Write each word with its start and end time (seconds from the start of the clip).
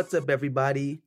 What's 0.00 0.14
up, 0.14 0.30
everybody? 0.30 1.02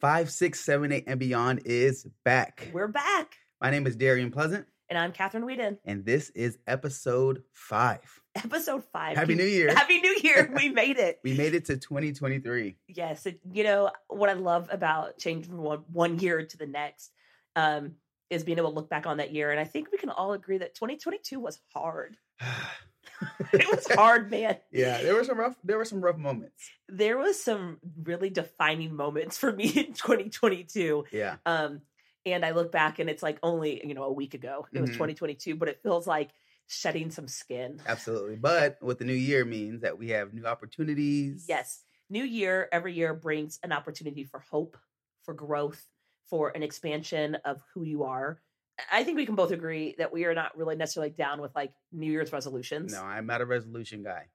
Five, 0.00 0.28
six, 0.28 0.58
seven, 0.58 0.90
eight, 0.90 1.04
and 1.06 1.20
beyond 1.20 1.62
is 1.64 2.08
back. 2.24 2.72
We're 2.72 2.88
back. 2.88 3.36
My 3.60 3.70
name 3.70 3.86
is 3.86 3.94
Darian 3.94 4.32
Pleasant, 4.32 4.66
And 4.90 4.98
I'm 4.98 5.12
Cathryn 5.12 5.44
Weeden. 5.44 5.78
and 5.84 6.04
this 6.04 6.30
is 6.30 6.58
episode 6.66 7.44
five. 7.52 8.00
Episode 8.34 8.82
five. 8.92 9.16
Happy 9.16 9.36
New 9.36 9.44
Year. 9.44 9.72
Happy 9.72 10.00
New 10.00 10.18
Year. 10.24 10.52
We 10.56 10.70
made 10.70 10.98
it. 10.98 11.20
We 11.22 11.34
made 11.34 11.54
it 11.54 11.66
to 11.66 11.76
2023. 11.76 12.78
Yes. 12.88 13.28
you 13.52 13.62
know, 13.62 13.92
what 14.08 14.28
I 14.28 14.32
love 14.32 14.68
about 14.72 15.18
changing 15.18 15.52
from 15.52 15.62
one, 15.62 15.84
one 15.92 16.18
year 16.18 16.44
to 16.44 16.56
the 16.56 16.66
next 16.66 17.12
um, 17.54 17.92
is 18.28 18.42
being 18.42 18.58
able 18.58 18.70
to 18.70 18.74
look 18.74 18.90
back 18.90 19.06
on 19.06 19.18
that 19.18 19.32
year. 19.32 19.52
And 19.52 19.60
I 19.60 19.64
think 19.64 19.92
we 19.92 19.98
can 19.98 20.10
all 20.10 20.32
agree 20.32 20.58
that 20.58 20.74
2022 20.74 21.38
was 21.38 21.60
hard. 21.72 22.16
It 23.52 23.68
was 23.70 23.86
hard, 23.88 24.30
man. 24.30 24.58
yeah, 24.70 25.02
there 25.02 25.14
were 25.14 25.24
some 25.24 25.38
rough. 25.38 25.56
There 25.64 25.78
were 25.78 25.84
some 25.84 26.00
rough 26.00 26.16
moments. 26.16 26.70
There 26.88 27.18
was 27.18 27.42
some 27.42 27.78
really 28.02 28.30
defining 28.30 28.94
moments 28.96 29.36
for 29.38 29.52
me 29.52 29.66
in 29.76 29.92
2022. 29.94 31.04
Yeah, 31.12 31.36
Um, 31.46 31.82
and 32.24 32.44
I 32.44 32.52
look 32.52 32.72
back 32.72 32.98
and 32.98 33.10
it's 33.10 33.22
like 33.22 33.38
only, 33.42 33.86
you 33.86 33.94
know, 33.94 34.04
a 34.04 34.12
week 34.12 34.34
ago. 34.34 34.66
It 34.72 34.80
was 34.80 34.90
Mhm. 34.90 34.94
2022, 34.94 35.56
but 35.56 35.68
it 35.68 35.80
feels 35.82 36.06
like 36.06 36.30
shedding 36.66 37.10
some 37.10 37.28
skin. 37.28 37.80
absolutely. 37.86 38.36
But 38.36 38.78
what 38.80 38.98
the 38.98 39.04
new 39.04 39.12
year 39.12 39.44
means 39.44 39.82
that 39.82 39.98
we 39.98 40.10
have 40.10 40.32
new 40.32 40.46
opportunities. 40.46 41.46
Yes. 41.48 41.84
New 42.08 42.24
year 42.24 42.68
every 42.72 42.94
year 42.94 43.14
brings 43.14 43.58
an 43.62 43.72
opportunity 43.72 44.24
for 44.24 44.40
hope, 44.40 44.76
for 45.24 45.34
growth, 45.34 45.86
for 46.26 46.50
an 46.56 46.62
expansion 46.62 47.34
of 47.44 47.60
who 47.74 47.82
you 47.84 48.04
are. 48.04 48.40
I 48.90 49.04
think 49.04 49.16
we 49.16 49.26
can 49.26 49.34
both 49.34 49.50
agree 49.50 49.94
that 49.98 50.12
we 50.12 50.24
are 50.24 50.34
not 50.34 50.56
really 50.56 50.76
necessarily 50.76 51.10
down 51.10 51.40
with 51.40 51.54
like 51.54 51.72
New 51.92 52.10
Year's 52.10 52.32
resolutions. 52.32 52.92
No, 52.92 53.02
I'm 53.02 53.26
not 53.26 53.40
a 53.40 53.46
resolution 53.46 54.02
guy. 54.02 54.28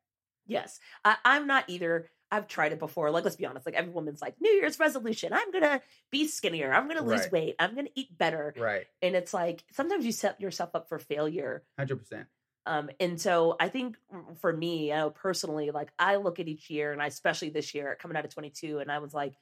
Yes. 0.45 0.79
I, 1.03 1.17
I'm 1.25 1.47
not 1.47 1.65
either. 1.67 2.09
I've 2.31 2.47
tried 2.47 2.71
it 2.73 2.79
before. 2.79 3.09
Like, 3.09 3.23
let's 3.23 3.35
be 3.35 3.45
honest. 3.45 3.65
Like, 3.65 3.75
every 3.75 3.91
woman's 3.91 4.21
like, 4.21 4.35
New 4.39 4.51
Year's 4.51 4.79
resolution. 4.79 5.31
I'm 5.33 5.51
to 5.53 5.81
be 6.11 6.27
skinnier. 6.27 6.73
I'm 6.73 6.87
to 6.89 7.03
lose 7.03 7.21
Right. 7.23 7.31
weight. 7.31 7.55
I'm 7.59 7.75
to 7.75 7.89
eat 7.95 8.17
better. 8.17 8.53
Right, 8.57 8.85
And 9.01 9.15
it's 9.15 9.33
like 9.33 9.63
sometimes 9.71 10.05
you 10.05 10.11
set 10.11 10.39
yourself 10.41 10.71
up 10.75 10.87
for 10.89 10.99
failure. 10.99 11.63
hundred 11.77 11.97
percent. 11.97 12.27
Um, 12.65 12.89
and 12.99 13.19
so 13.19 13.55
I 13.61 13.69
think 13.69 13.95
for 14.41 14.51
me, 14.51 14.91
I 14.91 14.97
know 14.97 15.09
personally, 15.09 15.71
like 15.71 15.89
I 15.97 16.17
look 16.17 16.39
at 16.41 16.49
each 16.49 16.69
year 16.69 16.91
and 16.91 17.01
I 17.01 17.07
especially 17.07 17.49
this 17.49 17.73
year 17.73 17.97
coming 17.99 18.17
out 18.17 18.25
of 18.25 18.33
22, 18.33 18.79
and 18.79 18.91
I 18.91 18.99
was 18.99 19.13
like, 19.13 19.35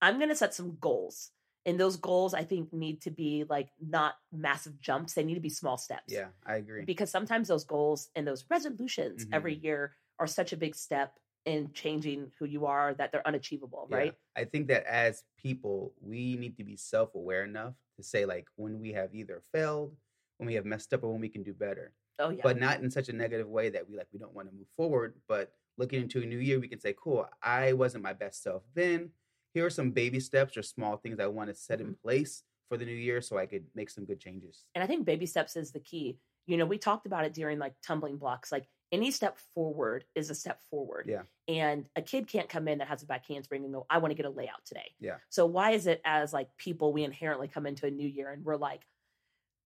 I'm 0.00 0.18
gonna 0.18 0.34
set 0.34 0.54
some 0.54 0.78
goals. 0.80 1.30
And 1.70 1.78
those 1.78 1.96
goals 1.96 2.34
I 2.34 2.42
think 2.42 2.72
need 2.72 3.00
to 3.02 3.10
be 3.12 3.44
like 3.48 3.68
not 3.80 4.14
massive 4.32 4.80
jumps. 4.80 5.14
They 5.14 5.22
need 5.22 5.36
to 5.36 5.40
be 5.40 5.48
small 5.48 5.78
steps. 5.78 6.12
Yeah, 6.12 6.28
I 6.44 6.56
agree. 6.56 6.84
Because 6.84 7.10
sometimes 7.10 7.46
those 7.46 7.62
goals 7.64 8.08
and 8.16 8.26
those 8.26 8.44
resolutions 8.50 9.24
every 9.32 9.54
Mm-hmm. 9.54 9.64
year 9.64 9.92
are 10.18 10.26
such 10.26 10.52
a 10.52 10.56
big 10.56 10.74
step 10.74 11.14
in 11.46 11.70
changing 11.72 12.32
who 12.38 12.44
you 12.44 12.66
are 12.66 12.92
that 12.94 13.12
they're 13.12 13.26
unachievable, 13.26 13.86
Yeah. 13.88 13.96
right? 13.96 14.14
I 14.36 14.44
think 14.44 14.66
that 14.68 14.84
as 14.84 15.22
people, 15.38 15.94
we 16.00 16.36
need 16.36 16.56
to 16.56 16.64
be 16.64 16.76
self 16.76 17.14
aware 17.14 17.44
enough 17.44 17.74
to 17.96 18.02
say, 18.02 18.26
like, 18.26 18.46
when 18.56 18.80
we 18.80 18.92
have 18.92 19.14
either 19.14 19.42
failed, 19.52 19.96
when 20.38 20.48
we 20.48 20.54
have 20.54 20.64
messed 20.64 20.92
up, 20.92 21.04
or 21.04 21.12
when 21.12 21.20
we 21.20 21.28
can 21.28 21.42
do 21.44 21.54
better. 21.54 21.92
Oh 22.18 22.30
yeah. 22.30 22.40
But 22.42 22.58
not 22.58 22.80
in 22.82 22.90
such 22.90 23.08
a 23.08 23.12
negative 23.14 23.48
way 23.48 23.70
that 23.70 23.88
we 23.88 23.96
like 23.96 24.08
we 24.12 24.18
don't 24.18 24.34
want 24.34 24.48
to 24.50 24.54
move 24.54 24.66
forward. 24.76 25.14
But 25.28 25.52
looking 25.78 26.02
into 26.02 26.20
a 26.20 26.26
new 26.26 26.38
year, 26.38 26.58
we 26.60 26.68
can 26.68 26.80
say, 26.80 26.94
cool, 27.02 27.26
I 27.42 27.72
wasn't 27.74 28.02
my 28.04 28.12
best 28.12 28.42
self 28.42 28.62
then. 28.74 29.10
Here 29.54 29.66
are 29.66 29.70
some 29.70 29.90
baby 29.90 30.20
steps 30.20 30.56
or 30.56 30.62
small 30.62 30.96
things 30.96 31.18
I 31.20 31.26
want 31.26 31.48
to 31.50 31.54
set 31.54 31.80
in 31.80 31.88
Mm-hmm. 31.88 32.02
place 32.02 32.42
for 32.68 32.76
the 32.76 32.84
new 32.84 32.92
year 32.94 33.20
so 33.20 33.36
I 33.36 33.46
could 33.46 33.64
make 33.74 33.90
some 33.90 34.04
good 34.04 34.20
changes. 34.20 34.64
And 34.74 34.84
I 34.84 34.86
think 34.86 35.04
baby 35.04 35.26
steps 35.26 35.56
is 35.56 35.72
the 35.72 35.80
key. 35.80 36.18
You 36.46 36.56
know, 36.56 36.66
we 36.66 36.78
talked 36.78 37.04
about 37.06 37.24
it 37.24 37.34
during 37.34 37.58
like 37.58 37.74
tumbling 37.82 38.16
blocks. 38.16 38.52
Like 38.52 38.68
any 38.92 39.10
step 39.10 39.38
forward 39.54 40.04
is 40.14 40.30
a 40.30 40.34
step 40.34 40.60
forward. 40.70 41.06
Yeah. 41.08 41.22
And 41.48 41.86
a 41.96 42.02
kid 42.02 42.28
can't 42.28 42.48
come 42.48 42.68
in 42.68 42.78
that 42.78 42.88
has 42.88 43.02
a 43.02 43.06
back 43.06 43.26
handspring 43.26 43.64
and 43.64 43.72
go, 43.72 43.86
I 43.90 43.98
want 43.98 44.12
to 44.12 44.14
get 44.14 44.26
a 44.26 44.30
layout 44.30 44.64
today. 44.64 44.94
Yeah. 45.00 45.16
So 45.30 45.46
why 45.46 45.72
is 45.72 45.88
it 45.88 46.00
as 46.04 46.32
like 46.32 46.56
people 46.58 46.92
we 46.92 47.02
inherently 47.02 47.48
come 47.48 47.66
into 47.66 47.86
a 47.86 47.90
new 47.90 48.06
year 48.08 48.30
and 48.30 48.44
we're 48.44 48.56
like, 48.56 48.82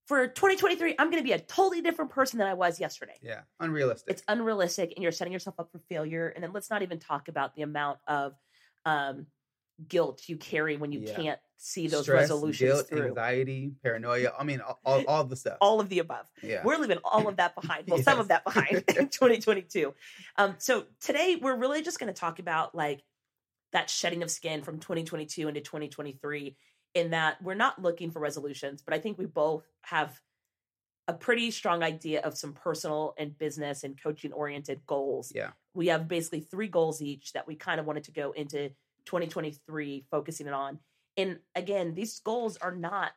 for 0.06 0.26
2023, 0.26 0.97
I'm 0.98 1.10
going 1.10 1.22
to 1.22 1.26
be 1.26 1.32
a 1.32 1.38
totally 1.38 1.80
different 1.80 2.10
person 2.10 2.38
than 2.38 2.47
I 2.47 2.53
was 2.53 2.78
yesterday. 2.78 3.14
Yeah, 3.22 3.41
unrealistic. 3.60 4.10
It's 4.10 4.22
unrealistic 4.28 4.92
and 4.97 5.03
you're 5.03 5.12
setting 5.12 5.32
yourself 5.32 5.59
up 5.59 5.72
for 5.72 5.78
failure. 5.78 6.28
And 6.28 6.44
then 6.44 6.53
let's 6.53 6.69
not 6.69 6.82
even 6.82 6.98
talk 6.98 7.28
about 7.28 7.54
the 7.54 7.62
amount 7.62 8.00
of 8.06 8.34
um, 8.84 9.26
guilt 9.88 10.22
you 10.28 10.36
carry 10.36 10.76
when 10.76 10.92
you 10.92 11.00
Yeah. 11.00 11.16
can't 11.16 11.40
see 11.56 11.86
those 11.88 12.02
Stress, 12.04 12.22
resolutions 12.22 12.70
guilt, 12.72 12.88
through. 12.88 13.08
anxiety, 13.08 13.72
paranoia. 13.82 14.32
I 14.38 14.44
mean, 14.44 14.60
all, 14.60 14.78
all, 14.84 15.04
all 15.08 15.24
the 15.24 15.36
stuff. 15.36 15.58
All 15.60 15.80
of 15.80 15.88
the 15.88 15.98
above. 16.00 16.30
yeah. 16.42 16.62
We're 16.64 16.76
leaving 16.76 16.98
all 17.04 17.26
of 17.28 17.36
that 17.36 17.54
behind. 17.54 17.84
Well, 17.88 18.02
some 18.02 18.20
of 18.20 18.28
that 18.28 18.44
behind 18.44 18.84
in 18.96 19.08
2022. 19.08 19.94
Um, 20.36 20.54
so 20.58 20.84
today 21.00 21.36
we're 21.40 21.56
really 21.56 21.82
just 21.82 21.98
going 21.98 22.12
to 22.12 22.18
talk 22.18 22.38
about 22.38 22.74
like 22.74 23.02
that 23.72 23.90
shedding 23.90 24.22
of 24.22 24.30
skin 24.30 24.62
from 24.62 24.78
2022 24.78 25.48
into 25.48 25.60
2023. 25.60 26.56
In 26.94 27.10
that 27.10 27.42
we're 27.42 27.54
not 27.54 27.82
looking 27.82 28.12
for 28.12 28.20
resolutions, 28.20 28.80
but 28.80 28.94
I 28.94 29.00
think 29.00 29.18
we 29.18 29.26
both 29.26 29.64
have 29.82 30.20
a 31.08 31.12
pretty 31.12 31.50
strong 31.50 31.82
idea 31.82 32.20
of 32.20 32.38
some 32.38 32.52
personal 32.52 33.14
and 33.18 33.36
business 33.36 33.82
and 33.82 34.00
coaching 34.00 34.32
oriented 34.32 34.80
goals. 34.86 35.32
Yeah. 35.34 35.50
We 35.74 35.88
have 35.88 36.06
basically 36.06 36.41
three 36.41 36.68
goals 36.68 37.02
each 37.02 37.32
that 37.32 37.48
we 37.48 37.56
kind 37.56 37.80
of 37.80 37.86
wanted 37.86 38.04
to 38.04 38.12
go 38.12 38.30
into 38.30 38.70
2023 39.04 40.06
focusing 40.10 40.47
it 40.47 40.53
on. 40.53 40.81
And 41.16 41.41
again, 41.54 41.94
these 41.94 42.19
goals 42.20 42.56
are 42.59 42.75
not 42.75 43.12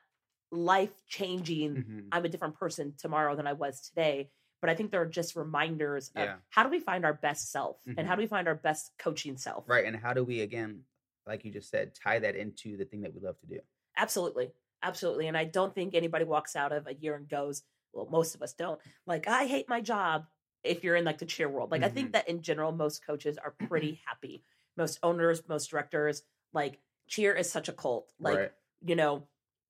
life 0.52 1.06
changing 1.08 1.82
Mhm. 1.82 2.10
I'm 2.12 2.24
a 2.26 2.30
different 2.30 2.56
person 2.56 2.96
tomorrow 2.98 3.36
than 3.36 3.48
I 3.48 3.54
was 3.54 3.82
today. 3.82 4.32
But 4.62 4.70
I 4.70 4.76
think 4.76 4.92
they're 4.92 5.06
just 5.06 5.36
reminders 5.36 6.10
of 6.16 6.30
Yeah. 6.30 6.40
how 6.50 6.64
do 6.64 6.70
we 6.70 6.80
find 6.80 7.06
our 7.06 7.14
best 7.14 7.52
self 7.52 7.80
and 7.98 8.08
how 8.08 8.16
do 8.16 8.22
we 8.22 8.28
find 8.28 8.48
our 8.48 8.56
best 8.56 8.94
coaching 8.98 9.38
self? 9.38 9.68
Right. 9.68 9.86
And 9.86 9.96
how 9.96 10.14
do 10.14 10.24
we, 10.24 10.42
again, 10.42 10.86
like 11.26 11.44
you 11.46 11.52
just 11.52 11.70
said, 11.70 11.94
tie 11.94 12.20
that 12.20 12.36
into 12.36 12.78
the 12.78 12.86
thing 12.86 13.02
that 13.02 13.14
we 13.14 13.20
love 13.20 13.40
to 13.40 13.48
do? 13.48 13.60
Absolutely. 13.96 14.54
Absolutely. 14.84 15.28
And 15.28 15.38
I 15.38 15.46
don't 15.46 15.74
think 15.74 15.96
anybody 15.96 16.24
walks 16.26 16.56
out 16.56 16.72
of 16.72 16.88
a 16.88 16.94
year 16.94 17.16
and 17.16 17.28
goes, 17.28 17.64
well, 17.94 18.06
most 18.06 18.36
of 18.36 18.42
us 18.42 18.54
don't, 18.54 18.80
like, 19.06 19.28
I 19.28 19.46
hate 19.48 19.68
my 19.68 19.82
job 19.82 20.28
if 20.64 20.84
you're 20.84 20.96
in 20.96 21.06
like 21.06 21.18
the 21.18 21.26
cheer 21.26 21.50
world. 21.50 21.72
Like, 21.72 21.84
I 21.84 21.90
think 21.90 22.12
Mhm. 22.12 22.14
that 22.14 22.28
in 22.28 22.42
general, 22.42 22.72
most 22.72 23.04
coaches 23.06 23.38
are 23.38 23.52
pretty 23.52 24.00
happy. 24.06 24.44
Most 24.78 25.00
owners, 25.04 25.48
most 25.48 25.70
directors, 25.72 26.24
like, 26.54 26.80
cheer 27.08 27.34
is 27.34 27.52
such 27.52 27.68
a 27.70 27.74
cult. 27.74 28.14
Like, 28.20 28.38
right. 28.38 28.52
you 28.82 28.96
know, 28.96 29.28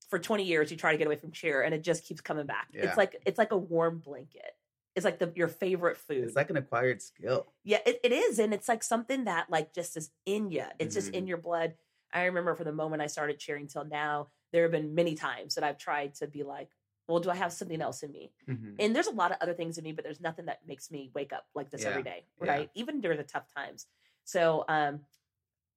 for 0.10 0.20
20 0.20 0.44
years 0.44 0.72
you 0.72 0.78
try 0.78 0.92
to 0.92 0.98
get 0.98 1.08
away 1.08 1.16
from 1.18 1.32
cheer 1.32 1.62
and 1.62 1.74
it 1.74 1.84
just 1.84 2.06
keeps 2.06 2.22
coming 2.22 2.46
back. 2.46 2.70
Yeah. 2.74 2.86
It's 2.86 2.98
like 2.98 3.16
it's 3.26 3.38
like 3.38 3.52
a 3.52 3.58
warm 3.58 4.00
blanket. 4.00 4.52
It's 4.96 5.04
like 5.06 5.20
the 5.20 5.32
your 5.36 5.48
favorite 5.48 5.98
food. 5.98 6.24
It's 6.24 6.36
like 6.36 6.50
an 6.50 6.58
acquired 6.58 7.02
skill. 7.02 7.54
Yeah, 7.64 7.80
it, 7.86 8.00
it 8.04 8.12
is. 8.12 8.40
And 8.40 8.54
it's 8.54 8.68
like 8.68 8.84
something 8.84 9.26
that 9.26 9.50
like 9.50 9.74
just 9.74 9.98
is 9.98 10.12
in 10.26 10.50
you. 10.52 10.66
It's 10.80 10.96
just 10.96 11.10
in 11.10 11.26
Mhm. 11.26 11.28
your 11.28 11.38
blood. 11.38 11.76
I 12.12 12.26
remember 12.26 12.56
from 12.56 12.66
the 12.66 12.72
moment 12.72 13.02
I 13.02 13.08
started 13.08 13.38
cheering 13.40 13.68
till 13.68 13.84
now, 13.86 14.30
there 14.54 14.64
have 14.64 14.72
been 14.72 14.96
many 14.96 15.14
times 15.16 15.56
that 15.56 15.64
I've 15.64 15.78
tried 15.78 16.16
to 16.16 16.28
be 16.28 16.44
like, 16.44 16.72
well, 17.08 17.20
do 17.20 17.30
I 17.30 17.36
have 17.36 17.52
something 17.54 17.82
else 17.82 18.02
in 18.02 18.12
me? 18.12 18.32
Mhm. 18.48 18.76
And 18.80 18.96
there's 18.96 19.08
a 19.08 19.12
lot 19.12 19.32
of 19.32 19.38
other 19.42 19.54
things 19.54 19.78
in 19.78 19.84
me, 19.84 19.92
but 19.92 20.04
there's 20.06 20.22
nothing 20.22 20.46
that 20.46 20.66
makes 20.66 20.90
me 20.90 21.12
wake 21.14 21.34
up 21.34 21.48
like 21.54 21.70
this 21.70 21.86
every 21.86 22.02
Yeah, 22.02 22.04
day, 22.04 22.28
yeah. 22.42 22.48
right? 22.48 22.72
Even 22.76 23.02
during 23.02 23.18
the 23.18 23.24
tough 23.24 23.48
times. 23.54 23.88
So, 24.28 24.66
um, 24.68 25.00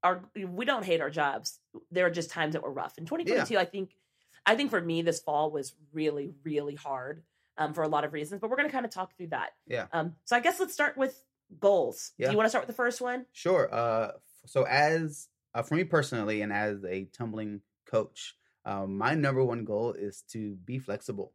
our 0.02 0.24
we 0.34 0.64
don't 0.64 0.84
hate 0.84 1.00
our 1.00 1.10
jobs. 1.10 1.60
There 1.92 2.06
are 2.06 2.10
just 2.10 2.30
times 2.30 2.54
that 2.54 2.62
were 2.62 2.72
rough. 2.72 2.98
In 2.98 3.06
2022, 3.06 3.56
I 3.56 3.64
think, 3.64 3.90
I 4.44 4.56
think 4.56 4.70
for 4.70 4.80
me, 4.80 5.02
this 5.02 5.20
fall 5.20 5.52
was 5.52 5.72
really, 5.92 6.32
really 6.42 6.74
hard 6.74 7.22
um, 7.56 7.74
for 7.74 7.82
a 7.82 7.88
lot 7.88 8.04
of 8.04 8.12
reasons. 8.12 8.40
But 8.40 8.50
we're 8.50 8.56
going 8.56 8.68
to 8.68 8.72
kind 8.72 8.84
of 8.84 8.90
talk 8.90 9.16
through 9.16 9.28
that. 9.28 9.50
Yeah. 9.68 9.86
Um, 9.92 10.14
so 10.24 10.34
I 10.34 10.40
guess 10.40 10.58
let's 10.58 10.72
start 10.72 10.96
with 10.96 11.22
goals. 11.60 12.12
Yeah. 12.18 12.26
Do 12.26 12.32
you 12.32 12.36
want 12.38 12.46
to 12.46 12.50
start 12.50 12.66
with 12.66 12.74
the 12.74 12.82
first 12.82 13.00
one? 13.00 13.24
Sure. 13.32 13.72
Uh, 13.72 14.12
so 14.46 14.64
as 14.64 15.28
uh, 15.54 15.62
for 15.62 15.76
me 15.76 15.84
personally, 15.84 16.42
and 16.42 16.52
as 16.52 16.84
a 16.84 17.04
tumbling 17.12 17.60
coach, 17.86 18.34
um, 18.64 18.98
my 18.98 19.14
number 19.14 19.44
one 19.44 19.64
goal 19.64 19.92
is 19.92 20.24
to 20.32 20.56
be 20.64 20.80
flexible. 20.80 21.32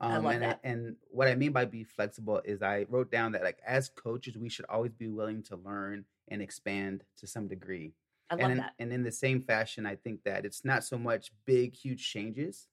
Um, 0.00 0.12
I 0.12 0.16
love 0.16 0.32
and, 0.32 0.42
that. 0.42 0.60
and 0.62 0.96
what 1.10 1.28
I 1.28 1.36
mean 1.36 1.52
by 1.52 1.64
be 1.64 1.84
flexible 1.84 2.42
is 2.44 2.60
I 2.60 2.84
wrote 2.90 3.10
down 3.10 3.32
that 3.32 3.44
like 3.44 3.58
as 3.66 3.88
coaches, 3.88 4.36
we 4.36 4.50
should 4.50 4.66
always 4.68 4.92
be 4.92 5.08
willing 5.08 5.42
to 5.44 5.56
learn 5.56 6.04
and 6.28 6.42
expand 6.42 7.04
to 7.18 7.26
some 7.26 7.48
degree. 7.48 7.92
I 8.30 8.34
love 8.34 8.42
and 8.42 8.52
in, 8.52 8.58
that. 8.58 8.72
and 8.78 8.92
in 8.92 9.02
the 9.02 9.12
same 9.12 9.40
fashion, 9.40 9.86
I 9.86 9.96
think 9.96 10.22
that 10.24 10.44
it's 10.44 10.64
not 10.64 10.84
so 10.84 10.98
much 10.98 11.32
big, 11.44 11.74
huge 11.74 12.08
changes, 12.10 12.68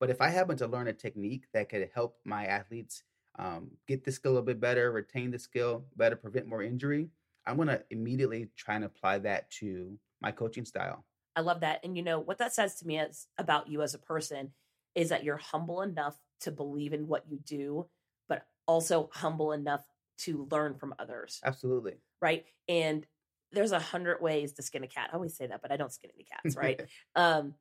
but 0.00 0.10
if 0.10 0.20
I 0.20 0.28
happen 0.28 0.56
to 0.58 0.66
learn 0.66 0.88
a 0.88 0.92
technique 0.92 1.46
that 1.52 1.68
could 1.68 1.90
help 1.94 2.18
my 2.24 2.46
athletes 2.46 3.02
um, 3.38 3.70
get 3.88 4.04
the 4.04 4.12
skill 4.12 4.36
a 4.36 4.42
bit 4.42 4.60
better, 4.60 4.92
retain 4.92 5.30
the 5.30 5.38
skill 5.38 5.86
better, 5.96 6.16
prevent 6.16 6.46
more 6.46 6.62
injury, 6.62 7.08
I'm 7.46 7.56
going 7.56 7.68
to 7.68 7.82
immediately 7.90 8.48
try 8.56 8.76
and 8.76 8.84
apply 8.84 9.18
that 9.20 9.50
to 9.52 9.98
my 10.20 10.30
coaching 10.30 10.64
style. 10.64 11.04
I 11.34 11.40
love 11.40 11.60
that. 11.60 11.80
And 11.82 11.96
you 11.96 12.02
know 12.02 12.20
what 12.20 12.38
that 12.38 12.52
says 12.52 12.76
to 12.76 12.86
me 12.86 12.98
is 12.98 13.26
about 13.38 13.68
you 13.68 13.82
as 13.82 13.94
a 13.94 13.98
person 13.98 14.52
is 14.94 15.08
that 15.08 15.24
you're 15.24 15.38
humble 15.38 15.82
enough 15.82 16.16
to 16.40 16.50
believe 16.50 16.92
in 16.92 17.08
what 17.08 17.24
you 17.28 17.38
do, 17.44 17.86
but 18.28 18.46
also 18.66 19.08
humble 19.12 19.52
enough 19.52 19.84
to 20.18 20.46
learn 20.50 20.74
from 20.74 20.94
others, 20.98 21.40
Absolutely. 21.44 21.94
Right? 22.22 22.46
And 22.68 23.06
there's 23.52 23.72
a 23.72 23.78
hundred 23.78 24.22
ways 24.22 24.54
to 24.54 24.62
skin 24.62 24.82
a 24.82 24.86
cat. 24.86 25.10
I 25.12 25.16
always 25.16 25.36
say 25.36 25.46
that, 25.46 25.60
but 25.60 25.70
I 25.70 25.76
don't 25.76 25.92
skin 25.92 26.10
any 26.14 26.24
cats, 26.24 26.56
right? 26.56 26.80
um, 27.14 27.54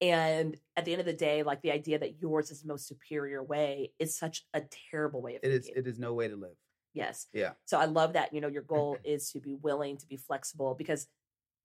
and 0.00 0.56
at 0.76 0.84
the 0.84 0.92
end 0.92 1.00
of 1.00 1.06
the 1.06 1.12
day, 1.12 1.42
like 1.42 1.62
the 1.62 1.72
idea 1.72 1.98
that 1.98 2.20
yours 2.20 2.50
is 2.50 2.62
the 2.62 2.68
most 2.68 2.86
superior 2.86 3.42
way 3.42 3.92
is 3.98 4.16
such 4.16 4.44
a 4.54 4.62
terrible 4.90 5.22
way 5.22 5.36
of 5.36 5.40
it 5.42 5.50
is. 5.50 5.66
thinking. 5.66 5.82
It 5.84 5.88
is 5.88 5.98
no 5.98 6.14
way 6.14 6.28
to 6.28 6.36
live. 6.36 6.56
Yes. 6.94 7.26
Yeah. 7.32 7.52
So 7.66 7.78
I 7.78 7.84
love 7.84 8.14
that, 8.14 8.32
you 8.32 8.40
know, 8.40 8.48
your 8.48 8.62
goal 8.62 8.96
is 9.04 9.30
to 9.32 9.40
be 9.40 9.54
willing 9.54 9.96
to 9.98 10.06
be 10.06 10.16
flexible 10.16 10.74
because 10.74 11.06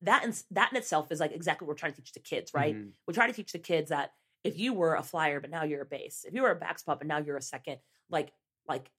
that 0.01 0.24
in, 0.24 0.34
that 0.51 0.72
in 0.72 0.78
itself 0.78 1.12
is 1.12 1.19
like 1.19 1.31
exactly 1.31 1.66
what 1.66 1.74
we're 1.74 1.80
trying 1.80 1.94
to 1.94 2.01
teach 2.01 2.13
the 2.13 2.19
kids, 2.19 2.54
right? 2.54 2.75
Mhm. 2.75 2.92
We 3.07 3.13
try 3.13 3.28
to 3.28 3.34
teach 3.34 3.51
the 3.51 3.60
kids 3.60 3.90
that 3.90 4.12
if 4.44 4.60
you 4.60 4.74
were 4.74 4.95
a 4.95 5.04
flyer 5.04 5.40
but 5.40 5.50
now 5.50 5.63
you're 5.63 5.81
a 5.81 5.86
base, 5.86 6.25
if 6.28 6.34
you 6.34 6.42
were 6.42 6.51
a 6.51 6.56
back 6.56 6.80
spot 6.80 7.00
and 7.00 7.07
now 7.07 7.19
you're 7.19 7.38
a 7.38 7.42
second, 7.42 7.78
like 8.10 8.31
like 8.68 8.90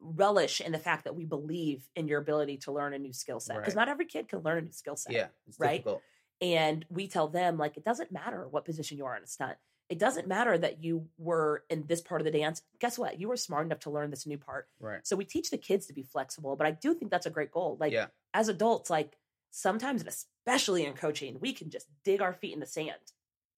relish 0.00 0.60
in 0.60 0.72
the 0.72 0.78
fact 0.78 1.04
that 1.04 1.14
we 1.16 1.24
believe 1.24 1.88
in 1.96 2.06
your 2.08 2.20
ability 2.20 2.58
to 2.58 2.72
learn 2.72 2.92
a 2.94 2.98
new 2.98 3.12
skill 3.12 3.40
set 3.40 3.56
because 3.56 3.74
Right. 3.74 3.80
not 3.82 3.88
every 3.88 4.04
kid 4.06 4.28
can 4.28 4.40
learn 4.40 4.58
a 4.58 4.62
new 4.62 4.72
skill 4.72 4.96
set 4.96 5.12
Yeah, 5.12 5.28
right? 5.58 5.78
difficult. 5.78 6.02
and 6.40 6.84
we 6.90 7.08
tell 7.08 7.28
them 7.28 7.56
like 7.56 7.76
it 7.76 7.84
doesn't 7.84 8.12
matter 8.12 8.46
what 8.48 8.64
position 8.64 8.98
you 8.98 9.06
are 9.06 9.16
in 9.16 9.22
a 9.22 9.26
stunt 9.26 9.56
it 9.88 9.98
doesn't 10.00 10.26
matter 10.26 10.58
that 10.58 10.82
you 10.82 11.06
were 11.16 11.64
in 11.70 11.86
this 11.86 12.00
part 12.02 12.20
of 12.20 12.24
the 12.26 12.30
dance 12.30 12.60
guess 12.78 12.98
what 12.98 13.18
you 13.18 13.28
were 13.28 13.36
smart 13.36 13.64
enough 13.64 13.78
to 13.80 13.90
learn 13.90 14.10
this 14.10 14.26
new 14.26 14.36
part 14.36 14.68
Right. 14.80 15.06
so 15.06 15.16
we 15.16 15.24
teach 15.24 15.50
the 15.50 15.56
kids 15.58 15.86
to 15.86 15.94
be 15.94 16.02
flexible 16.02 16.56
but 16.56 16.66
i 16.66 16.72
do 16.72 16.92
think 16.94 17.10
that's 17.10 17.26
a 17.26 17.30
great 17.30 17.50
goal 17.50 17.78
like 17.80 17.92
yeah. 17.92 18.06
as 18.34 18.48
adults 18.50 18.90
like 18.90 19.16
sometimes 19.50 20.02
and 20.02 20.08
especially 20.10 20.84
in 20.84 20.92
coaching 20.92 21.38
we 21.40 21.52
can 21.54 21.70
just 21.70 21.86
dig 22.04 22.20
our 22.20 22.34
feet 22.34 22.52
in 22.52 22.60
the 22.60 22.66
sand 22.66 22.92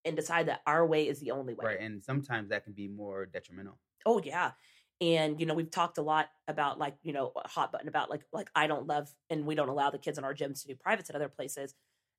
and 0.05 0.14
decide 0.14 0.46
that 0.46 0.62
our 0.67 0.87
way 0.87 1.08
is 1.08 1.19
the 1.19 1.32
only 1.32 1.55
way 1.55 1.64
Right. 1.67 1.81
And 1.81 2.02
sometimes 2.05 2.50
that 2.50 2.62
can 2.64 2.73
be 2.75 2.87
more 2.87 3.26
detrimental. 3.26 3.79
Oh 4.06 4.23
yeah. 4.25 4.52
And 5.00 5.38
you 5.40 5.46
know, 5.46 5.54
we've 5.54 5.70
talked 5.70 5.98
a 5.98 6.02
lot 6.02 6.28
about 6.48 6.78
like, 6.78 6.96
you 7.02 7.12
know, 7.12 7.32
hot 7.46 7.70
button 7.72 7.88
about 7.88 8.10
like 8.10 8.24
like 8.32 8.50
I 8.54 8.66
don't 8.66 8.86
love 8.86 9.08
and 9.30 9.46
we 9.46 9.54
don't 9.54 9.68
allow 9.68 9.90
the 9.90 9.98
kids 9.98 10.18
in 10.18 10.24
our 10.24 10.34
gyms 10.34 10.62
to 10.62 10.68
do 10.68 10.74
privates 10.74 11.08
at 11.10 11.16
other 11.16 11.28
places. 11.28 11.74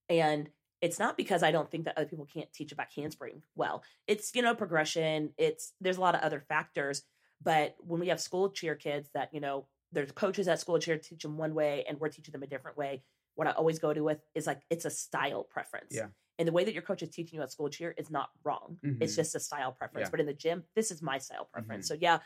And 0.08 0.50
it's 0.82 0.98
not 0.98 1.18
because 1.18 1.44
I 1.44 1.52
don't 1.52 1.70
think 1.70 1.86
that 1.86 1.98
other 1.98 2.08
people 2.08 2.26
can't 2.26 2.52
teach 2.54 2.72
about 2.72 2.88
handspring 2.96 3.44
well. 3.54 3.84
It's, 4.08 4.34
you 4.34 4.42
know, 4.42 4.56
progression. 4.56 5.34
It's 5.38 5.74
there's 5.82 5.98
a 5.98 6.02
lot 6.02 6.16
of 6.16 6.22
other 6.22 6.40
factors. 6.40 7.04
But 7.42 7.76
when 7.80 8.00
we 8.00 8.08
have 8.10 8.20
school 8.22 8.50
cheer 8.50 8.76
kids 8.76 9.10
that, 9.14 9.34
you 9.34 9.40
know, 9.42 9.68
there's 9.92 10.12
coaches 10.14 10.48
at 10.48 10.60
school 10.60 10.80
cheer 10.80 10.98
teach 10.98 11.24
them 11.24 11.38
one 11.38 11.54
way 11.54 11.84
and 11.88 12.00
we're 12.00 12.10
teaching 12.10 12.32
them 12.32 12.44
a 12.44 12.48
different 12.48 12.78
way. 12.78 13.04
What 13.36 13.48
I 13.48 13.52
always 13.52 13.80
go 13.80 13.94
to 13.94 14.02
with 14.04 14.20
is 14.36 14.48
like 14.48 14.62
it's 14.70 14.86
a 14.86 14.90
style 14.90 15.44
preference. 15.44 15.96
Yeah. 15.96 16.08
And 16.38 16.48
the 16.48 16.54
way 16.54 16.64
that 16.64 16.74
your 16.74 16.84
coach 16.84 17.02
is 17.04 17.10
teaching 17.10 17.38
you 17.38 17.44
at 17.44 17.52
school 17.52 17.70
cheer 17.70 17.94
is 17.98 18.10
not 18.10 18.30
wrong. 18.46 18.80
It's 19.02 19.14
Mhm. 19.14 19.16
just 19.18 19.36
a 19.36 19.40
style 19.42 19.74
preference. 19.74 20.08
Yeah. 20.08 20.12
But 20.12 20.20
in 20.22 20.26
the 20.26 20.34
gym, 20.34 20.64
this 20.76 20.92
is 20.92 21.02
my 21.02 21.18
style 21.18 21.46
preference. 21.52 21.86
Mhm. 21.86 21.88
So 21.90 21.94
yeah, 22.00 22.20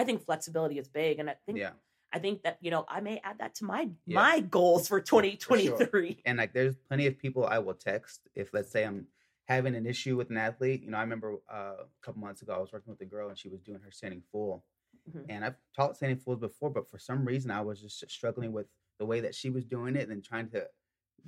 I 0.00 0.04
think 0.04 0.24
flexibility 0.24 0.78
is 0.78 0.88
big, 0.88 1.18
and 1.18 1.28
I 1.28 1.36
think 1.44 1.58
Yeah. 1.58 1.72
I 2.12 2.18
think 2.18 2.42
that 2.44 2.56
you 2.60 2.70
know 2.70 2.84
I 2.88 3.00
may 3.00 3.20
add 3.22 3.38
that 3.38 3.54
to 3.56 3.64
my 3.64 3.82
Yeah. 4.06 4.14
my 4.24 4.40
goals 4.40 4.88
for 4.88 4.98
2023. 5.00 6.22
And 6.24 6.38
like, 6.38 6.54
there's 6.54 6.76
plenty 6.88 7.06
of 7.06 7.18
people 7.18 7.44
I 7.44 7.58
will 7.58 7.74
text 7.74 8.28
if, 8.34 8.52
let's 8.54 8.70
say, 8.72 8.84
I'm 8.84 9.06
having 9.44 9.74
an 9.74 9.84
issue 9.84 10.16
with 10.16 10.30
an 10.30 10.38
athlete. 10.38 10.82
You 10.82 10.90
know, 10.90 10.96
I 10.96 11.02
remember 11.02 11.36
uh, 11.52 11.84
a 11.84 11.86
couple 12.02 12.20
months 12.22 12.40
ago, 12.42 12.54
I 12.54 12.58
was 12.58 12.72
working 12.72 12.90
with 12.94 13.00
a 13.02 13.04
girl 13.04 13.28
and 13.28 13.38
she 13.38 13.48
was 13.48 13.60
doing 13.60 13.80
her 13.80 13.90
standing 13.90 14.22
full. 14.32 14.64
Mhm. 15.10 15.26
And 15.28 15.44
I've 15.44 15.58
taught 15.76 15.96
standing 15.96 16.18
fulls 16.18 16.38
before, 16.40 16.70
but 16.70 16.90
for 16.90 16.98
some 16.98 17.24
reason, 17.26 17.50
I 17.50 17.60
was 17.60 17.80
just 17.82 18.10
struggling 18.10 18.52
with 18.52 18.68
the 18.98 19.06
way 19.06 19.20
that 19.20 19.34
she 19.34 19.50
was 19.50 19.64
doing 19.66 19.96
it 19.96 20.08
and 20.08 20.24
trying 20.24 20.48
to 20.50 20.66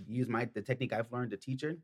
use 0.06 0.28
my 0.28 0.46
the 0.46 0.62
technique 0.62 0.92
I've 0.94 1.12
learned 1.12 1.30
to 1.32 1.36
teach 1.36 1.60
her. 1.62 1.76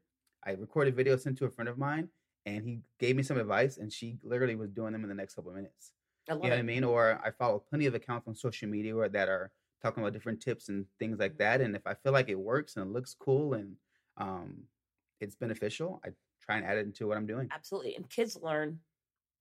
I 0.43 0.53
recorded 0.53 0.97
video, 0.97 1.17
sent 1.19 1.37
to 1.39 1.45
a 1.45 1.51
friend 1.51 1.69
of 1.69 1.77
mine, 1.77 2.09
and 2.47 2.65
he 2.65 2.81
gave 2.99 3.15
me 3.17 3.23
some 3.23 3.39
advice, 3.39 3.77
and 3.77 3.93
she 3.93 4.19
literally 4.23 4.57
was 4.57 4.71
doing 4.71 4.93
them 4.93 5.03
in 5.03 5.09
the 5.09 5.15
next 5.23 5.35
couple 5.35 5.51
of 5.51 5.57
minutes. 5.57 5.93
I 6.29 6.33
love 6.35 6.45
You 6.45 6.51
know 6.51 6.57
what. 6.57 6.61
I 6.61 6.63
mean? 6.63 6.85
Or 6.85 7.21
I 7.25 7.31
follow 7.31 7.59
plenty 7.59 7.87
of 7.87 7.95
accounts 7.95 8.29
on 8.29 8.35
social 8.35 8.69
media 8.69 8.95
where, 8.95 9.09
that 9.09 9.29
are 9.29 9.51
talking 9.83 10.03
about 10.03 10.13
different 10.13 10.41
tips 10.41 10.69
and 10.69 10.87
things 10.99 11.19
like 11.19 11.39
that. 11.39 11.61
And 11.61 11.75
if 11.77 11.87
I 11.87 11.95
feel 11.95 12.13
like 12.13 12.29
it 12.29 12.39
works 12.39 12.77
and 12.77 12.87
it 12.87 12.93
looks 12.93 13.15
cool 13.19 13.55
and 13.55 13.77
um, 14.17 14.65
it's 15.21 15.37
beneficial, 15.37 16.01
I 16.05 16.11
try 16.43 16.57
and 16.57 16.65
add 16.67 16.79
it 16.79 16.87
into 16.87 17.07
what 17.07 17.17
I'm 17.17 17.27
doing. 17.27 17.49
Absolutely, 17.53 17.95
and 17.97 18.09
kids 18.09 18.37
learn 18.41 18.81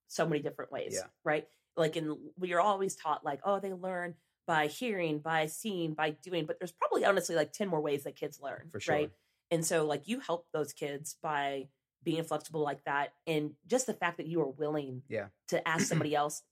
so 0.08 0.28
many 0.28 0.42
different 0.42 0.72
ways, 0.72 0.94
Yeah. 0.96 1.08
right? 1.24 1.48
Like 1.76 1.96
in 1.98 2.18
we 2.38 2.54
are 2.54 2.62
always 2.62 2.96
taught 2.96 3.24
like 3.26 3.42
oh 3.44 3.60
they 3.60 3.74
learn 3.74 4.16
by 4.48 4.68
hearing, 4.68 5.20
by 5.20 5.48
seeing, 5.48 5.94
by 5.94 6.12
doing, 6.12 6.46
but 6.46 6.58
there's 6.60 6.72
probably 6.72 7.04
honestly 7.04 7.36
like 7.36 7.52
10 7.52 7.68
more 7.68 7.82
ways 7.82 8.04
that 8.06 8.16
kids 8.16 8.40
learn, 8.42 8.70
For 8.72 8.80
sure. 8.80 8.96
right? 8.96 9.12
And 9.52 9.66
so 9.66 9.86
like 9.86 10.08
you 10.08 10.20
help 10.22 10.48
those 10.54 10.72
kids 10.74 11.18
by 11.22 11.68
being 12.04 12.24
flexible 12.24 12.62
like 12.62 12.84
that 12.86 13.14
and 13.26 13.52
just 13.66 13.88
the 13.88 13.94
fact 13.94 14.18
that 14.18 14.28
you 14.28 14.40
are 14.42 14.48
willing 14.50 15.02
Yeah. 15.10 15.28
to 15.50 15.68
ask 15.68 15.86
somebody 15.88 16.16
else, 16.16 16.44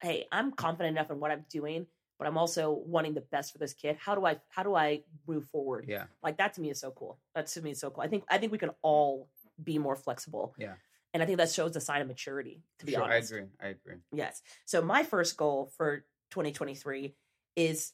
"Hey, 0.00 0.26
I'm 0.32 0.52
confident 0.52 0.96
enough 0.96 1.10
in 1.10 1.20
what 1.20 1.30
I'm 1.30 1.44
doing, 1.50 1.86
but 2.18 2.26
I'm 2.26 2.38
also 2.38 2.70
wanting 2.86 3.14
the 3.14 3.20
best 3.20 3.52
for 3.52 3.58
this 3.58 3.74
kid. 3.74 3.96
How 3.98 4.14
do 4.14 4.24
I 4.26 4.40
how 4.48 4.62
do 4.62 4.74
I 4.74 5.02
move 5.26 5.46
forward?" 5.46 5.86
Yeah. 5.88 6.04
Like 6.22 6.38
that 6.38 6.54
to 6.54 6.60
me 6.60 6.70
is 6.70 6.80
so 6.80 6.90
cool. 6.90 7.18
That 7.34 7.46
to 7.48 7.62
me 7.62 7.72
is 7.72 7.80
so 7.80 7.90
cool. 7.90 8.02
I 8.04 8.08
think 8.08 8.24
I 8.28 8.38
think 8.38 8.52
we 8.52 8.58
can 8.58 8.70
all 8.82 9.28
be 9.62 9.78
more 9.78 9.96
flexible. 9.96 10.54
Yeah. 10.58 10.74
And 11.14 11.22
I 11.22 11.26
think 11.26 11.38
that 11.38 11.50
shows 11.50 11.74
a 11.76 11.80
sign 11.80 12.02
of 12.02 12.08
maturity, 12.08 12.62
to 12.78 12.86
be 12.86 12.92
Sure, 12.92 13.04
I 13.04 13.16
agree. 13.16 13.44
I 13.60 13.68
agree. 13.68 13.96
Yes. 14.12 14.42
So 14.66 14.82
my 14.82 15.02
first 15.02 15.36
goal 15.38 15.72
for 15.76 16.04
2023 16.30 17.14
is 17.54 17.92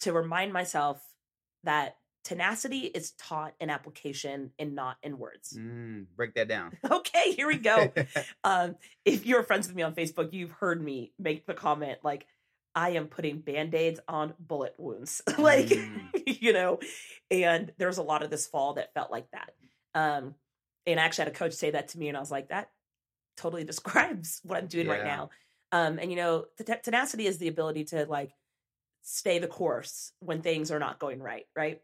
to 0.00 0.12
remind 0.12 0.52
myself 0.52 1.02
that 1.64 1.96
tenacity 2.24 2.80
is 2.80 3.12
taught 3.12 3.54
in 3.60 3.70
application 3.70 4.50
and 4.58 4.74
not 4.74 4.96
in 5.02 5.18
words. 5.18 5.56
Mm, 5.58 6.06
break 6.16 6.34
that 6.34 6.48
down. 6.48 6.76
Okay, 6.90 7.32
here 7.32 7.46
we 7.46 7.58
go. 7.58 7.92
um, 8.44 8.76
if 9.04 9.26
you're 9.26 9.42
friends 9.42 9.66
with 9.66 9.76
me 9.76 9.82
on 9.82 9.94
Facebook, 9.94 10.32
you've 10.32 10.52
heard 10.52 10.82
me 10.82 11.12
make 11.18 11.46
the 11.46 11.54
comment 11.54 11.98
like, 12.02 12.26
I 12.74 12.90
am 12.90 13.06
putting 13.06 13.38
band-aids 13.40 14.00
on 14.08 14.34
bullet 14.40 14.74
wounds. 14.78 15.22
like, 15.38 15.66
Mm. 15.68 16.08
you 16.24 16.52
know, 16.52 16.80
and 17.30 17.72
there's 17.78 17.98
a 17.98 18.02
lot 18.02 18.22
of 18.22 18.30
this 18.30 18.46
fall 18.46 18.74
that 18.74 18.92
felt 18.94 19.10
like 19.12 19.26
that. 19.32 19.50
Um, 19.94 20.34
and 20.86 20.98
I 20.98 21.04
actually 21.04 21.26
had 21.26 21.34
a 21.34 21.36
coach 21.36 21.52
say 21.52 21.70
that 21.70 21.88
to 21.88 21.98
me, 21.98 22.08
and 22.08 22.16
I 22.16 22.20
was 22.20 22.30
like, 22.32 22.48
that 22.48 22.70
totally 23.36 23.64
describes 23.64 24.40
what 24.44 24.58
I'm 24.58 24.66
doing 24.66 24.88
right 24.88 25.04
now. 25.04 25.30
Um, 25.72 25.98
and 25.98 26.10
you 26.10 26.16
know, 26.16 26.46
t- 26.58 26.72
tenacity 26.82 27.26
is 27.26 27.38
the 27.38 27.48
ability 27.48 27.84
to 27.86 28.06
like 28.06 28.32
stay 29.02 29.38
the 29.38 29.46
course 29.46 30.12
when 30.20 30.40
things 30.42 30.70
are 30.70 30.78
not 30.78 30.98
going 30.98 31.20
right, 31.20 31.46
right? 31.56 31.80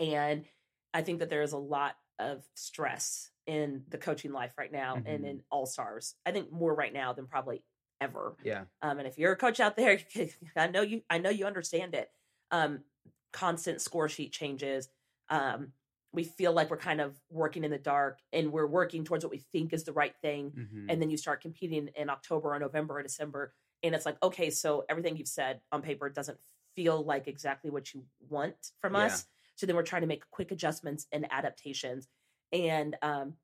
And 0.00 0.46
I 0.94 1.02
think 1.02 1.18
that 1.20 1.30
there 1.30 1.42
is 1.42 1.52
a 1.52 1.58
lot 1.58 1.96
of 2.18 2.44
stress 2.54 3.30
in 3.46 3.84
the 3.88 3.98
coaching 3.98 4.32
life 4.32 4.52
right 4.58 4.72
now 4.72 4.96
and 4.96 5.24
Mhm. 5.24 5.28
in 5.30 5.42
all 5.50 5.66
stars. 5.66 6.16
I 6.26 6.32
think 6.32 6.50
more 6.52 6.74
right 6.74 6.92
now 6.92 7.12
than 7.12 7.26
probably 7.26 7.62
ever. 8.00 8.36
yeah. 8.44 8.64
Um, 8.82 8.98
and 8.98 9.08
if 9.08 9.18
you're 9.18 9.32
a 9.32 9.36
coach 9.36 9.58
out 9.60 9.76
there, 9.76 9.98
I 10.56 10.66
know 10.68 10.82
you. 10.82 11.02
I 11.10 11.18
know 11.18 11.30
you 11.30 11.46
understand 11.46 11.94
it. 11.94 12.12
Um, 12.50 12.84
constant 13.32 13.80
score 13.80 14.08
sheet 14.08 14.32
changes. 14.32 14.88
Um, 15.28 15.72
we 16.12 16.24
feel 16.24 16.52
like 16.52 16.70
we're 16.70 16.76
kind 16.78 17.00
of 17.00 17.20
working 17.28 17.64
in 17.64 17.70
the 17.70 17.78
dark, 17.78 18.20
and 18.32 18.50
we're 18.52 18.66
working 18.66 19.04
towards 19.04 19.24
what 19.24 19.30
we 19.30 19.38
think 19.38 19.72
is 19.72 19.84
the 19.84 19.92
right 19.92 20.16
thing. 20.22 20.50
Mhm. 20.52 20.86
And 20.90 21.02
then 21.02 21.10
you 21.10 21.16
start 21.16 21.40
competing 21.42 21.88
in 21.88 22.08
October 22.08 22.54
or 22.54 22.58
November 22.58 22.98
or 22.98 23.02
December, 23.02 23.52
and 23.82 23.94
it's 23.94 24.06
like, 24.06 24.16
okay, 24.22 24.48
so 24.50 24.84
everything 24.88 25.16
you've 25.16 25.28
said 25.28 25.60
on 25.72 25.82
paper 25.82 26.08
doesn't 26.08 26.38
feel 26.74 27.02
like 27.02 27.28
exactly 27.28 27.70
what 27.70 27.92
you 27.92 28.06
want 28.20 28.72
from 28.80 28.94
Yeah. 28.94 29.00
us. 29.06 29.26
So 29.58 29.66
then 29.66 29.76
we're 29.76 29.82
trying 29.82 30.02
to 30.02 30.08
make 30.08 30.22
quick 30.30 30.52
adjustments 30.52 31.06
and 31.12 31.26
adaptations, 31.30 32.08
and 32.52 32.96
um, 33.02 33.34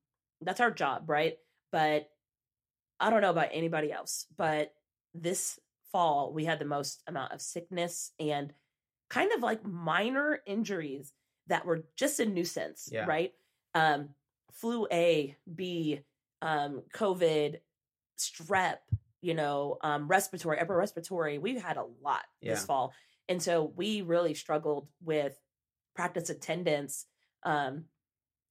that's 0.40 0.61
our 0.61 0.71
job, 0.71 1.11
right? 1.11 1.37
But 1.73 2.09
I 3.00 3.11
don't 3.11 3.21
know 3.21 3.30
about 3.30 3.49
anybody 3.52 3.92
else, 3.92 4.26
but 4.37 4.73
this 5.12 5.59
fall 5.92 6.33
we 6.33 6.44
had 6.44 6.59
the 6.59 6.64
most 6.64 7.02
amount 7.06 7.33
of 7.33 7.40
sickness 7.40 8.12
and 8.18 8.52
kind 9.11 9.33
of 9.33 9.42
like 9.42 9.64
minor 9.64 10.40
injuries 10.47 11.12
that 11.49 11.66
were 11.66 11.85
just 11.97 12.21
a 12.21 12.26
nuisance, 12.26 12.88
Yeah. 12.90 13.04
right? 13.06 13.33
Um, 13.75 14.11
flu 14.52 14.87
A, 14.92 15.37
B, 15.52 16.00
um, 16.42 16.83
COVID, 16.94 17.59
strep, 18.18 18.78
you 19.21 19.35
know, 19.35 19.78
um, 19.83 20.06
respiratory, 20.09 20.59
upper 20.61 20.76
respiratory. 20.76 21.38
We've 21.38 21.61
had 21.62 21.76
a 21.76 21.87
lot 22.02 22.23
this 22.40 22.61
fall. 22.66 22.92
And 23.28 23.42
so 23.42 23.73
we 23.76 24.02
really 24.02 24.35
struggled 24.35 24.88
with 25.02 25.37
practice 25.95 26.31
attendance. 26.31 27.07
Um, 27.43 27.85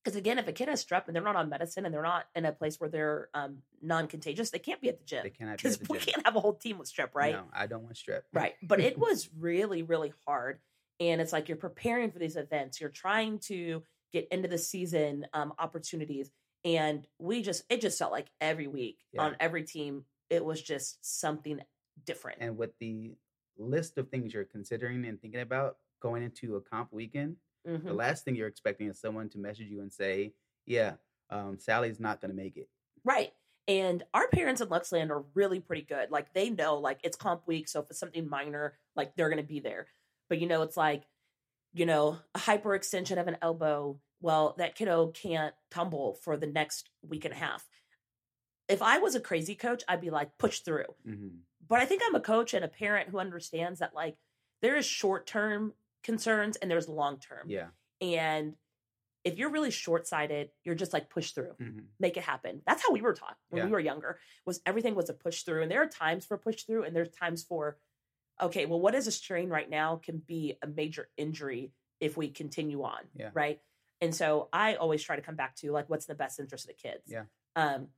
because 0.04 0.18
again, 0.18 0.38
if 0.38 0.48
a 0.50 0.52
kid 0.52 0.68
has 0.68 0.84
strep 0.84 1.08
and 1.08 1.16
they're 1.16 1.24
not 1.24 1.38
on 1.38 1.48
medicine 1.48 1.86
and 1.86 1.94
they're 1.94 2.02
not 2.04 2.26
in 2.36 2.44
a 2.44 2.52
place 2.52 2.78
where 2.78 2.90
they're 2.90 3.30
um, 3.34 3.60
non-contagious, 3.82 4.50
they 4.50 4.60
can't 4.60 4.82
be 4.82 4.90
at 4.90 5.00
the 5.00 5.06
gym. 5.06 5.22
They 5.24 5.30
cannot 5.30 5.58
because 5.58 5.80
we 5.90 5.98
gym. 5.98 6.14
can't 6.14 6.26
have 6.26 6.36
a 6.36 6.42
whole 6.42 6.56
team 6.56 6.78
with 6.78 6.94
strep, 6.94 7.10
right? 7.14 7.34
No, 7.34 7.46
I 7.54 7.68
don't 7.68 7.84
want 7.84 7.96
strep. 7.96 8.24
Right. 8.34 8.56
But 8.62 8.82
it 8.82 8.98
was 8.98 9.30
really, 9.40 9.82
really 9.82 10.14
hard. 10.28 10.60
And 11.00 11.22
it's 11.22 11.32
like 11.32 11.48
you're 11.48 11.58
preparing 11.58 12.12
for 12.12 12.20
these 12.20 12.36
events, 12.36 12.82
you're 12.82 12.90
trying 12.90 13.40
to 13.48 13.84
get 14.12 14.28
into 14.30 14.50
the 14.50 14.58
season 14.58 15.26
um, 15.34 15.54
opportunities. 15.58 16.30
And 16.66 17.08
we 17.18 17.42
just, 17.42 17.64
it 17.70 17.80
just 17.80 17.98
felt 17.98 18.12
like 18.12 18.28
every 18.42 18.68
week 18.68 19.00
Yeah. 19.14 19.24
on 19.24 19.38
every 19.40 19.64
team, 19.64 20.04
it 20.30 20.44
was 20.44 20.62
just 20.62 20.98
something 21.02 21.62
different. 22.06 22.40
And 22.42 22.58
with 22.58 22.78
the 22.80 23.16
list 23.58 23.98
of 23.98 24.10
things 24.10 24.34
you're 24.34 24.44
considering 24.44 25.06
and 25.06 25.22
thinking 25.22 25.42
about 25.42 25.78
going 26.04 26.24
into 26.24 26.58
a 26.58 26.62
comp 26.62 26.94
weekend, 26.94 27.38
Mhm. 27.66 27.84
the 27.88 27.94
last 27.94 28.26
thing 28.26 28.36
you're 28.36 28.48
expecting 28.50 28.88
is 28.90 29.00
someone 29.00 29.30
to 29.30 29.40
message 29.40 29.68
you 29.70 29.82
and 29.82 29.92
say, 29.92 30.36
"Yeah, 30.68 30.98
um, 31.32 31.58
Sally's 31.58 32.00
not 32.00 32.22
going 32.22 32.30
to 32.32 32.36
make 32.38 32.58
it." 32.58 32.70
Right. 33.06 33.34
And 33.68 34.04
our 34.14 34.28
parents 34.28 34.62
in 34.62 34.68
Luxland 34.68 35.10
are 35.10 35.26
really 35.34 35.62
pretty 35.62 35.84
good. 35.84 36.12
Like 36.12 36.34
they 36.34 36.50
know 36.50 36.78
like 36.78 37.00
it's 37.04 37.16
comp 37.16 37.48
week, 37.48 37.70
so 37.70 37.80
if 37.80 37.90
it's 37.90 38.00
something 38.00 38.28
minor, 38.30 38.78
like 38.96 39.16
they're 39.16 39.30
gonna 39.30 39.44
be 39.44 39.62
there. 39.62 39.88
But 40.28 40.40
you 40.40 40.48
know, 40.48 40.64
it's 40.64 40.76
like, 40.76 41.08
you 41.74 41.86
know, 41.86 42.20
a 42.36 42.40
hyperextension 42.40 43.20
of 43.20 43.28
an 43.30 43.38
elbow. 43.42 44.02
Well, 44.22 44.56
that 44.58 44.76
kiddo 44.76 45.12
can't 45.12 45.56
tumble 45.72 46.16
for 46.16 46.38
the 46.38 46.48
next 46.48 46.90
week 47.04 47.26
and 47.26 47.34
a 47.34 47.38
half. 47.38 47.70
If 48.70 48.82
I 48.82 48.98
was 49.00 49.16
a 49.16 49.20
crazy 49.22 49.56
coach, 49.56 49.84
I'd 49.88 50.02
be 50.02 50.10
like, 50.10 50.38
push 50.38 50.60
through. 50.62 50.96
hmm 51.04 51.30
But 51.68 51.80
I 51.80 51.86
think 51.86 52.02
I'm 52.06 52.16
a 52.16 52.22
coach 52.22 52.54
and 52.54 52.64
a 52.66 52.70
parent 52.70 53.10
who 53.10 53.20
understands 53.20 53.80
that 53.80 53.94
like 53.96 54.18
there 54.62 54.76
is 54.76 54.86
short 54.86 55.26
term 55.28 55.74
concerns 56.04 56.58
and 56.58 56.70
there's 56.70 56.88
long 56.90 57.20
term 57.20 57.50
Yeah, 57.50 57.70
and 58.02 58.56
if 59.24 59.38
you're 59.38 59.50
really 59.52 59.72
short-sighted, 59.72 60.50
you're 60.66 60.76
just 60.76 60.92
like 60.92 61.10
push 61.10 61.32
through, 61.32 61.56
Mhm. 61.60 61.88
make 61.98 62.18
it 62.18 62.24
happen. 62.24 62.62
That's 62.68 62.84
how 62.84 62.92
we 62.92 63.02
were 63.02 63.14
taught 63.14 63.38
when 63.48 63.60
Yeah. 63.62 63.66
we 63.68 63.72
were 63.72 63.80
younger. 63.80 64.20
Was 64.46 64.62
everything 64.66 64.96
was 64.96 65.10
a 65.10 65.14
push 65.14 65.44
through, 65.44 65.62
and 65.64 65.72
there 65.72 65.82
are 65.82 65.88
times 65.88 66.26
for 66.26 66.38
push 66.38 66.64
through, 66.64 66.84
and 66.84 66.94
there's 66.94 67.10
times 67.12 67.42
for, 67.44 67.80
okay, 68.42 68.66
well, 68.66 68.82
what 68.82 68.96
is 68.96 69.08
a 69.08 69.12
strain 69.14 69.50
right 69.50 69.70
now 69.70 69.96
can 69.96 70.18
be 70.18 70.58
a 70.62 70.68
major 70.68 71.10
injury 71.16 71.74
if 72.02 72.18
we 72.18 72.30
continue 72.32 72.84
on, 72.84 73.10
Yeah. 73.16 73.32
right? 73.34 73.62
And 74.02 74.14
so 74.14 74.50
I 74.52 74.76
always 74.76 75.02
try 75.02 75.16
to 75.16 75.22
come 75.22 75.38
back 75.38 75.56
to 75.58 75.72
like 75.72 75.88
what's 75.90 76.06
in 76.10 76.12
the 76.12 76.18
best 76.18 76.38
interest 76.40 76.66
of 76.66 76.76
the 76.76 76.82
kids. 76.82 77.04
Yeah. 77.10 77.26
Um, 77.56 77.94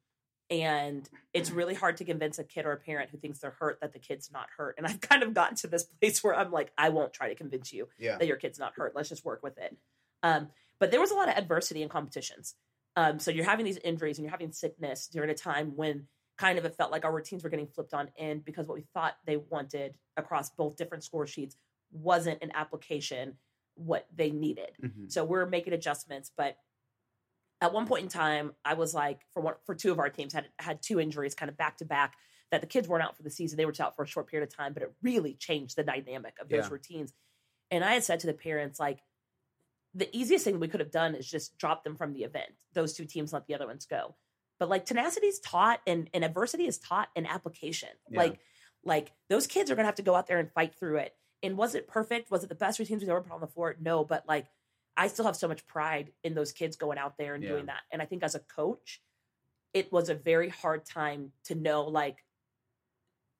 and 0.49 1.09
it's 1.33 1.49
really 1.51 1.73
hard 1.73 1.97
to 1.97 2.05
convince 2.05 2.37
a 2.39 2.43
kid 2.43 2.65
or 2.65 2.71
a 2.71 2.77
parent 2.77 3.09
who 3.09 3.17
thinks 3.17 3.39
they're 3.39 3.55
hurt 3.59 3.79
that 3.81 3.93
the 3.93 3.99
kid's 3.99 4.31
not 4.31 4.47
hurt. 4.57 4.75
And 4.77 4.85
I've 4.85 5.01
kind 5.09 5.23
of 5.23 5.33
gotten 5.33 5.55
to 5.57 5.67
this 5.67 5.83
place 5.83 6.23
where 6.23 6.35
I'm 6.35 6.51
like, 6.51 6.71
I 6.77 6.89
won't 6.89 7.13
try 7.13 7.29
to 7.29 7.35
convince 7.35 7.73
you 7.73 7.87
Yeah. 7.97 8.17
that 8.17 8.27
your 8.27 8.37
kid's 8.37 8.59
not 8.59 8.73
hurt. 8.75 8.95
Let's 8.95 9.09
just 9.09 9.25
work 9.25 9.41
with 9.41 9.57
it. 9.57 9.75
Um, 10.23 10.49
but 10.79 10.91
there 10.91 10.99
was 10.99 11.11
a 11.11 11.15
lot 11.15 11.29
of 11.29 11.35
adversity 11.35 11.81
in 11.81 11.89
competitions. 11.89 12.55
Um, 12.95 13.19
so 13.19 13.31
you're 13.31 13.45
having 13.45 13.65
these 13.65 13.77
injuries 13.77 14.17
and 14.17 14.23
you're 14.25 14.31
having 14.31 14.51
sickness 14.51 15.07
during 15.07 15.29
a 15.29 15.33
time 15.35 15.73
when 15.75 16.07
kind 16.37 16.57
of 16.57 16.65
it 16.65 16.75
felt 16.75 16.91
like 16.91 17.05
our 17.05 17.13
routines 17.13 17.43
were 17.43 17.49
getting 17.49 17.67
flipped 17.67 17.93
on 17.93 18.09
end 18.17 18.45
because 18.45 18.67
what 18.67 18.75
we 18.75 18.85
thought 18.93 19.15
they 19.25 19.37
wanted 19.37 19.95
across 20.17 20.49
both 20.51 20.75
different 20.75 21.03
score 21.03 21.25
sheets 21.25 21.55
wasn't 21.91 22.41
an 22.43 22.51
application 22.53 23.37
what 23.75 24.05
they 24.15 24.31
needed. 24.31 24.71
Mhm. 24.81 25.11
So 25.11 25.23
we're 25.25 25.45
making 25.45 25.73
adjustments, 25.73 26.31
but 26.35 26.57
at 27.65 27.73
one 27.73 27.87
point 27.87 28.03
in 28.03 28.09
time, 28.09 28.53
I 28.63 28.75
was 28.75 28.93
like, 28.93 29.21
for 29.33 29.41
one, 29.41 29.55
for 29.65 29.75
two 29.75 29.91
of 29.91 29.99
our 29.99 30.09
teams 30.09 30.33
had 30.33 30.45
had 30.59 30.81
two 30.81 30.99
injuries 30.99 31.35
kind 31.35 31.49
of 31.49 31.57
back 31.57 31.77
to 31.77 31.85
back 31.85 32.15
that 32.51 32.61
the 32.61 32.67
kids 32.67 32.87
weren't 32.87 33.03
out 33.03 33.17
for 33.17 33.23
the 33.23 33.29
season. 33.29 33.57
They 33.57 33.65
were 33.65 33.73
out 33.79 33.95
for 33.95 34.03
a 34.03 34.07
short 34.07 34.27
period 34.27 34.47
of 34.47 34.55
time, 34.55 34.73
but 34.73 34.83
it 34.83 34.93
really 35.01 35.33
changed 35.33 35.75
the 35.75 35.83
dynamic 35.83 36.35
of 36.39 36.47
those 36.47 36.65
Yeah. 36.65 36.69
routines. 36.71 37.13
And 37.71 37.83
I 37.83 37.93
had 37.93 38.03
said 38.03 38.19
to 38.21 38.27
the 38.27 38.33
parents, 38.33 38.79
like, 38.79 38.99
the 39.95 40.15
easiest 40.15 40.43
thing 40.45 40.59
we 40.59 40.67
could 40.67 40.79
have 40.81 40.91
done 40.91 41.15
is 41.15 41.29
just 41.29 41.57
drop 41.57 41.83
them 41.83 41.95
from 41.95 42.13
the 42.13 42.23
event. 42.23 42.51
Those 42.73 42.93
two 42.93 43.05
teams 43.05 43.33
let 43.33 43.47
the 43.47 43.55
other 43.55 43.65
ones 43.65 43.85
go. 43.85 44.15
But 44.59 44.69
like 44.69 44.85
tenacity 44.85 45.27
is 45.27 45.39
taught 45.39 45.81
and, 45.87 46.09
and 46.13 46.23
adversity 46.23 46.67
is 46.67 46.77
taught 46.77 47.09
in 47.15 47.25
application. 47.25 47.89
Yeah. 48.09 48.19
Like, 48.19 48.39
like 48.83 49.13
those 49.29 49.47
kids 49.47 49.71
are 49.71 49.75
gonna 49.75 49.85
have 49.87 49.95
to 49.95 50.03
go 50.03 50.13
out 50.15 50.27
there 50.27 50.37
and 50.37 50.51
fight 50.51 50.75
through 50.75 50.97
it. 50.97 51.15
And 51.41 51.57
was 51.57 51.75
it 51.75 51.87
perfect? 51.87 52.29
Was 52.29 52.43
it 52.43 52.47
the 52.49 52.55
best 52.55 52.77
routines 52.77 53.01
we've 53.01 53.09
ever 53.09 53.21
put 53.21 53.31
on 53.33 53.41
the 53.41 53.47
floor? 53.47 53.75
No, 53.79 54.03
but 54.03 54.27
like 54.27 54.47
I 54.97 55.07
still 55.07 55.25
have 55.25 55.35
so 55.35 55.47
much 55.47 55.65
pride 55.67 56.11
in 56.23 56.33
those 56.35 56.51
kids 56.51 56.75
going 56.77 56.97
out 56.97 57.17
there 57.17 57.35
and 57.35 57.43
Yeah. 57.43 57.49
doing 57.51 57.65
that. 57.67 57.81
And 57.91 58.01
I 58.01 58.05
think 58.05 58.23
as 58.23 58.35
a 58.35 58.39
coach, 58.39 59.01
it 59.73 59.91
was 59.91 60.09
a 60.09 60.15
very 60.15 60.49
hard 60.49 60.85
time 60.85 61.33
to 61.45 61.55
know 61.55 61.83
like 61.83 62.23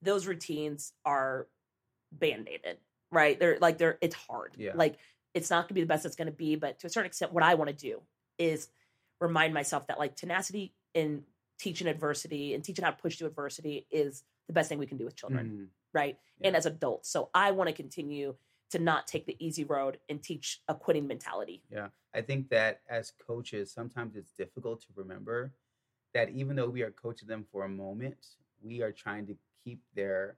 those 0.02 0.26
routines 0.26 0.92
are 1.04 1.48
band-aided, 2.12 2.78
right? 3.10 3.38
They're 3.38 3.58
like 3.60 3.78
they're 3.78 3.98
it's 4.00 4.14
hard. 4.14 4.54
Yeah. 4.58 4.72
Like 4.74 4.98
it's 5.34 5.50
not 5.50 5.64
gonna 5.66 5.74
be 5.74 5.80
the 5.80 5.86
best 5.86 6.04
it's 6.04 6.16
gonna 6.16 6.30
be, 6.30 6.56
but 6.56 6.78
to 6.80 6.86
a 6.86 6.90
certain 6.90 7.06
extent, 7.06 7.32
what 7.32 7.42
I 7.42 7.54
want 7.54 7.70
to 7.70 7.76
do 7.76 8.02
is 8.38 8.68
remind 9.20 9.54
myself 9.54 9.86
that 9.86 9.98
like 9.98 10.14
tenacity 10.14 10.74
in 10.94 11.24
teaching 11.58 11.86
adversity 11.86 12.52
and 12.54 12.62
teaching 12.62 12.84
how 12.84 12.90
to 12.90 12.96
push 12.98 13.16
through 13.16 13.28
adversity 13.28 13.86
is 13.90 14.22
the 14.46 14.52
best 14.52 14.68
thing 14.68 14.78
we 14.78 14.86
can 14.86 14.98
do 14.98 15.04
with 15.06 15.16
children 15.16 15.50
Mhm. 15.50 15.68
right? 15.94 16.18
Yeah. 16.38 16.48
And 16.48 16.56
as 16.56 16.66
adults. 16.66 17.08
So 17.08 17.30
I 17.32 17.52
want 17.52 17.68
to 17.68 17.74
continue 17.74 18.36
to 18.70 18.78
not 18.78 19.06
take 19.06 19.26
the 19.26 19.36
easy 19.38 19.64
road 19.64 19.98
and 20.08 20.22
teach 20.22 20.60
a 20.68 20.74
quitting 20.74 21.06
mentality. 21.06 21.62
Yeah. 21.70 21.88
I 22.14 22.20
think 22.22 22.48
that 22.48 22.80
as 22.88 23.12
coaches, 23.26 23.72
sometimes 23.72 24.16
it's 24.16 24.32
difficult 24.32 24.80
to 24.82 24.88
remember 24.94 25.52
that 26.14 26.30
even 26.30 26.56
though 26.56 26.68
we 26.68 26.82
are 26.82 26.90
coaching 26.90 27.28
them 27.28 27.44
for 27.52 27.64
a 27.64 27.68
moment, 27.68 28.26
we 28.62 28.82
are 28.82 28.92
trying 28.92 29.26
to 29.26 29.36
keep 29.62 29.80
their 29.94 30.36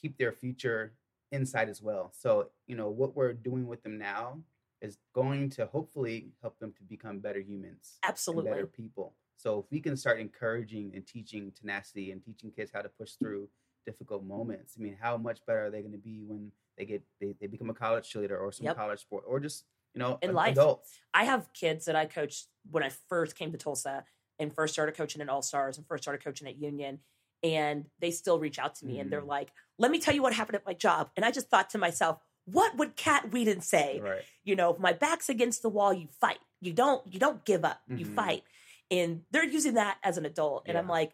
keep 0.00 0.18
their 0.18 0.32
future 0.32 0.94
inside 1.30 1.68
as 1.68 1.80
well. 1.80 2.12
So, 2.12 2.48
you 2.66 2.74
know, 2.74 2.88
what 2.88 3.14
we're 3.14 3.32
doing 3.32 3.68
with 3.68 3.84
them 3.84 3.98
now 3.98 4.38
is 4.80 4.98
going 5.14 5.48
to 5.50 5.66
hopefully 5.66 6.32
help 6.40 6.58
them 6.58 6.72
to 6.76 6.82
become 6.82 7.20
better 7.20 7.38
humans 7.40 7.98
Absolutely. 8.02 8.50
better 8.50 8.66
people. 8.66 9.14
So 9.36 9.60
if 9.60 9.66
we 9.70 9.80
can 9.80 9.96
start 9.96 10.20
encouraging 10.20 10.92
and 10.94 11.06
teaching 11.06 11.52
tenacity 11.58 12.10
and 12.10 12.22
teaching 12.22 12.50
kids 12.50 12.70
how 12.74 12.82
to 12.82 12.88
push 12.88 13.12
through 13.12 13.48
difficult 13.86 14.24
moments, 14.24 14.74
I 14.78 14.82
mean, 14.82 14.96
how 15.00 15.16
much 15.16 15.44
better 15.46 15.66
are 15.66 15.70
they 15.70 15.80
going 15.80 15.92
to 15.92 15.98
be 15.98 16.22
when 16.26 16.50
they 16.78 16.84
get 16.84 17.02
they, 17.20 17.34
they 17.40 17.46
become 17.46 17.70
a 17.70 17.74
college 17.74 18.10
cheerleader 18.12 18.40
or 18.40 18.52
some 18.52 18.64
Yep. 18.66 18.76
college 18.76 19.00
sport 19.00 19.24
or 19.26 19.40
just 19.40 19.64
you 19.94 19.98
know 20.00 20.18
In 20.22 20.32
life. 20.34 20.52
adults? 20.52 20.98
I 21.12 21.24
have 21.24 21.52
kids 21.52 21.84
that 21.86 21.96
I 21.96 22.06
coached 22.06 22.46
when 22.70 22.82
I 22.82 22.90
first 23.08 23.36
came 23.36 23.52
to 23.52 23.58
Tulsa 23.58 24.04
and 24.38 24.54
first 24.54 24.72
started 24.72 24.96
coaching 24.96 25.20
at 25.22 25.28
All 25.28 25.42
Stars 25.42 25.76
and 25.78 25.86
first 25.86 26.02
started 26.04 26.24
coaching 26.24 26.48
at 26.48 26.56
Union. 26.56 27.00
And 27.44 27.86
they 27.98 28.12
still 28.12 28.38
reach 28.38 28.58
out 28.60 28.76
to 28.76 28.86
me 28.86 29.00
and 29.00 29.10
they're 29.10 29.20
Mhm. 29.20 29.26
like, 29.26 29.50
let 29.76 29.90
me 29.90 29.98
tell 29.98 30.14
you 30.14 30.22
what 30.22 30.32
happened 30.32 30.54
at 30.56 30.64
my 30.64 30.74
job. 30.74 31.10
And 31.16 31.24
I 31.24 31.30
just 31.32 31.48
thought 31.50 31.70
to 31.70 31.78
myself, 31.78 32.18
what 32.44 32.76
would 32.76 32.94
Kat 32.96 33.30
Weeden 33.30 33.62
say? 33.62 34.00
Right. 34.00 34.22
you 34.44 34.56
know 34.56 34.72
if 34.74 34.78
my 34.80 34.92
back's 34.92 35.28
against 35.28 35.62
the 35.62 35.68
wall 35.68 35.92
you 35.92 36.08
fight 36.20 36.38
you 36.60 36.72
don't 36.72 37.06
you 37.12 37.20
don't 37.20 37.44
give 37.44 37.64
up 37.64 37.80
you 37.86 38.04
Mhm. 38.06 38.14
fight 38.16 38.42
and 38.90 39.22
they're 39.30 39.44
using 39.44 39.74
that 39.74 39.98
as 40.02 40.18
an 40.18 40.24
adult 40.26 40.64
and 40.66 40.76
i'm 40.76 40.88
like 40.88 41.12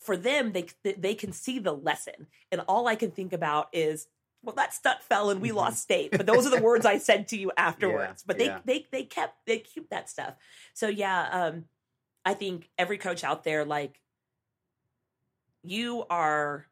for 0.00 0.16
them 0.16 0.50
they 0.50 0.66
they 0.82 1.14
can 1.14 1.32
see 1.32 1.60
the 1.60 1.72
lesson 1.72 2.26
and 2.50 2.60
all 2.62 2.88
i 2.88 2.96
can 2.96 3.12
think 3.12 3.32
about 3.32 3.68
is 3.72 4.08
well 4.42 4.54
that 4.54 4.72
stunt 4.72 5.02
fell 5.02 5.30
and 5.30 5.40
we 5.40 5.50
Mhm. 5.50 5.54
lost 5.56 5.82
state 5.82 6.10
but 6.12 6.26
those 6.26 6.46
are 6.46 6.50
the 6.50 6.62
words 6.62 6.86
i 6.86 6.98
said 6.98 7.28
to 7.28 7.36
you 7.36 7.50
afterwards 7.56 8.22
but 8.26 8.38
they 8.38 8.46
yeah. 8.46 8.60
they 8.64 8.86
they 8.90 9.04
kept 9.04 9.34
they 9.46 9.58
keep 9.58 9.90
that 9.90 10.08
stuff 10.08 10.34
so 10.74 10.88
yeah 10.88 11.28
um 11.30 11.64
i 12.24 12.34
think 12.34 12.70
every 12.78 12.98
coach 12.98 13.24
out 13.24 13.44
there 13.44 13.64
like 13.64 14.00
you 15.62 16.04
are 16.08 16.66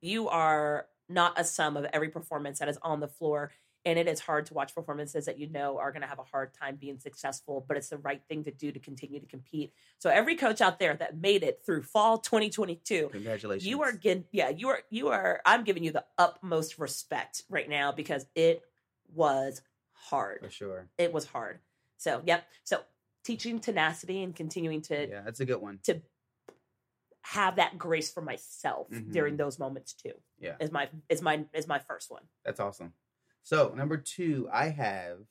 you 0.00 0.28
are 0.28 0.86
not 1.08 1.38
a 1.38 1.44
sum 1.44 1.76
of 1.76 1.84
every 1.92 2.08
performance 2.08 2.60
that 2.60 2.68
is 2.68 2.78
on 2.82 3.00
the 3.00 3.08
floor 3.08 3.52
and 3.84 3.98
it 3.98 4.06
is 4.06 4.20
hard 4.20 4.46
to 4.46 4.54
watch 4.54 4.74
performances 4.74 5.24
that 5.24 5.38
you 5.38 5.48
know 5.48 5.78
are 5.78 5.90
going 5.92 6.02
to 6.02 6.08
have 6.08 6.18
a 6.18 6.24
hard 6.24 6.52
time 6.52 6.76
being 6.76 6.98
successful 6.98 7.64
but 7.66 7.76
it's 7.76 7.88
the 7.88 7.98
right 7.98 8.22
thing 8.28 8.44
to 8.44 8.50
do 8.50 8.70
to 8.72 8.78
continue 8.78 9.20
to 9.20 9.26
compete 9.26 9.72
so 9.98 10.10
every 10.10 10.36
coach 10.36 10.60
out 10.60 10.78
there 10.78 10.94
that 10.94 11.16
made 11.18 11.42
it 11.42 11.62
through 11.64 11.82
fall 11.82 12.18
2022 12.18 13.08
Congratulations. 13.10 13.66
you 13.66 13.82
are 13.82 13.92
getting 13.92 14.24
yeah 14.32 14.48
you 14.50 14.68
are 14.68 14.80
you 14.90 15.08
are 15.08 15.40
i'm 15.46 15.64
giving 15.64 15.82
you 15.84 15.92
the 15.92 16.04
utmost 16.18 16.78
respect 16.78 17.42
right 17.48 17.68
now 17.68 17.90
because 17.92 18.26
it 18.34 18.62
was 19.14 19.62
hard 19.92 20.40
for 20.42 20.50
sure. 20.50 20.88
it 20.98 21.12
was 21.12 21.24
hard 21.26 21.58
so 21.96 22.22
yep 22.26 22.44
so 22.64 22.80
teaching 23.24 23.58
tenacity 23.60 24.22
and 24.22 24.34
continuing 24.34 24.80
to 24.82 25.08
Yeah, 25.08 25.20
that's 25.24 25.40
a 25.40 25.44
good 25.44 25.60
one. 25.60 25.78
to 25.84 26.00
have 27.22 27.56
that 27.56 27.76
grace 27.76 28.10
for 28.10 28.22
myself 28.22 28.88
during 29.10 29.34
Mhm. 29.34 29.38
those 29.38 29.58
moments 29.58 29.92
too 29.92 30.12
Yeah, 30.38 30.56
is 30.58 30.70
my 30.72 30.88
is 31.10 31.20
my 31.22 31.44
is 31.52 31.66
my 31.68 31.78
first 31.78 32.10
one 32.10 32.22
that's 32.44 32.60
awesome. 32.60 32.94
So 33.42 33.70
number 33.74 33.96
two, 33.96 34.48
I 34.52 34.68
have 34.68 35.24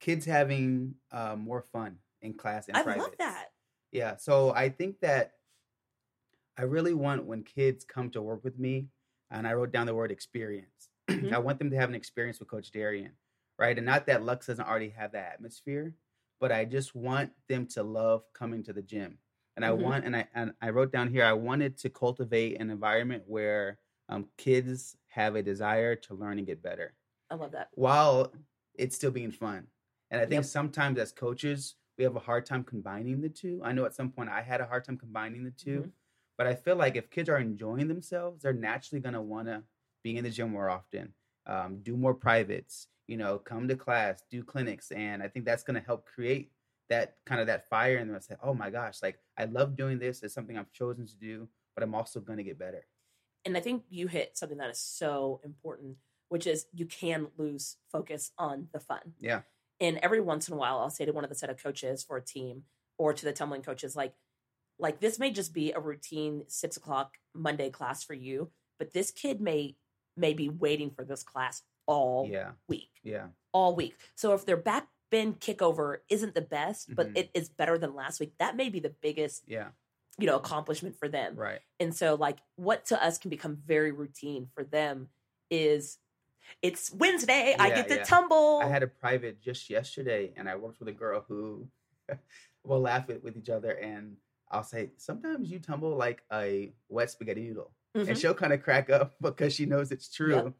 kids 0.00 0.26
having 0.26 0.96
uh, 1.12 1.36
more 1.36 1.62
fun 1.62 2.00
in 2.22 2.34
class 2.34 2.68
and 2.68 2.80
i 2.80 2.82
private. 2.82 3.02
love 3.02 3.18
that 3.18 3.50
Yeah. 3.92 4.16
So 4.16 4.52
I 4.52 4.70
think 4.70 5.00
that 5.00 5.34
I 6.56 6.62
really 6.62 6.94
want 6.94 7.24
when 7.24 7.44
kids 7.44 7.84
come 7.84 8.10
to 8.10 8.22
work 8.22 8.42
with 8.44 8.58
me, 8.58 8.90
and 9.30 9.46
I 9.46 9.52
wrote 9.54 9.72
down 9.72 9.86
the 9.86 9.94
word 9.94 10.10
experience. 10.10 10.88
Mhm. 11.08 11.32
I 11.32 11.38
want 11.38 11.58
them 11.58 11.70
to 11.70 11.76
have 11.76 11.88
an 11.88 11.94
experience 11.94 12.40
with 12.40 12.48
Coach 12.48 12.70
Darian, 12.70 13.16
right? 13.58 13.76
And 13.76 13.86
not 13.86 14.06
that 14.06 14.22
Lux 14.24 14.46
doesn't 14.46 14.66
already 14.66 14.90
have 14.90 15.12
that 15.12 15.32
atmosphere, 15.34 15.94
but 16.40 16.50
I 16.52 16.64
just 16.64 16.94
want 16.94 17.32
them 17.48 17.66
to 17.68 17.82
love 17.82 18.24
coming 18.32 18.62
to 18.64 18.72
the 18.72 18.82
gym. 18.82 19.18
And 19.56 19.64
I 19.64 19.72
Mhm. 19.72 19.72
want, 19.72 20.04
and 20.04 20.16
I 20.16 20.28
and 20.34 20.54
I 20.60 20.70
wrote 20.70 20.92
down 20.92 21.08
here, 21.10 21.24
I 21.24 21.32
wanted 21.32 21.76
to 21.78 21.90
cultivate 21.90 22.60
an 22.60 22.70
environment 22.70 23.24
where 23.26 23.80
um, 24.08 24.28
kids 24.36 24.96
have 25.08 25.34
a 25.36 25.42
desire 25.42 25.96
to 25.96 26.14
learn 26.14 26.38
and 26.38 26.46
get 26.46 26.62
better 26.62 26.96
i 27.30 27.34
love 27.34 27.52
that 27.52 27.70
while 27.72 28.32
it's 28.74 28.96
still 28.96 29.10
being 29.10 29.32
fun. 29.32 29.66
And 30.10 30.20
I 30.20 30.26
think 30.26 30.44
Yep. 30.44 30.44
sometimes 30.44 30.98
as 30.98 31.12
coaches, 31.12 31.76
we 31.96 32.04
have 32.04 32.16
a 32.16 32.20
hard 32.20 32.46
time 32.46 32.64
combining 32.64 33.20
the 33.20 33.28
two. 33.28 33.60
I 33.64 33.72
know 33.72 33.84
at 33.84 33.94
some 33.94 34.10
point 34.12 34.30
I 34.30 34.40
had 34.40 34.60
a 34.60 34.66
hard 34.66 34.84
time 34.84 34.96
combining 34.96 35.44
the 35.44 35.50
2 35.50 35.80
Mhm. 35.80 35.92
but 36.36 36.46
I 36.46 36.54
feel 36.54 36.76
like 36.76 36.94
if 36.94 37.10
kids 37.10 37.28
are 37.28 37.38
enjoying 37.38 37.88
themselves, 37.88 38.42
they're 38.42 38.52
naturally 38.52 39.00
going 39.00 39.14
to 39.14 39.20
want 39.20 39.48
to 39.48 39.64
be 40.04 40.16
in 40.16 40.22
the 40.22 40.30
gym 40.30 40.50
more 40.52 40.70
often, 40.70 41.12
um, 41.46 41.82
do 41.82 41.96
more 41.96 42.14
privates, 42.14 42.86
you 43.08 43.16
know, 43.16 43.38
come 43.40 43.66
to 43.66 43.74
class, 43.76 44.22
do 44.30 44.44
clinics. 44.44 44.92
And 44.92 45.20
I 45.20 45.26
think 45.28 45.44
that's 45.44 45.64
going 45.64 45.74
to 45.74 45.84
help 45.84 46.06
create 46.06 46.52
that 46.90 47.16
kind 47.26 47.40
of 47.40 47.48
that 47.48 47.68
fire 47.68 47.98
in 47.98 48.06
them. 48.06 48.16
I 48.16 48.20
say, 48.20 48.36
oh 48.40 48.54
my 48.54 48.70
gosh, 48.70 49.02
like 49.02 49.18
I 49.36 49.46
love 49.46 49.74
doing 49.76 49.98
this. 49.98 50.22
It's 50.22 50.32
something 50.34 50.56
I've 50.56 50.72
chosen 50.72 51.06
to 51.06 51.16
do, 51.16 51.48
but 51.74 51.82
I'm 51.82 51.94
also 51.94 52.20
going 52.20 52.36
to 52.38 52.44
get 52.44 52.58
better. 52.58 52.86
and 53.44 53.56
i 53.56 53.60
think 53.60 53.84
you 53.88 54.06
hit 54.06 54.36
something 54.36 54.58
that 54.58 54.70
is 54.70 54.80
so 54.80 55.40
important 55.44 55.96
which 56.28 56.46
is 56.46 56.66
you 56.72 56.86
can 56.86 57.28
lose 57.36 57.76
focus 57.90 58.32
on 58.38 58.68
the 58.72 58.80
fun 58.80 59.14
Yeah. 59.18 59.42
and 59.80 59.98
every 59.98 60.20
once 60.20 60.48
in 60.48 60.54
a 60.54 60.56
while 60.56 60.78
i'll 60.78 60.90
say 60.90 61.04
to 61.04 61.12
one 61.12 61.24
of 61.24 61.30
the 61.30 61.36
set 61.36 61.50
of 61.50 61.62
coaches 61.62 62.02
for 62.04 62.16
a 62.16 62.22
team 62.24 62.64
or 62.98 63.12
to 63.12 63.24
the 63.24 63.32
tumbling 63.32 63.62
coaches 63.62 63.96
like 63.96 64.14
like 64.78 65.00
this 65.00 65.18
may 65.18 65.30
just 65.30 65.52
be 65.52 65.72
a 65.72 65.80
routine 65.80 66.44
six 66.48 66.76
o'clock 66.76 67.16
monday 67.34 67.70
class 67.70 68.02
for 68.04 68.14
you 68.14 68.50
but 68.78 68.92
this 68.92 69.10
kid 69.10 69.40
may 69.40 69.76
may 70.16 70.32
be 70.32 70.48
waiting 70.48 70.90
for 70.90 71.04
this 71.04 71.22
class 71.22 71.62
all 71.86 72.26
Yeah. 72.30 72.52
week 72.68 72.90
Yeah. 73.02 73.28
all 73.52 73.74
week 73.74 73.96
so 74.14 74.34
if 74.34 74.44
their 74.44 74.56
back 74.56 74.88
bend 75.10 75.40
kickover 75.40 75.98
isn't 76.10 76.34
the 76.34 76.42
best 76.42 76.94
but 76.94 77.08
Mhm. 77.08 77.18
it 77.18 77.30
is 77.34 77.48
better 77.48 77.78
than 77.78 77.94
last 77.94 78.20
week 78.20 78.34
that 78.38 78.56
may 78.56 78.68
be 78.68 78.78
the 78.80 78.90
biggest 78.90 79.44
Yeah. 79.48 79.70
you 80.18 80.26
know 80.26 80.36
accomplishment 80.36 80.96
for 80.96 81.08
them 81.08 81.34
Right. 81.36 81.60
and 81.80 81.96
so 81.96 82.14
like 82.14 82.38
what 82.56 82.84
to 82.86 83.02
us 83.02 83.16
can 83.16 83.30
become 83.30 83.56
very 83.56 83.90
routine 83.90 84.50
for 84.54 84.64
them 84.64 85.08
is 85.50 85.98
it's 86.62 86.92
Wednesday. 86.92 87.54
I 87.58 87.70
get 87.70 87.88
to 87.88 87.96
yeah. 87.96 88.02
tumble. 88.04 88.60
I 88.62 88.68
had 88.68 88.82
a 88.82 88.86
private 88.86 89.40
just 89.40 89.68
yesterday, 89.70 90.32
and 90.36 90.48
I 90.48 90.56
worked 90.56 90.80
with 90.80 90.88
a 90.88 90.92
girl 90.92 91.24
who 91.26 91.68
will 92.64 92.80
laugh 92.80 93.06
with, 93.08 93.22
with 93.22 93.36
each 93.36 93.48
other, 93.50 93.72
and 93.72 94.16
I'll 94.50 94.62
say, 94.64 94.90
"Sometimes 94.96 95.50
you 95.50 95.58
tumble 95.58 95.96
like 95.96 96.22
a 96.32 96.72
wet 96.88 97.10
spaghetti 97.10 97.42
noodle," 97.42 97.72
Mhm. 97.96 98.08
and 98.08 98.18
she'll 98.18 98.34
kind 98.34 98.52
of 98.52 98.62
crack 98.62 98.90
up 98.90 99.14
because 99.20 99.54
she 99.54 99.66
knows 99.66 99.92
it's 99.92 100.12
true. 100.12 100.34
Yep. 100.34 100.52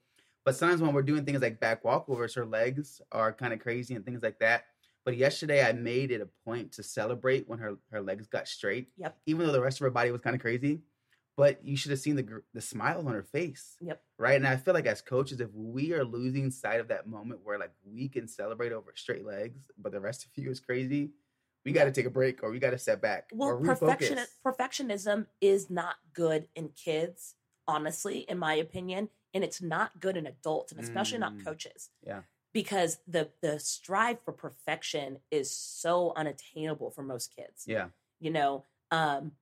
But 0.45 0.55
sometimes 0.57 0.81
when 0.81 0.95
we're 0.95 1.03
doing 1.03 1.25
things 1.25 1.43
like 1.43 1.61
back 1.61 1.83
walkovers, 1.83 2.35
her 2.37 2.47
legs 2.47 3.01
are 3.13 3.33
kind 3.33 3.53
of 3.53 3.61
crazy 3.61 3.95
and 3.95 4.05
things 4.05 4.23
like 4.23 4.39
that. 4.39 4.65
But 5.05 5.17
yesterday, 5.17 5.65
I 5.67 5.73
made 5.73 6.11
it 6.11 6.21
a 6.21 6.29
point 6.45 6.73
to 6.73 6.83
celebrate 6.83 7.49
when 7.49 7.59
her 7.59 7.77
her 7.91 8.01
legs 8.03 8.27
got 8.27 8.47
straight, 8.49 8.89
Yep. 8.97 9.19
even 9.27 9.47
though 9.47 9.53
the 9.53 9.61
rest 9.61 9.81
of 9.81 9.85
her 9.85 9.91
body 9.91 10.11
was 10.11 10.21
kind 10.21 10.37
of 10.37 10.41
crazy. 10.43 10.83
But 11.39 11.65
you 11.65 11.79
should 11.79 11.93
have 11.93 12.01
seen 12.01 12.17
the 12.17 12.43
the 12.55 12.61
smile 12.63 13.07
on 13.09 13.15
her 13.15 13.25
face 13.25 13.79
Yep. 13.81 14.03
right? 14.21 14.37
And 14.37 14.47
I 14.49 14.57
feel 14.57 14.75
like 14.75 14.87
as 14.87 15.01
coaches, 15.03 15.41
if 15.41 15.51
we 15.55 15.95
are 15.95 16.05
losing 16.05 16.51
sight 16.51 16.81
of 16.81 16.89
that 16.89 17.07
moment 17.07 17.43
where 17.45 17.59
like 17.59 17.73
we 17.85 18.09
can 18.11 18.29
celebrate 18.29 18.73
over 18.73 18.93
straight 18.97 19.25
legs, 19.25 19.71
but 19.79 19.93
the 19.93 20.01
rest 20.01 20.27
of 20.27 20.33
you 20.37 20.51
is 20.51 20.61
crazy, 20.61 21.13
we 21.65 21.73
got 21.73 21.85
to 21.85 21.93
take 21.93 22.07
a 22.07 22.11
break 22.11 22.43
or 22.43 22.51
we 22.51 22.59
got 22.59 22.71
to 22.73 22.79
step 22.79 23.01
back 23.01 23.31
Well, 23.33 23.61
perfection 23.63 24.27
perfectionism 24.45 25.27
is 25.41 25.71
not 25.71 25.97
good 26.13 26.49
in 26.55 26.71
kids, 26.71 27.37
honestly, 27.67 28.21
in 28.21 28.39
my 28.39 28.55
opinion, 28.55 29.11
and 29.35 29.45
it's 29.45 29.63
not 29.63 30.01
good 30.01 30.17
in 30.17 30.27
adults, 30.27 30.73
and 30.73 30.81
especially 30.81 31.19
not 31.19 31.35
Mm. 31.35 31.45
coaches. 31.45 31.91
Yeah. 32.03 32.23
Because 32.55 33.01
the 33.07 33.33
the 33.43 33.61
strive 33.61 34.23
for 34.23 34.33
perfection 34.33 35.21
is 35.31 35.55
so 35.55 36.13
unattainable 36.17 36.91
for 36.91 37.03
most 37.03 37.35
kids. 37.37 37.67
Yeah, 37.67 37.91
You 38.21 38.31
know, 38.33 38.65
um 38.91 39.33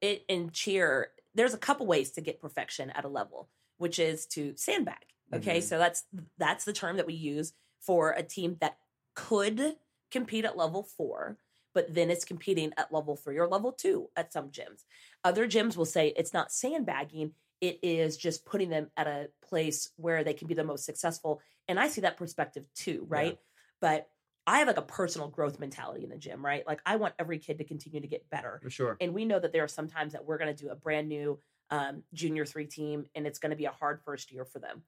it 0.00 0.24
in 0.28 0.50
cheer, 0.50 1.12
there's 1.38 1.54
a 1.54 1.58
couple 1.58 1.86
ways 1.86 2.10
to 2.12 2.20
get 2.20 2.40
perfection 2.40 2.90
at 2.90 3.04
a 3.04 3.08
level, 3.08 3.48
which 3.76 3.98
is 3.98 4.26
to 4.26 4.54
sandbag. 4.56 5.06
Okay, 5.32 5.58
Mhm. 5.58 5.62
so 5.62 5.78
that's 5.78 6.04
that's 6.36 6.64
the 6.64 6.72
term 6.72 6.96
that 6.96 7.06
we 7.06 7.14
use 7.14 7.52
for 7.80 8.10
a 8.10 8.22
team 8.22 8.56
that 8.60 8.78
could 9.14 9.76
compete 10.10 10.44
at 10.44 10.56
level 10.56 10.82
four, 10.82 11.38
but 11.74 11.94
then 11.94 12.10
it's 12.10 12.24
competing 12.24 12.72
at 12.76 12.92
level 12.92 13.14
three 13.14 13.38
or 13.38 13.46
level 13.46 13.72
two 13.72 14.10
at 14.16 14.32
some 14.32 14.50
gyms. 14.50 14.84
Other 15.22 15.46
gyms 15.46 15.76
will 15.76 15.84
say 15.84 16.08
it's 16.16 16.32
not 16.32 16.50
sandbagging, 16.50 17.34
it 17.60 17.78
is 17.82 18.16
just 18.16 18.44
putting 18.44 18.70
them 18.70 18.90
at 18.96 19.06
a 19.06 19.30
place 19.42 19.90
where 19.96 20.24
they 20.24 20.34
can 20.34 20.48
be 20.48 20.54
the 20.54 20.64
most 20.64 20.84
successful. 20.84 21.40
And 21.68 21.78
I 21.78 21.88
see 21.88 22.00
that 22.00 22.16
perspective 22.16 22.64
too, 22.74 23.04
right? 23.08 23.38
But 23.80 24.08
I 24.48 24.58
have 24.60 24.66
like 24.68 24.78
a 24.78 24.82
personal 24.82 25.28
growth 25.28 25.58
mentality 25.60 26.04
in 26.04 26.10
the 26.10 26.16
gym, 26.16 26.44
right? 26.44 26.66
Like 26.66 26.80
I 26.86 26.96
want 26.96 27.14
every 27.18 27.38
kid 27.38 27.58
to 27.58 27.64
continue 27.64 28.00
to 28.00 28.08
get 28.08 28.30
better. 28.30 28.62
for 28.62 28.70
sure. 28.70 28.96
And 29.00 29.14
we 29.14 29.24
know 29.24 29.38
that 29.38 29.52
there 29.52 29.62
are 29.62 29.68
some 29.68 29.88
times 29.88 30.14
that 30.14 30.24
we're 30.24 30.38
going 30.38 30.54
to 30.54 30.62
do 30.64 30.70
a 30.70 30.74
brand 30.74 31.08
new 31.08 31.40
um, 31.70 32.02
junior 32.14 32.46
three 32.46 32.66
team 32.66 33.04
and 33.14 33.26
it's 33.26 33.38
going 33.38 33.50
to 33.50 33.56
be 33.56 33.66
a 33.66 33.70
hard 33.70 34.00
first 34.02 34.32
year 34.32 34.44
for 34.46 34.58
them. 34.58 34.84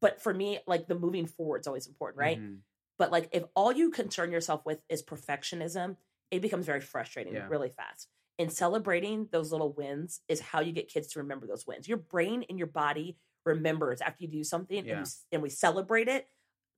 But 0.00 0.20
for 0.20 0.32
me, 0.32 0.60
like 0.66 0.86
the 0.86 0.94
moving 0.94 1.26
forward 1.26 1.60
is 1.60 1.66
always 1.66 1.86
important, 1.86 2.18
right? 2.18 2.38
Mhm. 2.38 2.62
But 2.98 3.10
like 3.12 3.28
if 3.32 3.44
all 3.56 3.72
you 3.72 3.90
concern 3.90 4.32
yourself 4.32 4.64
with 4.66 4.80
is 4.88 5.02
perfectionism, 5.02 5.96
it 6.30 6.40
becomes 6.42 6.66
very 6.66 6.80
frustrating 6.80 7.34
Yeah. 7.34 7.48
really 7.48 7.70
fast. 7.70 8.08
And 8.38 8.52
celebrating 8.52 9.28
those 9.30 9.52
little 9.52 9.72
wins 9.72 10.22
is 10.28 10.40
how 10.40 10.60
you 10.60 10.72
get 10.72 10.88
kids 10.88 11.08
to 11.08 11.20
remember 11.20 11.46
those 11.46 11.66
wins. 11.66 11.88
Your 11.88 11.98
brain 11.98 12.44
and 12.48 12.58
your 12.58 12.68
body 12.68 13.18
remembers 13.44 14.00
after 14.00 14.24
you 14.24 14.30
do 14.30 14.44
something 14.44 14.86
and, 14.88 15.00
you, 15.00 15.06
and 15.32 15.42
we 15.42 15.50
celebrate 15.50 16.08
it. 16.08 16.28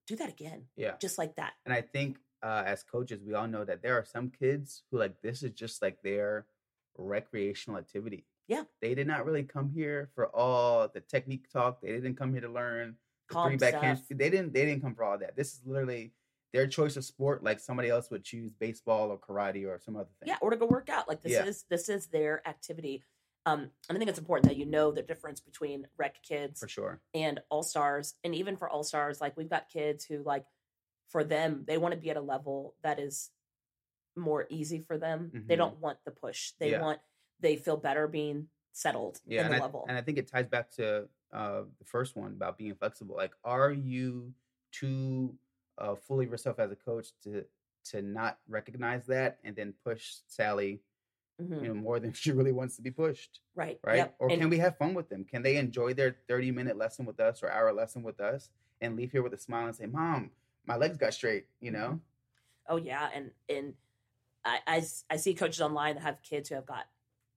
Do 0.07 0.15
that 0.17 0.29
again, 0.29 0.65
Yeah, 0.75 0.93
just 1.01 1.17
like 1.17 1.35
that. 1.35 1.53
and 1.65 1.73
I 1.73 1.81
think 1.81 2.17
uh, 2.43 2.63
as 2.65 2.83
coaches, 2.83 3.21
we 3.25 3.33
all 3.33 3.47
know 3.47 3.65
that 3.65 3.81
there 3.81 3.95
are 3.97 4.05
some 4.05 4.29
kids 4.29 4.83
who 4.91 4.99
like 4.99 5.19
this 5.21 5.41
is 5.41 5.51
just 5.51 5.81
like 5.81 6.01
their 6.03 6.45
recreational 6.97 7.79
activity. 7.79 8.25
Yeah. 8.47 8.63
they 8.79 8.93
did 8.93 9.07
not 9.07 9.25
really 9.25 9.41
come 9.41 9.71
here 9.73 10.11
for 10.13 10.27
all 10.27 10.87
the 10.87 10.99
technique 11.01 11.49
talk. 11.51 11.81
They 11.81 11.91
didn't 11.91 12.15
come 12.15 12.31
here 12.31 12.41
to 12.41 12.49
learn 12.49 12.95
Calm 13.27 13.49
three 13.49 13.57
backhand. 13.57 14.01
They 14.07 14.29
didn't. 14.29 14.53
They 14.53 14.65
didn't 14.65 14.83
come 14.83 14.93
for 14.93 15.03
all 15.03 15.17
that. 15.17 15.35
This 15.35 15.53
is 15.55 15.61
literally 15.65 16.11
their 16.53 16.67
choice 16.67 16.95
of 16.95 17.03
sport, 17.03 17.43
like 17.43 17.59
somebody 17.59 17.89
else 17.89 18.11
would 18.11 18.23
choose 18.23 18.53
baseball 18.53 19.09
or 19.09 19.17
karate 19.17 19.65
or 19.67 19.79
some 19.83 19.95
other 19.95 20.09
thing. 20.19 20.27
yeah 20.29 20.37
or 20.41 20.51
to 20.51 20.55
go 20.57 20.67
work 20.67 20.89
out 20.89 21.07
like 21.07 21.23
this 21.23 21.31
Yeah. 21.31 21.45
is 21.45 21.65
this 21.69 21.89
is 21.89 22.05
their 22.07 22.47
activity 22.47 23.03
um 23.45 23.69
and 23.89 23.95
i 23.95 23.97
think 23.97 24.09
it's 24.09 24.19
important 24.19 24.49
that 24.49 24.57
you 24.57 24.65
know 24.65 24.91
the 24.91 25.01
difference 25.01 25.39
between 25.39 25.87
rec 25.97 26.21
kids 26.23 26.59
for 26.59 26.67
sure. 26.67 27.01
and 27.13 27.39
all 27.49 27.63
stars 27.63 28.15
and 28.23 28.35
even 28.35 28.55
for 28.57 28.69
all 28.69 28.83
stars 28.83 29.21
like 29.21 29.35
we've 29.37 29.49
got 29.49 29.69
kids 29.69 30.05
who 30.05 30.21
like 30.23 30.45
for 31.09 31.23
them 31.23 31.63
they 31.67 31.77
want 31.77 31.93
to 31.93 31.99
be 31.99 32.09
at 32.09 32.17
a 32.17 32.21
level 32.21 32.75
that 32.83 32.99
is 32.99 33.31
more 34.15 34.45
easy 34.49 34.79
for 34.79 34.97
them 34.97 35.31
they 35.47 35.55
Mhm. 35.55 35.57
don't 35.57 35.77
want 35.79 35.97
the 36.05 36.11
push 36.11 36.51
they 36.59 36.71
Yeah. 36.71 36.81
want 36.81 36.99
they 37.39 37.55
feel 37.57 37.77
better 37.77 38.07
being 38.07 38.49
settled 38.71 39.19
Yeah, 39.25 39.41
in 39.41 39.45
and 39.47 39.53
the 39.55 39.57
I, 39.57 39.61
level 39.61 39.85
and 39.87 39.97
I 39.97 40.01
think 40.01 40.17
it 40.17 40.27
ties 40.27 40.47
back 40.47 40.71
to 40.71 41.09
uh, 41.31 41.63
the 41.79 41.85
first 41.85 42.15
one 42.15 42.31
about 42.31 42.57
being 42.57 42.75
flexible. 42.75 43.15
Like, 43.17 43.33
are 43.43 43.71
you 43.71 44.33
too 44.71 45.37
uh, 45.77 45.95
full 45.95 46.21
of 46.21 46.29
yourself 46.29 46.59
as 46.59 46.71
a 46.71 46.75
coach 46.77 47.09
to 47.23 47.45
to 47.85 48.01
not 48.01 48.39
recognize 48.47 49.05
that 49.07 49.39
and 49.43 49.53
then 49.55 49.73
push 49.83 50.15
Sally, 50.27 50.81
Mhm. 51.41 51.61
you 51.61 51.67
know, 51.67 51.73
more 51.73 51.99
than 51.99 52.13
she 52.21 52.31
really 52.31 52.51
wants 52.53 52.75
to 52.77 52.81
be 52.81 52.91
pushed, 52.91 53.41
right 53.55 53.79
right? 53.83 53.97
Yep. 53.97 54.15
Or 54.19 54.29
And- 54.29 54.39
can 54.41 54.49
we 54.49 54.57
have 54.59 54.77
fun 54.77 54.93
with 54.93 55.09
them? 55.09 55.25
Can 55.25 55.41
they 55.43 55.57
enjoy 55.57 55.93
their 55.93 56.15
thirty 56.27 56.51
minute 56.51 56.77
lesson 56.77 57.05
with 57.05 57.19
us 57.19 57.43
or 57.43 57.49
hour 57.51 57.73
lesson 57.73 58.03
with 58.03 58.19
us 58.21 58.49
and 58.81 58.95
leave 58.95 59.11
here 59.11 59.21
with 59.23 59.33
a 59.33 59.37
smile 59.37 59.67
and 59.67 59.75
say, 59.75 59.85
"Mom, 59.85 60.31
my 60.65 60.75
legs 60.77 60.97
got 60.97 61.13
straight," 61.13 61.47
you 61.59 61.71
know? 61.71 61.89
Mhm. 61.89 61.99
Oh 62.67 62.77
yeah, 62.77 63.09
and 63.13 63.31
and 63.49 63.75
I, 64.45 64.59
I 64.67 64.85
I 65.09 65.15
see 65.17 65.33
coaches 65.33 65.61
online 65.61 65.95
that 65.95 66.01
have 66.03 66.21
kids 66.21 66.49
who 66.49 66.55
have 66.55 66.65
got 66.65 66.85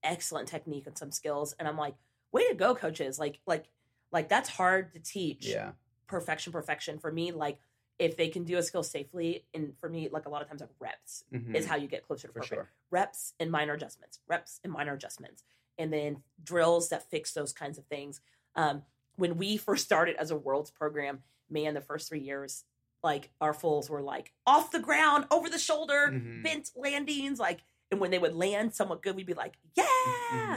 excellent 0.03 0.49
technique 0.49 0.87
and 0.87 0.97
some 0.97 1.11
skills, 1.11 1.55
and 1.59 1.67
I'm 1.67 1.77
like, 1.77 1.97
way 2.33 2.49
to 2.49 2.55
go, 2.55 2.75
coaches! 2.75 3.19
Like 3.19 3.41
like 3.47 3.67
like 4.13 4.29
that's 4.29 4.49
hard 4.49 4.93
to 4.95 5.01
teach. 5.01 5.47
Yeah, 5.47 5.73
Perfection, 6.07 6.53
perfection 6.53 6.99
for 6.99 7.11
me. 7.13 7.33
Like 7.33 7.59
if 7.99 8.17
they 8.17 8.29
can 8.29 8.45
do 8.45 8.59
a 8.59 8.63
skill 8.63 8.83
safely, 8.83 9.45
and 9.55 9.75
for 9.81 9.89
me, 9.89 10.09
like 10.09 10.27
a 10.27 10.29
lot 10.29 10.41
of 10.43 10.49
times, 10.49 10.61
like 10.61 10.71
reps 10.79 11.25
Mhm. 11.33 11.55
is 11.55 11.67
how 11.67 11.77
you 11.77 11.89
get 11.89 12.07
closer 12.07 12.29
to 12.29 12.33
for 12.33 12.41
perfect. 12.41 12.55
sure. 12.55 12.71
Reps 12.91 13.35
and 13.41 13.51
minor 13.51 13.75
adjustments, 13.75 14.21
reps 14.29 14.61
and 14.63 14.73
minor 14.73 14.95
adjustments, 14.95 15.43
and 15.79 15.93
then 15.93 16.23
drills 16.43 16.89
that 16.91 17.09
fix 17.11 17.33
those 17.33 17.53
kinds 17.53 17.79
of 17.79 17.87
things. 17.87 18.21
Um, 18.55 18.85
when 19.17 19.37
we 19.37 19.57
first 19.57 19.85
started 19.85 20.17
as 20.17 20.31
a 20.31 20.37
worlds 20.37 20.71
program, 20.71 21.23
man, 21.51 21.75
the 21.75 21.81
first 21.81 22.09
three 22.09 22.21
years, 22.21 22.65
like 23.03 23.31
our 23.41 23.53
fulls 23.55 23.89
were 23.91 24.03
like 24.03 24.33
off 24.47 24.71
the 24.71 24.81
ground, 24.81 25.27
over 25.31 25.49
the 25.51 25.59
shoulder, 25.59 26.09
Mhm. 26.13 26.43
bent 26.43 26.71
landings, 26.77 27.39
like. 27.41 27.61
And 27.91 28.01
when 28.01 28.11
they 28.11 28.19
would 28.19 28.35
land 28.35 28.75
somewhat 28.75 29.01
good, 29.01 29.17
we'd 29.17 29.25
be 29.25 29.33
like, 29.33 29.57
"Yeah!" 29.75 29.87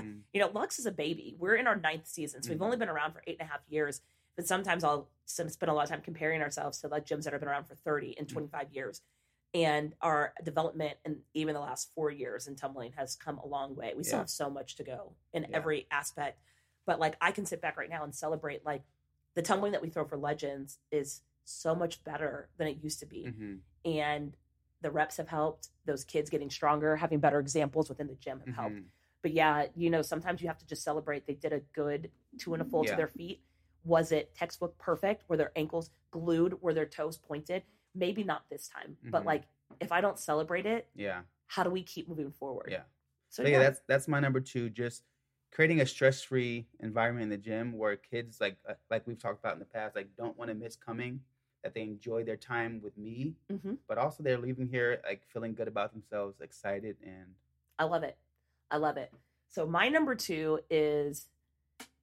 Mhm. 0.01 0.23
You 0.34 0.41
know, 0.41 0.49
Lux 0.49 0.80
is 0.80 0.86
a 0.86 0.91
baby. 0.91 1.34
We're 1.39 1.56
in 1.56 1.65
our 1.65 1.77
ninth 1.77 2.06
season, 2.06 2.43
so 2.43 2.49
we've 2.49 2.60
Mhm. 2.60 2.65
only 2.65 2.75
been 2.77 2.89
around 2.89 3.13
for 3.13 3.23
eight 3.25 3.38
and 3.39 3.47
a 3.47 3.51
half 3.54 3.62
years. 3.69 4.01
But 4.36 4.48
sometimes 4.48 4.84
I'll 4.84 5.10
spend 5.26 5.52
a 5.63 5.74
lot 5.74 5.84
of 5.84 5.89
time 5.89 6.02
comparing 6.02 6.41
ourselves 6.41 6.80
to 6.82 6.88
like 6.88 7.06
gyms 7.06 7.24
that 7.24 7.34
have 7.34 7.39
been 7.41 7.50
around 7.50 7.65
for 7.65 7.76
30 7.76 8.17
and 8.17 8.28
Mm. 8.28 8.32
25 8.32 8.72
years. 8.72 9.02
And 9.54 9.94
our 10.02 10.34
development 10.44 10.98
and 11.04 11.17
even 11.34 11.54
the 11.54 11.60
last 11.60 11.94
four 11.94 12.10
years 12.10 12.48
in 12.48 12.56
tumbling 12.56 12.94
has 12.94 13.15
come 13.15 13.38
a 13.39 13.46
long 13.46 13.76
way. 13.76 13.94
We 13.96 14.04
still 14.04 14.20
have 14.20 14.30
so 14.30 14.50
much 14.50 14.76
to 14.76 14.84
go 14.84 15.15
in 15.34 15.44
Yeah. 15.44 15.58
every 15.58 15.88
aspect. 15.91 16.41
But 16.86 17.00
like 17.00 17.17
I 17.22 17.32
can 17.32 17.46
sit 17.46 17.62
back 17.62 17.78
right 17.78 17.89
now 17.89 18.04
and 18.04 18.15
celebrate 18.15 18.65
like 18.65 18.84
the 19.34 19.41
tumbling 19.41 19.74
that 19.74 19.82
we 19.82 19.89
throw 19.89 20.06
for 20.06 20.17
legends 20.17 20.80
is 20.89 21.22
so 21.44 21.76
much 21.76 22.04
better 22.04 22.50
than 22.58 22.67
it 22.67 22.78
used 22.82 23.00
to 23.02 23.06
be. 23.06 23.26
Mhm. 23.28 23.62
And 23.84 24.38
the 24.82 24.91
reps 24.91 25.17
have 25.17 25.28
helped. 25.28 25.70
Those 25.86 26.04
kids 26.06 26.30
getting 26.30 26.50
stronger, 26.50 26.96
having 26.96 27.20
better 27.20 27.39
examples 27.39 27.89
within 27.89 28.08
the 28.08 28.15
gym 28.15 28.39
have 28.39 28.56
helped 28.56 28.76
Mhm. 28.78 28.89
but 29.22 29.32
yeah, 29.34 29.67
you 29.76 29.89
know, 29.91 30.02
sometimes 30.02 30.41
you 30.41 30.48
have 30.48 30.58
to 30.58 30.65
just 30.65 30.82
celebrate 30.82 31.28
they 31.28 31.36
did 31.36 31.54
a 31.54 31.60
good 31.60 32.12
two 32.39 32.54
and 32.54 32.62
a 32.62 32.65
full 32.65 32.84
Yeah. 32.84 32.91
to 32.91 32.96
their 32.98 33.08
feet. 33.08 33.44
Was 33.84 34.12
it 34.12 34.34
textbook 34.36 34.78
perfect? 34.78 35.28
Were 35.28 35.38
their 35.38 35.52
ankles 35.56 35.91
glued? 36.12 36.62
Were 36.62 36.74
their 36.74 36.86
toes 36.86 37.17
pointed? 37.17 37.63
Maybe 37.96 38.24
not 38.24 38.50
this 38.50 38.67
time. 38.67 38.98
But 39.12 39.24
Mhm. 39.24 39.26
like 39.26 39.48
if 39.80 39.91
I 39.91 40.02
don't 40.02 40.20
celebrate 40.20 40.65
it, 40.65 40.88
Yeah. 40.96 41.24
how 41.48 41.63
do 41.63 41.70
we 41.70 41.84
keep 41.84 42.08
moving 42.08 42.32
forward? 42.32 42.72
Yeah. 42.72 42.84
So 43.30 43.44
So 43.44 43.50
yeah, 43.50 43.58
yeah, 43.58 43.70
that's 43.70 43.82
that's 43.88 44.08
my 44.08 44.20
number 44.20 44.39
two. 44.39 44.70
Just 44.70 45.04
creating 45.52 45.82
a 45.82 45.86
stress 45.86 46.22
free 46.22 46.67
environment 46.80 47.24
in 47.24 47.30
the 47.30 47.38
gym 47.38 47.74
where 47.74 47.96
kids 47.98 48.39
like 48.39 48.58
uh, 48.67 48.76
like 48.89 49.08
we've 49.08 49.17
talked 49.20 49.39
about 49.39 49.54
in 49.54 49.60
the 49.60 49.65
past, 49.65 49.96
like 49.96 50.15
don't 50.15 50.38
want 50.38 50.50
to 50.50 50.56
miss 50.56 50.76
coming. 50.76 51.22
That 51.63 51.76
they 51.76 51.84
enjoy 51.84 52.24
their 52.24 52.38
time 52.38 52.82
with 52.82 52.98
me, 52.98 53.36
hmm 53.50 53.76
but 53.88 54.00
also 54.00 54.24
they're 54.24 54.39
leaving 54.39 54.67
here 54.67 55.00
like 55.06 55.24
feeling 55.28 55.54
good 55.54 55.67
about 55.67 55.91
themselves, 55.94 56.41
excited, 56.41 56.98
and 57.04 57.36
I 57.78 57.84
love 57.86 58.04
it. 58.04 58.17
I 58.70 58.78
love 58.78 58.98
it. 58.98 59.12
So 59.48 59.67
my 59.67 59.89
number 59.89 60.15
two 60.15 60.60
is 60.70 61.28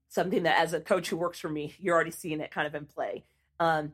something 0.08 0.42
that 0.44 0.58
as 0.58 0.72
a 0.72 0.80
coach 0.80 1.08
who 1.10 1.16
works 1.16 1.38
for 1.38 1.48
me, 1.48 1.74
you're 1.78 1.94
already 1.94 2.10
seeing 2.10 2.40
it 2.40 2.50
kind 2.50 2.66
of 2.66 2.74
in 2.74 2.86
play. 2.86 3.24
Um, 3.60 3.92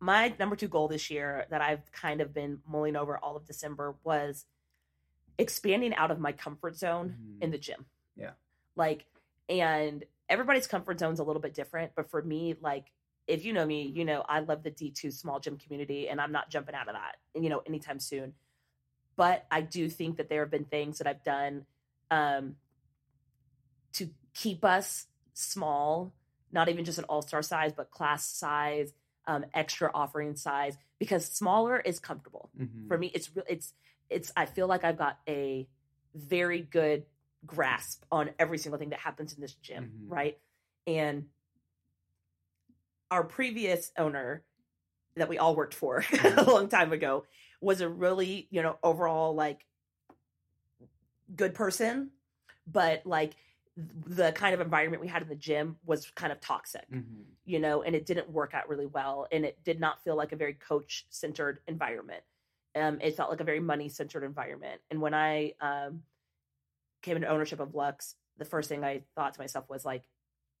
my 0.00 0.34
number 0.38 0.56
two 0.56 0.68
goal 0.68 0.88
this 0.88 1.10
year 1.10 1.46
that 1.50 1.60
I've 1.60 1.90
kind 1.92 2.20
of 2.20 2.34
been 2.34 2.60
mulling 2.68 2.96
over 2.96 3.16
all 3.18 3.36
of 3.36 3.46
December 3.46 3.94
was 4.04 4.44
expanding 5.38 5.94
out 5.94 6.10
of 6.10 6.18
my 6.18 6.32
comfort 6.32 6.76
zone 6.76 7.16
Mhm. 7.18 7.42
in 7.42 7.50
the 7.50 7.58
gym. 7.58 7.86
Yeah. 8.16 8.32
Like, 8.76 9.06
and 9.48 10.04
everybody's 10.28 10.66
comfort 10.66 10.98
zone's 10.98 11.20
a 11.20 11.24
little 11.24 11.42
bit 11.42 11.54
different, 11.54 11.94
but 11.94 12.10
for 12.10 12.22
me, 12.22 12.54
like, 12.60 12.92
if 13.26 13.44
you 13.44 13.52
know 13.52 13.64
me, 13.64 13.82
you 13.86 14.04
know 14.04 14.22
I 14.28 14.40
love 14.40 14.62
the 14.62 14.70
D2 14.70 15.10
small 15.10 15.40
gym 15.40 15.56
community 15.58 16.08
and 16.08 16.20
I'm 16.20 16.32
not 16.32 16.50
jumping 16.50 16.74
out 16.74 16.88
of 16.88 16.94
that, 16.94 17.16
you 17.34 17.48
know, 17.48 17.60
anytime 17.66 17.98
soon. 17.98 18.34
But 19.16 19.46
I 19.50 19.60
do 19.62 19.88
think 19.88 20.16
that 20.18 20.28
there 20.28 20.40
have 20.42 20.50
been 20.50 20.64
things 20.66 20.98
that 20.98 21.06
I've 21.06 21.22
done 21.22 21.66
um 22.10 22.56
to 23.94 24.10
keep 24.34 24.64
us 24.64 25.06
small, 25.32 26.12
not 26.52 26.68
even 26.68 26.84
just 26.84 26.98
an 26.98 27.04
all 27.04 27.22
star 27.22 27.42
size, 27.42 27.72
but 27.72 27.90
class 27.90 28.26
size, 28.26 28.92
um, 29.26 29.44
extra 29.54 29.90
offering 29.94 30.36
size, 30.36 30.76
because 30.98 31.24
smaller 31.24 31.78
is 31.78 31.98
comfortable. 31.98 32.50
Mhm. 32.58 32.88
For 32.88 32.98
me, 32.98 33.10
it's 33.14 33.34
real. 33.34 33.44
It's 33.48 33.72
it's. 34.10 34.30
I 34.36 34.46
feel 34.46 34.66
like 34.66 34.84
I've 34.84 34.98
got 34.98 35.18
a 35.28 35.66
very 36.14 36.60
good 36.60 37.06
grasp 37.46 38.04
on 38.12 38.30
every 38.38 38.58
single 38.58 38.78
thing 38.78 38.90
that 38.90 39.00
happens 39.00 39.34
in 39.34 39.40
this 39.40 39.54
gym, 39.54 39.84
Mhm. 39.84 40.10
right? 40.10 40.38
And 40.86 41.28
our 43.10 43.24
previous 43.24 43.92
owner 43.96 44.44
that 45.16 45.28
we 45.28 45.38
all 45.38 45.54
worked 45.54 45.74
for 45.74 46.04
a 46.24 46.44
long 46.44 46.68
time 46.68 46.92
ago 46.92 47.24
was 47.60 47.80
a 47.80 47.88
really, 47.88 48.48
you 48.50 48.62
know, 48.62 48.78
overall 48.82 49.34
like 49.34 49.64
good 51.34 51.54
person, 51.54 52.10
but 52.66 53.06
like 53.06 53.34
the 53.76 54.32
kind 54.32 54.54
of 54.54 54.60
environment 54.60 55.02
we 55.02 55.08
had 55.08 55.22
in 55.22 55.28
the 55.28 55.34
gym 55.34 55.78
was 55.84 56.10
kind 56.12 56.32
of 56.32 56.40
toxic, 56.40 56.88
Mhm. 56.88 57.36
you 57.44 57.58
know, 57.58 57.82
and 57.82 57.94
it 57.96 58.06
didn't 58.06 58.30
work 58.30 58.54
out 58.54 58.68
really 58.68 58.86
well. 58.86 59.26
And 59.32 59.44
it 59.44 59.62
did 59.64 59.80
not 59.80 60.02
feel 60.02 60.16
like 60.16 60.32
a 60.32 60.36
very 60.36 60.54
coach 60.54 61.06
centered 61.10 61.60
environment. 61.66 62.24
Um, 62.76 63.00
it 63.00 63.16
felt 63.16 63.30
like 63.30 63.40
a 63.40 63.44
very 63.44 63.60
money 63.60 63.88
centered 63.88 64.24
environment. 64.24 64.82
And 64.90 65.00
when 65.00 65.14
I 65.14 65.54
um, 65.60 66.04
came 67.02 67.16
into 67.16 67.28
ownership 67.28 67.60
of 67.60 67.74
Lux, 67.74 68.16
the 68.36 68.44
first 68.44 68.68
thing 68.68 68.84
I 68.84 69.04
thought 69.14 69.34
to 69.34 69.40
myself 69.40 69.68
was 69.68 69.84
like, 69.84 70.08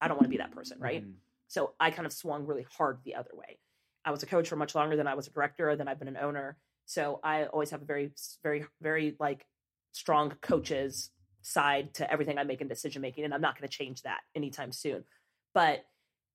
I 0.00 0.08
don't 0.08 0.16
want 0.16 0.24
to 0.26 0.30
be 0.30 0.38
that 0.38 0.52
person, 0.52 0.78
right? 0.80 1.06
Mhm. 1.06 1.20
So 1.48 1.74
I 1.80 1.90
kind 1.90 2.06
of 2.06 2.12
swung 2.12 2.46
really 2.46 2.64
hard 2.64 3.02
the 3.04 3.14
other 3.14 3.30
way. 3.34 3.60
I 4.04 4.10
was 4.10 4.22
a 4.22 4.26
coach 4.26 4.48
for 4.48 4.56
much 4.56 4.74
longer 4.74 4.96
than 4.96 5.06
I 5.06 5.14
was 5.14 5.26
a 5.26 5.30
director, 5.30 5.74
than 5.76 5.88
I've 5.88 5.98
been 5.98 6.08
an 6.08 6.16
owner. 6.16 6.58
So 6.84 7.20
I 7.22 7.46
always 7.46 7.70
have 7.70 7.82
a 7.82 7.86
very, 7.86 8.12
very, 8.42 8.66
very 8.80 9.16
like 9.18 9.46
strong 9.92 10.30
coaches 10.42 11.10
side 11.44 11.94
to 11.94 12.10
everything 12.10 12.38
I 12.38 12.44
make 12.44 12.60
in 12.60 12.68
decision 12.68 13.02
making. 13.02 13.24
And 13.24 13.34
I'm 13.34 13.40
not 13.40 13.58
going 13.58 13.68
to 13.68 13.76
change 13.76 14.02
that 14.02 14.20
anytime 14.34 14.72
soon. 14.72 15.04
But 15.52 15.84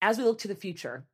as 0.01 0.17
we 0.17 0.23
look 0.23 0.39
to 0.39 0.47
the 0.47 0.55
future, 0.55 1.05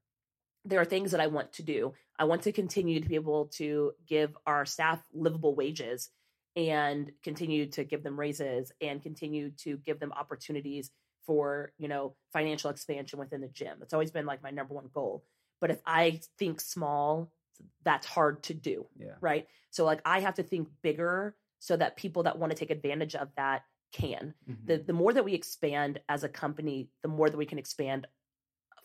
there 0.65 0.81
are 0.81 0.85
things 0.85 1.11
that 1.11 1.21
I 1.21 1.27
want 1.27 1.53
to 1.53 1.63
do. 1.63 1.93
I 2.19 2.25
want 2.25 2.43
to 2.43 2.51
continue 2.51 2.99
to 2.99 3.07
be 3.07 3.15
able 3.15 3.47
to 3.55 3.93
give 4.07 4.37
our 4.45 4.65
staff 4.65 4.99
livable 5.13 5.55
wages 5.55 6.09
and 6.55 7.11
continue 7.23 7.65
to 7.67 7.83
give 7.83 8.03
them 8.03 8.19
raises 8.19 8.71
and 8.81 9.01
continue 9.01 9.51
to 9.59 9.77
give 9.77 9.99
them 9.99 10.13
opportunities 10.13 10.91
for, 11.25 11.71
you 11.77 11.87
know, 11.87 12.15
financial 12.33 12.69
expansion 12.69 13.19
within 13.19 13.41
the 13.41 13.47
gym. 13.47 13.77
It's 13.81 13.93
always 13.93 14.11
been 14.11 14.25
like 14.25 14.43
my 14.43 14.51
number 14.51 14.73
one 14.73 14.89
goal. 14.93 15.23
But 15.59 15.71
if 15.71 15.79
I 15.85 16.19
think 16.37 16.61
small, 16.61 17.31
that's 17.83 18.05
hard 18.05 18.43
to 18.43 18.53
do 18.53 18.85
Yeah. 18.99 19.15
right? 19.21 19.47
So 19.71 19.85
like 19.85 20.01
I 20.05 20.19
have 20.19 20.35
to 20.35 20.43
think 20.43 20.67
bigger 20.81 21.35
so 21.59 21.75
that 21.77 21.97
people 21.97 22.23
that 22.23 22.37
want 22.37 22.51
to 22.51 22.57
take 22.57 22.69
advantage 22.69 23.15
of 23.15 23.29
that 23.37 23.63
can. 23.95 24.33
Mhm. 24.49 24.65
The 24.67 24.77
the 24.77 24.93
more 24.93 25.13
that 25.13 25.23
we 25.23 25.33
expand 25.33 26.01
as 26.09 26.23
a 26.23 26.29
company, 26.29 26.89
the 27.01 27.07
more 27.07 27.29
that 27.29 27.37
we 27.37 27.45
can 27.45 27.59
expand 27.59 28.07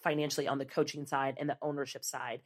financially 0.03 0.46
on 0.49 0.59
the 0.59 0.64
coaching 0.64 1.07
side 1.07 1.37
and 1.38 1.49
the 1.49 1.59
ownership 1.62 2.05
side. 2.05 2.40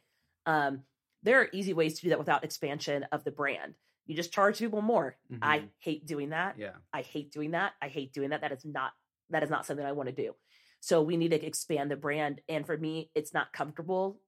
Um, 0.45 0.83
there 1.23 1.39
are 1.41 1.49
easy 1.53 1.73
ways 1.73 1.95
to 1.95 2.01
do 2.03 2.09
that 2.09 2.19
without 2.19 2.43
expansion 2.43 3.03
of 3.11 3.23
the 3.23 3.31
brand. 3.31 3.75
You 4.05 4.15
just 4.15 4.31
charge 4.33 4.59
people 4.59 4.81
more. 4.81 5.17
I 5.41 5.59
Mhm. 5.59 5.69
hate 5.79 6.05
doing 6.05 6.29
that. 6.29 6.57
yeah. 6.57 6.75
I 6.93 7.01
hate 7.01 7.31
doing 7.31 7.51
that. 7.51 7.73
I 7.81 7.87
hate 7.87 8.13
doing 8.13 8.29
that. 8.31 8.41
That 8.41 8.51
is 8.51 8.65
not 8.65 8.93
that 9.31 9.41
is 9.43 9.49
not 9.49 9.65
something 9.65 9.85
I 9.85 9.91
want 9.93 10.07
to 10.09 10.15
do. 10.15 10.35
So 10.81 11.01
we 11.01 11.17
need 11.17 11.29
to 11.31 11.43
expand 11.43 11.89
the 11.89 11.95
brand. 11.95 12.41
And 12.47 12.63
for 12.65 12.77
me, 12.77 13.09
it's 13.15 13.33
not 13.33 13.51
comfortable. 13.53 14.21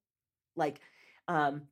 Like, 0.55 0.81
um, 1.27 1.67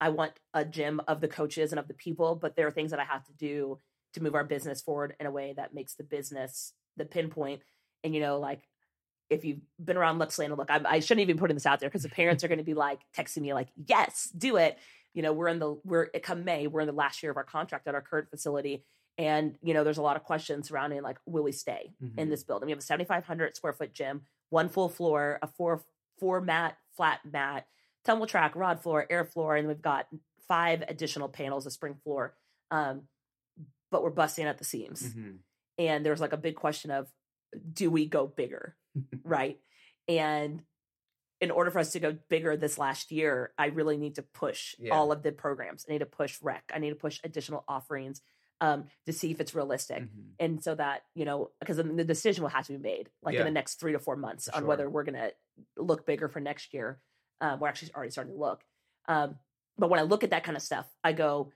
I 0.00 0.08
want 0.08 0.32
a 0.54 0.64
gym 0.64 1.00
of 1.06 1.20
the 1.20 1.28
coaches 1.28 1.72
and 1.72 1.78
of 1.78 1.88
the 1.88 1.94
people, 1.94 2.36
but 2.36 2.56
there 2.56 2.66
are 2.66 2.70
things 2.70 2.90
that 2.92 3.00
I 3.00 3.04
have 3.04 3.24
to 3.26 3.34
do 3.34 3.78
to 4.14 4.22
move 4.22 4.34
our 4.34 4.44
business 4.44 4.80
forward 4.80 5.14
in 5.20 5.26
a 5.26 5.30
way 5.30 5.52
that 5.56 5.74
makes 5.74 5.94
the 5.94 6.04
business 6.04 6.72
the 6.96 7.04
pinpoint. 7.04 7.62
And 8.04 8.14
you 8.14 8.20
know, 8.20 8.38
like 8.38 8.68
if 9.28 9.44
you've 9.44 9.60
been 9.82 9.96
around 9.96 10.18
Luxland, 10.18 10.56
look, 10.56 10.70
I, 10.70 10.80
I 10.84 11.00
shouldn't 11.00 11.22
even 11.22 11.36
be 11.36 11.40
putting 11.40 11.56
this 11.56 11.66
out 11.66 11.80
there 11.80 11.88
because 11.88 12.02
the 12.02 12.08
parents 12.08 12.42
are 12.42 12.48
going 12.48 12.58
to 12.58 12.64
be 12.64 12.74
like 12.74 13.00
texting 13.16 13.42
me 13.42 13.54
like, 13.54 13.68
"Yes, 13.86 14.28
do 14.36 14.56
it." 14.56 14.78
You 15.14 15.22
know, 15.22 15.32
we're 15.32 15.48
in 15.48 15.58
the 15.58 15.74
we're 15.84 16.06
come 16.22 16.44
May, 16.44 16.66
we're 16.66 16.80
in 16.80 16.86
the 16.86 16.92
last 16.92 17.22
year 17.22 17.30
of 17.30 17.36
our 17.36 17.44
contract 17.44 17.86
at 17.86 17.94
our 17.94 18.00
current 18.02 18.28
facility, 18.30 18.84
and 19.18 19.56
you 19.62 19.74
know, 19.74 19.84
there's 19.84 19.98
a 19.98 20.02
lot 20.02 20.16
of 20.16 20.24
questions 20.24 20.68
surrounding 20.68 21.02
like, 21.02 21.18
will 21.26 21.42
we 21.44 21.52
stay 21.52 21.92
in 22.00 22.26
Mhm. 22.26 22.30
this 22.30 22.42
building? 22.44 22.66
We 22.66 22.72
have 22.72 22.78
a 22.78 22.82
7,500 22.82 23.54
square 23.56 23.72
foot 23.72 23.92
gym, 23.92 24.22
one 24.50 24.68
full 24.68 24.88
floor, 24.88 25.38
a 25.42 25.46
four 25.46 25.84
four 26.18 26.40
mat 26.40 26.76
flat 26.96 27.20
mat, 27.24 27.66
tumble 28.04 28.26
track, 28.26 28.54
rod 28.56 28.82
floor, 28.82 29.06
air 29.10 29.24
floor, 29.24 29.56
and 29.56 29.66
we've 29.68 29.80
got 29.82 30.06
five 30.48 30.82
additional 30.88 31.28
panels, 31.28 31.66
a 31.66 31.70
spring 31.70 31.94
floor. 32.02 32.34
Um, 32.72 33.02
but 33.90 34.02
we're 34.02 34.10
busting 34.10 34.46
at 34.46 34.58
the 34.58 34.64
seams 34.64 35.02
Mhm. 35.14 35.38
and 35.78 36.04
there's 36.06 36.20
like 36.20 36.32
a 36.32 36.36
big 36.36 36.56
question 36.56 36.90
of 36.90 37.08
do 37.72 37.90
we 37.90 38.06
go 38.06 38.26
bigger 38.26 38.76
right 39.24 39.60
and 40.08 40.62
in 41.40 41.50
order 41.50 41.70
for 41.70 41.78
us 41.78 41.92
to 41.92 42.00
go 42.00 42.16
bigger 42.28 42.56
this 42.56 42.78
last 42.78 43.10
year 43.10 43.52
i 43.58 43.66
really 43.66 43.96
need 43.96 44.14
to 44.16 44.22
push 44.22 44.74
Yeah. 44.78 44.94
all 44.94 45.10
of 45.12 45.22
the 45.22 45.32
programs 45.32 45.84
i 45.88 45.92
need 45.92 45.98
to 46.00 46.06
push 46.06 46.40
rec 46.42 46.64
i 46.74 46.78
need 46.78 46.90
to 46.90 46.96
push 46.96 47.20
additional 47.24 47.64
offerings 47.68 48.20
um, 48.62 48.88
to 49.06 49.12
see 49.14 49.30
if 49.30 49.40
it's 49.40 49.54
realistic 49.54 50.02
Mhm. 50.02 50.32
and 50.38 50.62
so 50.62 50.74
that 50.74 51.02
you 51.14 51.24
know 51.24 51.50
because 51.60 51.78
then 51.78 51.96
the 51.96 52.04
decision 52.04 52.42
will 52.42 52.50
have 52.50 52.66
to 52.66 52.72
be 52.74 52.78
made 52.78 53.10
like 53.22 53.34
in 53.34 53.44
the 53.46 53.50
next 53.50 53.76
three 53.80 53.92
to 53.92 53.98
four 53.98 54.16
months 54.16 54.46
For 54.50 54.56
on 54.56 54.60
sure. 54.62 54.68
whether 54.68 54.90
we're 54.90 55.04
going 55.04 55.14
to 55.14 55.32
look 55.78 56.04
bigger 56.04 56.28
for 56.28 56.40
next 56.40 56.74
year 56.74 57.00
um, 57.40 57.58
we're 57.58 57.68
actually 57.68 57.94
already 57.94 58.10
starting 58.10 58.34
to 58.34 58.38
look 58.38 58.62
um, 59.08 59.38
but 59.78 59.88
when 59.88 59.98
i 59.98 60.02
look 60.02 60.24
at 60.24 60.30
that 60.30 60.44
kind 60.44 60.56
of 60.58 60.62
stuff 60.62 60.86
i 61.02 61.12
go 61.14 61.50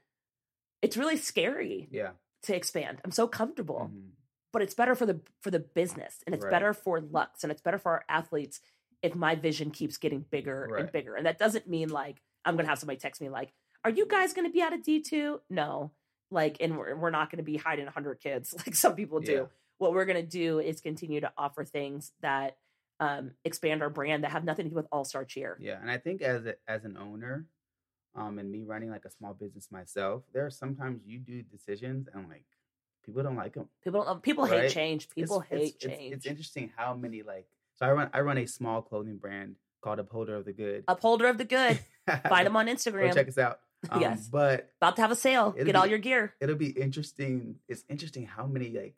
it's 0.81 0.97
really 0.97 1.19
scary 1.19 1.89
Yeah. 1.91 2.13
To 2.45 2.57
expand. 2.57 3.01
I'm 3.05 3.11
so 3.11 3.27
comfortable 3.29 3.91
Mhm. 3.93 4.11
but 4.53 4.63
it's 4.63 4.75
better 4.75 4.95
for 4.95 5.05
the 5.07 5.21
for 5.41 5.51
the 5.51 5.59
business 5.59 6.23
and 6.27 6.35
it's 6.35 6.45
Right. 6.45 6.51
better 6.53 6.73
for 6.73 7.01
lux 7.01 7.43
and 7.43 7.51
it's 7.53 7.61
better 7.63 7.79
for 7.79 7.93
our 7.93 8.05
athletes 8.09 8.61
if 9.03 9.15
my 9.15 9.35
vision 9.35 9.71
keeps 9.71 9.97
getting 9.99 10.21
bigger 10.23 10.65
and 10.77 10.91
bigger. 10.93 11.15
And 11.17 11.27
that 11.27 11.39
doesn't 11.39 11.69
mean 11.69 11.89
like 11.91 12.23
i'm 12.45 12.57
gonna 12.57 12.69
have 12.69 12.79
somebody 12.79 12.99
text 12.99 13.21
me 13.21 13.29
like 13.29 13.53
are 13.85 13.91
you 13.91 14.07
guys 14.07 14.33
gonna 14.33 14.51
be 14.51 14.63
out 14.63 14.73
of 14.73 14.81
d2 14.83 15.41
no. 15.51 15.93
Like 16.31 16.57
and 16.61 16.77
we're, 16.79 16.97
we're 16.97 17.11
not 17.11 17.31
gonna 17.31 17.43
be 17.43 17.57
hiding 17.57 17.85
100 17.87 18.21
kids 18.21 18.55
like 18.67 18.75
some 18.75 18.95
people 18.95 19.21
do. 19.21 19.33
Yeah. 19.33 19.47
what 19.79 19.93
we're 19.93 20.05
gonna 20.05 20.23
do 20.23 20.61
is 20.61 20.81
continue 20.81 21.21
to 21.21 21.33
offer 21.37 21.65
things 21.65 22.13
that 22.21 22.57
um, 23.01 23.33
expand 23.45 23.83
our 23.83 23.91
brand 23.91 24.23
that 24.23 24.31
have 24.31 24.45
nothing 24.45 24.67
to 24.67 24.71
do 24.71 24.77
with 24.77 24.87
all 24.93 25.05
star 25.05 25.25
cheer. 25.25 25.59
Yeah, 25.61 25.81
and 25.81 25.91
I 25.91 25.99
think 25.99 26.23
as 26.23 26.47
a, 26.47 26.55
as 26.69 26.85
an 26.85 26.97
owner, 26.97 27.45
um, 28.15 28.39
and 28.39 28.51
me 28.51 28.63
running 28.63 28.91
like 28.91 29.05
a 29.05 29.11
small 29.11 29.35
business 29.35 29.69
myself, 29.71 30.23
there 30.33 30.47
are 30.47 30.51
sometimes 30.51 31.03
you 31.05 31.19
do 31.19 31.43
decisions 31.43 32.09
and 32.13 32.29
like 32.29 32.45
people 33.05 33.23
don't 33.23 33.37
like 33.37 33.55
them. 33.55 33.69
people 33.83 34.05
don't 34.05 34.23
people 34.23 34.45
hate 34.47 34.71
change 34.71 35.09
people 35.11 35.41
it's, 35.41 35.49
hate 35.51 35.75
it's, 35.75 35.85
change 35.85 36.15
It's, 36.15 36.17
it's 36.19 36.27
interesting 36.27 36.73
how 36.77 36.95
many 36.95 37.23
like 37.23 37.47
so 37.75 37.87
I 37.87 37.93
run 37.93 38.11
I 38.13 38.21
run 38.21 38.39
a 38.39 38.47
small 38.47 38.81
clothing 38.83 39.17
brand 39.19 39.57
called 39.83 39.99
Upholder 39.99 40.37
of 40.37 40.45
the 40.47 40.53
Good. 40.55 40.85
upholder 40.89 41.27
of 41.27 41.37
the 41.37 41.45
good 41.45 41.79
find 42.29 42.47
them 42.47 42.57
on 42.57 42.67
Go 42.67 42.73
instagram 42.73 43.13
check 43.15 43.29
us 43.29 43.39
out. 43.39 43.61
Um, 43.91 44.01
Yes. 44.01 44.29
but 44.33 44.71
about 44.81 44.97
to 44.97 45.03
have 45.03 45.11
a 45.11 45.17
sale 45.17 45.51
get 45.53 45.77
all 45.77 45.87
your 45.87 45.99
gear 45.99 46.33
it'll 46.41 46.57
be 46.57 46.71
interesting. 46.71 47.57
It's 47.69 47.85
interesting 47.91 48.25
how 48.25 48.47
many 48.47 48.71
like 48.71 48.97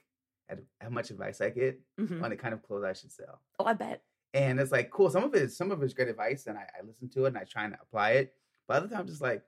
ad- 0.48 0.62
how 0.80 0.90
much 0.90 1.10
advice 1.10 1.40
I 1.40 1.50
get 1.50 1.80
Mhm. 1.98 2.22
on 2.22 2.30
the 2.30 2.36
kind 2.36 2.54
of 2.54 2.62
clothes 2.62 2.84
I 2.84 2.92
should 2.92 3.10
sell. 3.10 3.40
oh 3.58 3.64
i 3.64 3.72
bet 3.72 4.02
And 4.32 4.60
it's 4.60 4.70
like 4.70 4.90
cool. 4.90 5.10
Some 5.10 5.24
of 5.24 5.34
it 5.34 5.42
is 5.42 5.56
some 5.56 5.72
of 5.72 5.82
it's 5.82 5.92
great 5.94 6.06
advice, 6.08 6.46
and 6.46 6.56
I, 6.56 6.66
I 6.78 6.86
listen 6.86 7.08
to 7.14 7.24
it 7.24 7.28
and 7.28 7.38
I 7.38 7.42
try 7.44 7.64
and 7.64 7.74
apply 7.82 8.10
it. 8.20 8.34
But 8.68 8.78
other 8.78 8.88
times, 8.94 9.10
it's 9.12 9.20
like 9.20 9.42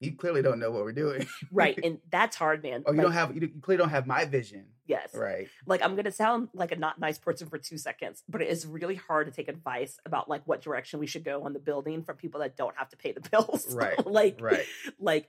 you 0.00 0.12
clearly 0.12 0.42
don't 0.42 0.58
know 0.58 0.70
what 0.70 0.82
we're 0.84 0.92
doing, 0.92 1.26
right 1.52 1.78
and 1.84 1.98
that's 2.10 2.34
hard 2.36 2.62
man 2.62 2.82
or 2.86 2.92
you 2.94 2.98
Like, 2.98 3.04
don't 3.04 3.12
have 3.12 3.34
you, 3.34 3.40
you 3.42 3.60
clearly 3.60 3.78
don't 3.82 3.90
have 3.90 4.06
my 4.06 4.24
vision, 4.24 4.66
yes 4.86 5.10
right? 5.14 5.46
like 5.64 5.80
i'm 5.84 5.94
gonna 5.94 6.10
sound 6.10 6.48
like 6.54 6.72
a 6.72 6.76
not 6.76 6.98
nice 6.98 7.18
person 7.18 7.48
for 7.48 7.56
two 7.56 7.78
seconds 7.78 8.24
but 8.28 8.42
it 8.42 8.48
is 8.48 8.66
really 8.66 8.96
hard 8.96 9.26
to 9.28 9.32
take 9.32 9.46
advice 9.48 10.00
about 10.04 10.28
like 10.28 10.42
what 10.44 10.60
direction 10.60 10.98
we 10.98 11.06
should 11.06 11.22
go 11.24 11.44
on 11.44 11.52
the 11.52 11.60
building 11.60 12.02
from 12.02 12.16
people 12.16 12.40
that 12.40 12.56
don't 12.56 12.76
have 12.76 12.88
to 12.88 12.96
pay 12.96 13.12
the 13.12 13.20
bills 13.30 13.64
Right, 13.70 14.04
like 14.06 14.40
Right. 14.40 14.66
like 14.98 15.28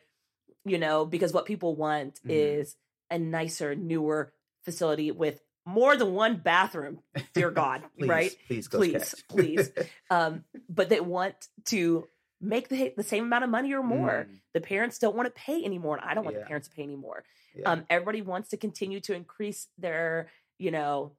you 0.65 0.79
know 0.79 1.05
because 1.05 1.31
what 1.33 1.45
people 1.45 1.75
want 1.75 2.19
Mhm. 2.25 2.31
is 2.31 2.75
a 3.11 3.19
nicer 3.19 3.75
newer 3.75 4.33
facility 4.63 5.11
with 5.11 5.39
more 5.67 5.95
than 5.95 6.13
one 6.13 6.37
bathroom 6.37 6.99
dear 7.35 7.51
god 7.51 7.83
Please, 7.99 8.09
right 8.09 8.35
Please, 8.47 8.67
Please, 8.67 9.15
please. 9.29 9.71
um 10.09 10.43
but 10.67 10.89
they 10.89 10.99
want 10.99 11.35
to 11.65 12.07
make 12.43 12.67
the, 12.69 12.93
the 12.97 13.03
same 13.03 13.23
amount 13.23 13.43
of 13.43 13.49
money 13.49 13.73
or 13.73 13.81
more 13.83 14.27
Mm, 14.29 14.37
the 14.53 14.61
parents 14.61 14.99
don't 14.99 15.15
want 15.15 15.27
to 15.27 15.31
pay 15.47 15.63
anymore 15.63 15.95
and 15.97 16.05
i 16.09 16.13
don't 16.13 16.23
want 16.25 16.35
Yeah. 16.35 16.41
the 16.43 16.47
parents 16.47 16.67
to 16.67 16.75
pay 16.75 16.83
anymore 16.83 17.23
yeah. 17.55 17.69
um, 17.71 17.85
everybody 17.89 18.21
wants 18.21 18.49
to 18.49 18.57
continue 18.57 18.99
to 19.01 19.13
increase 19.13 19.67
their 19.77 20.27
you 20.59 20.71
know 20.71 21.13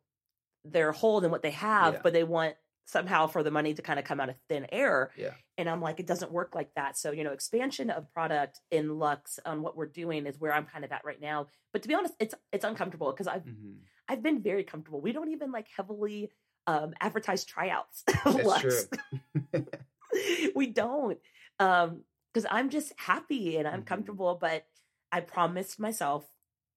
their 0.65 0.93
hold 0.93 1.25
in 1.25 1.31
what 1.31 1.43
they 1.43 1.51
have 1.53 1.95
Yeah. 1.95 2.01
but 2.03 2.13
they 2.13 2.25
want 2.25 2.55
somehow 2.87 3.27
for 3.27 3.43
the 3.43 3.51
money 3.51 3.73
to 3.75 3.81
kind 3.83 3.99
of 3.99 4.05
come 4.05 4.21
out 4.21 4.29
of 4.29 4.37
thin 4.49 4.67
air 4.71 5.11
Yeah. 5.17 5.31
and 5.59 5.69
i'm 5.71 5.81
like 5.81 5.99
it 6.01 6.07
doesn't 6.07 6.31
work 6.33 6.55
like 6.55 6.71
that 6.75 6.97
so 6.99 7.11
you 7.13 7.25
know 7.25 7.33
expansion 7.33 7.89
of 7.91 8.13
product 8.13 8.61
in 8.71 8.99
lux 8.99 9.39
on 9.47 9.63
what 9.63 9.77
we're 9.77 9.87
doing 10.03 10.27
is 10.27 10.39
where 10.39 10.53
i'm 10.53 10.67
kind 10.67 10.85
of 10.85 10.93
at 10.93 11.05
right 11.05 11.21
now 11.21 11.47
but 11.73 11.81
to 11.83 11.89
be 11.89 11.95
honest 11.95 12.15
it's 12.21 12.35
it's 12.53 12.65
uncomfortable 12.65 13.11
because 13.11 13.27
i've 13.27 13.45
Mhm. 13.45 13.77
i've 14.09 14.23
been 14.23 14.43
very 14.43 14.65
comfortable 14.65 15.01
we 15.01 15.13
don't 15.13 15.31
even 15.31 15.51
like 15.51 15.67
heavily 15.75 16.31
um 16.67 16.93
advertise 17.01 17.45
tryouts 17.45 18.05
That's 18.25 18.45
Lux. 18.45 18.61
true. 18.63 19.67
we 20.55 20.67
don't 20.69 21.19
um 21.59 22.03
because 22.33 22.47
i'm 22.51 22.71
just 22.71 22.93
happy 22.99 23.57
and 23.57 23.67
i'm 23.69 23.83
Mhm. 23.83 23.87
comfortable 23.87 24.37
but 24.41 24.67
i 25.13 25.21
promised 25.21 25.79
myself 25.79 26.27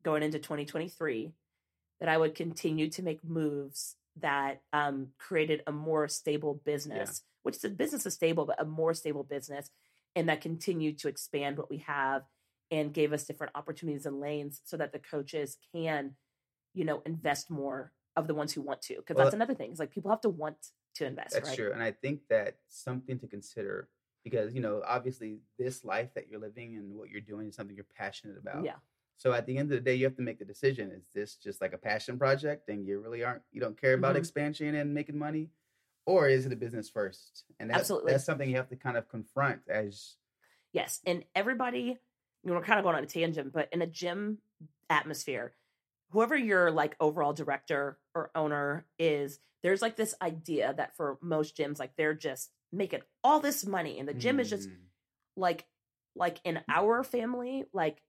going 0.04 0.24
into 0.24 0.40
2023 0.40 1.34
that 2.00 2.10
i 2.10 2.18
would 2.18 2.36
continue 2.36 2.90
to 2.90 3.04
make 3.04 3.24
moves 3.24 3.96
that 4.20 4.62
um, 4.74 5.10
created 5.20 5.62
a 5.68 5.72
more 5.72 6.08
stable 6.08 6.56
business, 6.66 7.22
which 7.44 7.60
the 7.60 7.70
business 7.70 8.04
is 8.08 8.16
stable, 8.16 8.48
but 8.48 8.60
a 8.60 8.66
more 8.66 8.96
stable 8.96 9.24
business, 9.24 9.70
and 10.16 10.28
that 10.28 10.42
continued 10.42 10.98
to 10.98 11.08
expand 11.08 11.56
what 11.56 11.70
we 11.70 11.78
have 11.78 12.24
and 12.72 12.96
gave 12.96 13.14
us 13.14 13.26
different 13.26 13.56
opportunities 13.56 14.08
and 14.08 14.20
lanes 14.20 14.60
so 14.66 14.76
that 14.76 14.92
the 14.92 14.98
coaches 14.98 15.58
can, 15.72 16.16
you 16.74 16.86
know, 16.86 17.02
invest 17.06 17.50
more 17.50 17.94
of 18.16 18.28
the 18.28 18.34
ones 18.36 18.54
who 18.54 18.62
want 18.62 18.82
to. 18.84 18.96
Because 18.98 19.16
Well, 19.16 19.26
that's 19.26 19.34
another 19.36 19.56
thing. 19.56 19.72
It's 19.72 19.80
like 19.80 19.92
people 19.92 20.12
have 20.12 20.22
to 20.22 20.30
want 20.30 20.58
to 20.98 21.06
invest, 21.06 21.34
That's 21.34 21.50
right? 21.50 21.56
true. 21.56 21.72
And 21.74 21.82
I 21.82 21.92
think 21.92 22.22
that's 22.30 22.58
something 22.68 23.20
to 23.20 23.28
consider 23.28 23.90
because, 24.24 24.54
you 24.54 24.62
know, 24.62 24.82
obviously 24.86 25.40
this 25.58 25.84
life 25.86 26.14
that 26.16 26.28
you're 26.30 26.40
living 26.40 26.76
and 26.76 26.94
what 26.94 27.10
you're 27.10 27.22
doing 27.22 27.48
is 27.48 27.56
something 27.56 27.76
you're 27.76 27.86
passionate 27.96 28.38
about. 28.38 28.66
Yeah. 28.66 28.76
So 29.18 29.34
at 29.34 29.46
the 29.46 29.58
end 29.58 29.72
of 29.72 29.78
the 29.78 29.84
day, 29.84 29.96
you 29.96 30.06
have 30.06 30.16
to 30.18 30.22
make 30.22 30.38
the 30.38 30.46
decision. 30.46 30.92
Is 30.92 31.08
this 31.14 31.36
just 31.36 31.62
like 31.62 31.74
a 31.74 31.78
passion 31.78 32.20
project 32.20 32.70
and 32.70 32.86
you 32.86 33.00
really 33.00 33.24
aren't, 33.24 33.42
you 33.52 33.62
don't 33.62 33.80
care 33.80 33.94
about 33.94 34.16
Mhm. 34.16 34.20
expansion 34.20 34.76
and 34.76 34.94
making 34.94 35.18
money? 35.18 35.50
Or 36.06 36.30
is 36.30 36.46
it 36.46 36.54
a 36.54 36.56
business 36.56 36.90
first? 36.90 37.46
And 37.60 37.70
that's, 37.70 37.82
Absolutely. 37.82 38.12
that's 38.12 38.24
something 38.26 38.50
you 38.50 38.56
have 38.58 38.70
to 38.70 38.76
kind 38.76 38.98
of 38.98 39.10
confront 39.10 39.62
as, 39.68 40.18
Yes. 40.74 41.02
And 41.06 41.24
everybody, 41.34 41.98
you 42.44 42.50
know, 42.52 42.54
we're 42.56 42.64
kind 42.64 42.80
of 42.80 42.84
going 42.84 42.96
on 42.96 43.04
a 43.04 43.08
tangent, 43.08 43.52
but 43.54 43.70
in 43.72 43.82
a 43.82 43.88
gym 43.88 44.40
atmosphere, 44.90 45.54
whoever 46.12 46.36
your 46.36 46.72
like 46.72 46.96
overall 47.00 47.34
director 47.34 47.98
or 48.16 48.32
owner 48.36 48.86
is, 48.98 49.40
there's 49.64 49.82
like 49.82 49.96
this 49.96 50.16
idea 50.22 50.74
that 50.76 50.96
for 50.96 51.18
most 51.22 51.58
gyms, 51.58 51.80
like 51.80 51.96
they're 51.98 52.14
just 52.14 52.52
making 52.72 53.02
all 53.24 53.40
this 53.40 53.66
money 53.66 54.00
and 54.00 54.08
the 54.08 54.14
gym 54.14 54.40
is 54.40 54.50
just 54.50 54.70
Mm, 54.70 54.76
like 55.36 55.66
like 56.16 56.40
in 56.44 56.60
our 56.68 57.04
family, 57.04 57.66
like 57.74 58.02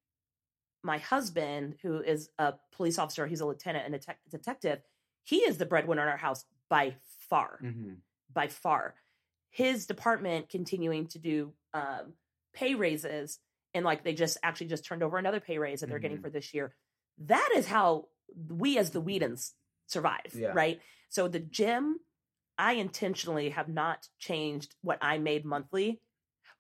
my 0.82 0.98
husband, 0.98 1.76
who 1.82 2.00
is 2.00 2.30
a 2.38 2.54
police 2.72 2.98
officer, 2.98 3.26
he's 3.26 3.40
a 3.40 3.46
lieutenant 3.46 3.84
and 3.87 3.94
a 3.94 3.98
tech 3.98 4.18
detective, 4.30 4.80
he 5.24 5.38
is 5.38 5.58
the 5.58 5.66
breadwinner 5.66 6.02
in 6.02 6.08
our 6.08 6.16
house 6.16 6.44
by 6.70 6.94
far 7.28 7.58
mhm. 7.62 7.96
by 8.32 8.48
far. 8.48 8.94
His 9.50 9.87
department 9.87 10.48
continuing 10.48 11.06
to 11.08 11.18
do 11.18 11.52
um, 11.74 12.14
pay 12.54 12.74
raises, 12.74 13.38
and 13.74 13.84
like 13.84 14.04
they 14.04 14.14
just 14.14 14.38
actually 14.42 14.68
just 14.68 14.84
turned 14.84 15.02
over 15.02 15.18
another 15.18 15.40
pay 15.40 15.58
raise 15.58 15.80
that 15.80 15.88
they're 15.88 15.98
getting 15.98 16.18
Mhm. 16.18 16.22
for 16.22 16.30
this 16.30 16.54
year. 16.54 16.74
That 17.18 17.50
is 17.57 17.66
how 17.66 18.09
we 18.48 18.78
as 18.78 18.90
the 18.90 19.00
Whedons 19.00 19.54
survive, 19.87 20.35
Yeah. 20.35 20.52
right? 20.54 20.81
So 21.09 21.28
the 21.28 21.40
gym, 21.40 22.00
I 22.57 22.72
intentionally 22.74 23.50
have 23.50 23.68
not 23.68 24.09
changed 24.18 24.74
what 24.83 24.98
I 25.00 25.18
made 25.18 25.44
monthly 25.44 26.00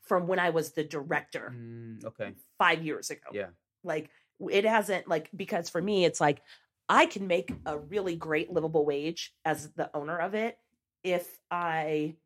from 0.00 0.26
when 0.26 0.38
I 0.38 0.50
was 0.50 0.72
the 0.72 0.84
director 0.84 1.52
Mm, 1.54 2.04
okay. 2.04 2.34
five 2.56 2.84
years 2.84 3.10
ago. 3.10 3.28
Yeah. 3.32 3.50
Like 3.84 4.10
it 4.50 4.64
hasn't 4.64 5.08
like 5.08 5.28
because 5.34 5.68
for 5.68 5.82
me 5.82 6.04
it's 6.04 6.20
like 6.20 6.42
I 6.88 7.06
can 7.06 7.26
make 7.26 7.52
a 7.66 7.76
really 7.78 8.16
great 8.16 8.50
livable 8.50 8.86
wage 8.86 9.34
as 9.44 9.72
the 9.74 9.94
owner 9.94 10.18
of 10.18 10.34
it 10.34 10.58
if 11.02 11.38
I 11.50 12.16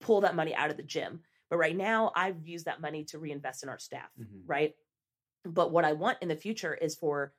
pull 0.00 0.22
that 0.22 0.34
money 0.36 0.54
out 0.54 0.70
of 0.70 0.76
the 0.76 0.82
gym. 0.82 1.22
But 1.50 1.58
right 1.58 1.76
now 1.76 2.12
I've 2.16 2.46
used 2.46 2.64
that 2.64 2.80
money 2.80 3.04
to 3.06 3.18
reinvest 3.18 3.62
in 3.62 3.68
our 3.68 3.78
staff, 3.78 4.10
Mhm. 4.18 4.42
right? 4.46 4.74
But 5.44 5.70
what 5.72 5.84
I 5.84 5.92
want 5.92 6.22
in 6.22 6.28
the 6.28 6.36
future 6.36 6.72
is 6.74 6.94
for 6.94 7.34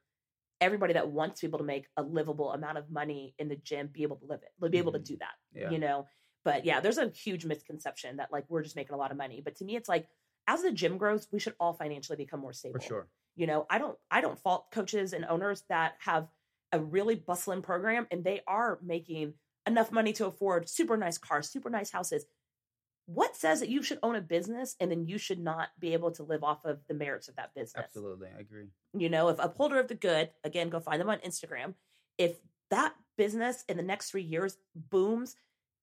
everybody 0.63 0.93
that 0.93 1.09
wants 1.09 1.39
to 1.41 1.47
be 1.47 1.49
able 1.49 1.59
to 1.59 1.65
make 1.65 1.87
a 1.97 2.03
livable 2.03 2.51
amount 2.53 2.77
of 2.77 2.89
money 2.89 3.35
in 3.39 3.47
the 3.49 3.55
gym 3.55 3.87
be 3.91 4.03
able 4.03 4.15
to 4.17 4.25
live 4.25 4.41
it, 4.43 4.71
be 4.71 4.77
able 4.77 4.91
to 4.93 4.99
Mhm. 4.99 5.05
do 5.05 5.17
that 5.17 5.35
Yeah. 5.53 5.69
you 5.69 5.79
know 5.79 6.07
but 6.43 6.65
yeah 6.65 6.79
there's 6.79 6.97
a 6.97 7.09
huge 7.09 7.45
misconception 7.45 8.17
that 8.17 8.31
like 8.31 8.45
we're 8.49 8.63
just 8.63 8.75
making 8.75 8.93
a 8.93 8.97
lot 8.97 9.11
of 9.11 9.17
money 9.17 9.41
but 9.41 9.55
to 9.57 9.65
me 9.65 9.75
it's 9.75 9.89
like 9.89 10.07
as 10.47 10.61
the 10.61 10.71
gym 10.71 10.97
grows 10.97 11.27
we 11.31 11.39
should 11.39 11.55
all 11.59 11.73
financially 11.73 12.17
become 12.17 12.39
more 12.39 12.53
stable 12.53 12.79
For 12.79 12.85
sure. 12.85 13.07
you 13.35 13.47
know 13.47 13.65
i 13.69 13.77
don't 13.77 13.97
i 14.11 14.19
don't 14.21 14.39
fault 14.39 14.71
coaches 14.71 15.13
and 15.13 15.25
owners 15.25 15.63
that 15.69 15.95
have 15.99 16.27
a 16.71 16.79
really 16.79 17.15
bustling 17.15 17.61
program 17.61 18.07
and 18.11 18.23
they 18.23 18.41
are 18.47 18.79
making 18.81 19.35
enough 19.67 19.91
money 19.91 20.11
to 20.13 20.25
afford 20.27 20.67
super 20.67 20.97
nice 20.97 21.17
cars 21.17 21.49
super 21.49 21.69
nice 21.69 21.91
houses 21.91 22.25
what 23.05 23.35
says 23.35 23.59
that 23.59 23.69
you 23.69 23.83
should 23.83 23.99
own 24.01 24.15
a 24.15 24.21
business 24.21 24.75
and 24.79 24.89
then 24.89 25.05
you 25.07 25.17
should 25.17 25.39
not 25.39 25.69
be 25.79 25.93
able 25.93 26.11
to 26.11 26.23
live 26.23 26.43
off 26.43 26.63
of 26.65 26.79
the 26.87 26.93
merits 26.93 27.27
of 27.27 27.35
that 27.35 27.53
business 27.53 27.83
Absolutely. 27.85 28.29
I 28.35 28.39
agree. 28.39 28.67
you 28.97 29.09
know, 29.09 29.27
if 29.29 29.39
Upholder 29.39 29.79
of 29.79 29.87
the 29.89 29.95
Good, 29.95 30.29
again, 30.43 30.69
go 30.69 30.79
find 30.79 31.01
them 31.01 31.09
on 31.09 31.19
Instagram. 31.19 31.73
If 32.17 32.37
that 32.69 32.93
business 33.17 33.65
in 33.67 33.77
the 33.77 33.83
next 33.83 34.09
three 34.11 34.23
years 34.23 34.57
booms, 34.75 35.35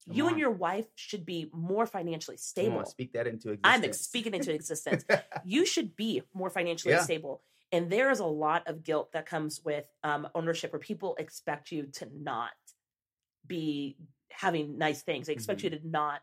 Come 0.06 0.16
you 0.16 0.24
on. 0.24 0.30
and 0.30 0.40
your 0.40 0.50
wife 0.50 0.86
should 0.94 1.26
be 1.26 1.50
more 1.52 1.86
financially 1.86 2.38
stable. 2.38 2.78
on, 2.78 2.86
speak 2.86 3.12
that 3.12 3.26
into 3.26 3.50
existence. 3.50 3.84
I'm 3.86 3.92
speaking 3.92 4.34
into 4.34 4.54
existence. 4.54 5.04
you 5.44 5.66
should 5.66 5.94
be 5.96 6.22
more 6.32 6.48
financially 6.48 6.94
Yeah. 6.94 7.02
stable. 7.02 7.42
And 7.70 7.90
there 7.90 8.10
is 8.10 8.18
a 8.18 8.24
lot 8.26 8.66
of 8.66 8.82
guilt 8.82 9.12
that 9.12 9.26
comes 9.26 9.60
with 9.62 9.86
um, 10.02 10.26
ownership 10.34 10.72
where 10.72 10.80
people 10.80 11.16
expect 11.18 11.70
you 11.70 11.84
to 11.94 12.08
not 12.18 12.50
be 13.46 13.96
having 14.30 14.78
nice 14.78 15.02
things. 15.02 15.26
They 15.26 15.34
expect 15.34 15.62
you 15.62 15.70
to 15.70 15.80
not. 15.86 16.20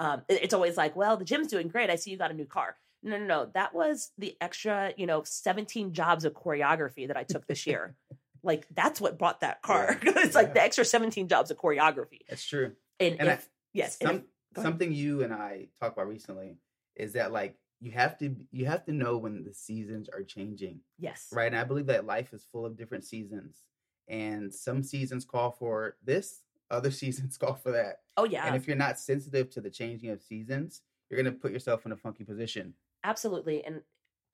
Um, 0.00 0.22
it- 0.28 0.42
it's 0.44 0.54
always 0.54 0.76
like, 0.76 0.96
well, 0.96 1.16
the 1.16 1.24
gym's 1.24 1.46
doing 1.48 1.68
great. 1.68 1.90
I 1.90 1.96
see 1.96 2.10
you 2.10 2.16
got 2.16 2.30
a 2.30 2.34
new 2.34 2.46
car. 2.46 2.76
No, 3.02 3.16
no, 3.18 3.24
no. 3.26 3.50
That 3.54 3.72
was 3.74 4.10
the 4.18 4.36
extra, 4.40 4.92
you 4.96 5.06
know, 5.06 5.22
17 5.24 5.92
jobs 5.92 6.24
of 6.24 6.32
choreography 6.34 7.06
that 7.06 7.16
I 7.16 7.22
took 7.24 7.46
this 7.46 7.66
year. 7.66 7.94
like, 8.42 8.66
that's 8.74 9.00
what 9.00 9.18
bought 9.18 9.40
that 9.40 9.62
car. 9.62 9.98
it's 10.02 10.34
like 10.34 10.54
the 10.54 10.62
extra 10.62 10.84
17 10.84 11.28
jobs 11.28 11.50
of 11.50 11.58
choreography. 11.58 12.20
That's 12.28 12.44
true. 12.44 12.72
And, 12.98 13.20
And 13.20 13.28
I- 13.28 13.32
if, 13.34 13.48
yes, 13.72 13.96
and 14.00 14.24
if- 14.56 14.62
something 14.62 14.92
you 14.92 15.22
and 15.22 15.32
I 15.32 15.68
talked 15.78 15.96
about 15.96 16.08
recently 16.08 16.56
is 16.96 17.12
that 17.12 17.30
like 17.32 17.56
you 17.82 17.92
have 17.92 18.18
to 18.18 18.34
you 18.50 18.66
have 18.66 18.84
to 18.84 18.92
know 18.92 19.16
when 19.16 19.44
the 19.44 19.54
seasons 19.54 20.08
are 20.10 20.22
changing, 20.22 20.80
yes, 20.98 21.28
right? 21.32 21.46
And 21.46 21.56
I 21.56 21.64
believe 21.64 21.86
that 21.86 22.04
life 22.04 22.34
is 22.34 22.44
full 22.44 22.66
of 22.66 22.76
different 22.76 23.04
seasons, 23.04 23.62
and 24.08 24.52
some 24.52 24.82
seasons 24.82 25.24
call 25.24 25.50
for 25.52 25.96
this, 26.04 26.40
other 26.70 26.90
seasons 27.02 27.36
call 27.38 27.54
for 27.54 27.72
that. 27.72 28.02
Oh, 28.16 28.24
yeah. 28.24 28.46
And 28.46 28.56
if 28.56 28.66
you're 28.66 28.76
not 28.76 28.98
sensitive 28.98 29.50
to 29.50 29.60
the 29.60 29.70
changing 29.70 30.10
of 30.10 30.22
seasons, 30.22 30.82
you're 31.08 31.22
gonna 31.22 31.36
put 31.36 31.52
yourself 31.52 31.86
in 31.86 31.92
a 31.92 31.96
funky 31.96 32.24
position. 32.24 32.74
absolutely 33.04 33.64
and 33.64 33.82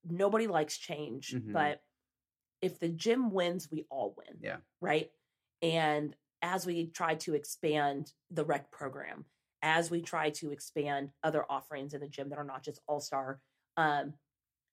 nobody 0.05 0.47
likes 0.47 0.77
change 0.79 1.33
Mhm. 1.33 1.53
but 1.53 1.83
if 2.63 2.79
the 2.81 2.89
gym 2.89 3.31
wins 3.31 3.71
we 3.71 3.87
all 3.91 4.15
win 4.17 4.39
Yeah. 4.41 4.61
right 4.81 5.13
and 5.63 6.17
as 6.43 6.67
we 6.67 6.89
try 6.89 7.15
to 7.17 7.35
expand 7.35 8.13
the 8.31 8.45
rec 8.45 8.71
program 8.73 9.27
as 9.63 9.91
we 9.91 10.03
try 10.03 10.31
to 10.31 10.53
expand 10.53 11.13
other 11.23 11.45
offerings 11.51 11.95
in 11.95 12.01
the 12.01 12.09
gym 12.09 12.31
that 12.31 12.39
are 12.39 12.45
not 12.45 12.63
just 12.63 12.81
all 12.89 13.01
star 13.01 13.41
um 13.77 14.15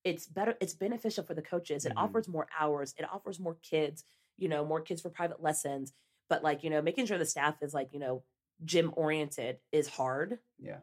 it's 0.04 0.28
better 0.28 0.58
it's 0.62 0.74
beneficial 0.76 1.24
for 1.24 1.34
the 1.34 1.42
coaches 1.42 1.86
it 1.86 1.94
Mhm. 1.94 1.98
offers 1.98 2.28
more 2.28 2.48
hours 2.60 2.94
it 2.98 3.06
offers 3.12 3.40
more 3.40 3.56
kids 3.56 4.06
you 4.38 4.50
know 4.50 4.66
more 4.66 4.82
kids 4.82 5.02
for 5.02 5.10
private 5.10 5.42
lessons 5.42 5.94
but 6.30 6.44
like 6.44 6.64
you 6.64 6.70
know 6.70 6.82
making 6.82 7.06
sure 7.06 7.18
the 7.18 7.26
staff 7.26 7.58
is 7.62 7.74
like 7.74 7.90
you 7.94 8.00
know 8.00 8.24
gym 8.66 8.94
oriented 8.96 9.60
is 9.72 9.88
hard 9.88 10.40
Yeah. 10.60 10.82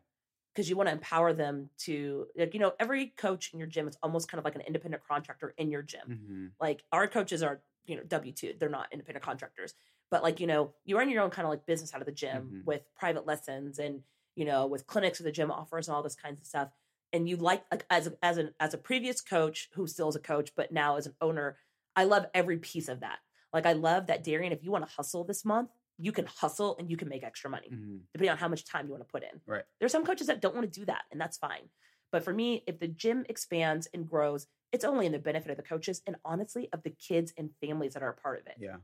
because 0.55 0.69
you 0.69 0.77
want 0.77 0.89
to 0.89 0.93
empower 0.93 1.33
them 1.33 1.71
to 1.79 2.27
like 2.37 2.55
you 2.55 2.61
know 2.61 2.73
every 2.81 3.09
coach 3.09 3.53
in 3.53 3.59
your 3.59 3.69
gym 3.69 3.89
is 3.89 3.97
almost 4.03 4.29
kind 4.29 4.39
of 4.39 4.45
like 4.45 4.55
an 4.55 4.61
independent 4.63 5.03
contractor 5.07 5.55
in 5.57 5.71
your 5.71 5.83
gym 5.83 6.09
Mm-hmm. 6.09 6.47
like 6.61 6.85
our 6.93 7.07
coaches 7.07 7.43
are 7.43 7.63
you 7.85 7.97
know 7.97 8.03
w2 8.03 8.53
they're 8.59 8.69
not 8.69 8.89
independent 8.93 9.25
contractors 9.25 9.75
but 10.11 10.23
like 10.23 10.41
you 10.41 10.47
know 10.47 10.75
you 10.85 10.97
run 10.99 11.09
your 11.11 11.23
own 11.23 11.31
kind 11.31 11.47
of 11.47 11.51
like 11.51 11.67
business 11.67 11.95
out 11.95 12.01
of 12.01 12.07
the 12.07 12.13
gym 12.13 12.55
Mhm. 12.55 12.65
with 12.67 12.83
private 12.97 13.27
lessons 13.27 13.79
and 13.79 14.03
you 14.35 14.45
know 14.45 14.67
with 14.67 14.87
clinics 14.87 15.19
that 15.19 15.25
the 15.25 15.33
gym 15.33 15.51
offers 15.51 15.89
and 15.89 15.95
all 15.95 16.03
this 16.03 16.17
kinds 16.17 16.41
of 16.41 16.47
stuff 16.47 16.71
and 17.13 17.29
you 17.29 17.37
like 17.37 17.65
like 17.71 17.87
as 17.91 18.07
a, 18.09 18.17
as 18.23 18.37
an 18.39 18.55
as 18.61 18.75
a 18.75 18.79
previous 18.79 19.21
coach 19.21 19.69
who 19.75 19.87
still 19.87 20.09
is 20.09 20.17
a 20.17 20.21
coach 20.21 20.51
but 20.57 20.73
now 20.73 20.97
as 20.97 21.07
an 21.07 21.15
owner 21.21 21.59
i 21.97 22.05
love 22.05 22.27
every 22.35 22.59
piece 22.59 22.89
of 22.89 23.01
that 23.01 23.19
like 23.53 23.67
i 23.67 23.73
love 23.73 24.07
that 24.07 24.23
darian 24.25 24.53
if 24.53 24.63
you 24.63 24.71
want 24.71 24.87
to 24.87 24.93
hustle 24.95 25.25
this 25.25 25.45
month 25.45 25.71
you 25.99 26.13
can 26.13 26.27
hustle 26.27 26.77
and 26.79 26.91
you 26.91 26.97
can 26.97 27.09
make 27.09 27.23
extra 27.23 27.51
money 27.51 27.69
Mm-hmm. 27.71 27.97
depending 28.13 28.31
on 28.31 28.39
how 28.39 28.49
much 28.49 28.65
time 28.65 28.87
you 28.87 28.93
want 28.93 29.03
to 29.07 29.13
put 29.13 29.23
in. 29.23 29.39
Right. 29.47 29.65
There's 29.79 29.93
some 29.93 30.05
coaches 30.07 30.29
that 30.29 30.41
don't 30.41 30.55
want 30.55 30.73
to 30.73 30.81
do 30.81 30.87
that, 30.87 31.03
and 31.13 31.21
that's 31.21 31.37
fine. 31.37 31.69
But 32.11 32.25
for 32.25 32.33
me, 32.33 32.65
if 32.67 32.81
the 32.81 32.89
gym 32.89 33.27
expands 33.29 33.87
and 33.93 34.09
grows, 34.09 34.47
it's 34.73 34.83
only 34.87 35.05
in 35.05 35.13
the 35.13 35.19
benefit 35.19 35.51
of 35.51 35.59
the 35.59 35.63
coaches 35.63 36.01
and 36.07 36.17
honestly 36.25 36.71
of 36.73 36.83
the 36.83 36.89
kids 37.09 37.35
and 37.37 37.51
families 37.61 37.93
that 37.93 38.03
are 38.03 38.09
a 38.09 38.15
part 38.15 38.41
of 38.41 38.47
it. 38.47 38.55
Yeah. 38.59 38.77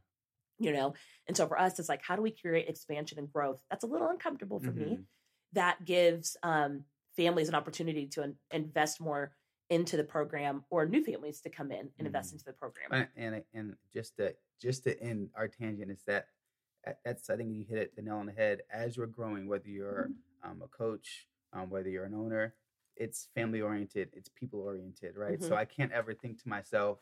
You 0.59 0.73
know? 0.75 0.93
And 1.27 1.35
so 1.35 1.47
for 1.47 1.59
us, 1.59 1.79
it's 1.79 1.89
like, 1.89 2.03
how 2.03 2.17
do 2.17 2.23
we 2.23 2.33
create 2.33 2.69
expansion 2.69 3.19
and 3.19 3.33
growth? 3.33 3.61
That's 3.71 3.85
a 3.85 3.87
little 3.87 4.11
uncomfortable 4.11 4.61
for 4.61 4.73
me. 4.73 4.85
Mhm. 4.99 5.05
That 5.55 5.87
gives 5.87 6.37
um, 6.43 6.85
families 7.17 7.49
an 7.49 7.55
opportunity 7.55 8.09
to 8.09 8.25
in- 8.25 8.37
invest 8.51 9.01
more 9.01 9.33
into 9.71 9.97
the 9.97 10.05
program 10.05 10.65
or 10.71 10.87
new 10.87 11.03
families 11.05 11.41
to 11.41 11.51
come 11.51 11.73
in 11.73 11.91
and 11.99 12.07
invest 12.07 12.31
Mhm. 12.31 12.33
into 12.35 12.45
the 12.45 12.53
program. 12.53 12.89
And 12.93 13.09
and 13.17 13.45
and 13.55 13.77
just 13.93 14.17
to 14.17 14.37
just 14.61 14.85
to 14.85 14.99
end 15.01 15.31
our 15.35 15.49
tangent 15.49 15.91
is 15.91 16.03
that 16.05 16.29
that- 16.85 17.01
that's 17.05 17.29
I 17.31 17.37
think 17.37 17.53
you 17.55 17.65
hit 17.65 17.79
it 17.79 17.97
the 17.97 18.03
nail 18.03 18.17
on 18.17 18.27
the 18.27 18.33
head. 18.33 18.63
As 18.71 18.97
you're 18.97 19.07
growing, 19.09 19.47
whether 19.49 19.69
you're 19.69 20.11
um, 20.43 20.63
a 20.63 20.69
coach, 20.69 21.29
um, 21.53 21.69
whether 21.71 21.89
you're 21.89 22.05
an 22.05 22.15
owner, 22.15 22.55
it's 22.95 23.27
family 23.35 23.61
oriented, 23.61 24.11
it's 24.13 24.29
people 24.29 24.61
oriented, 24.61 25.17
right? 25.17 25.43
So 25.43 25.51
Mhm. 25.51 25.57
I 25.57 25.65
can't 25.65 25.91
ever 25.91 26.15
think 26.15 26.41
to 26.43 26.49
myself, 26.49 27.01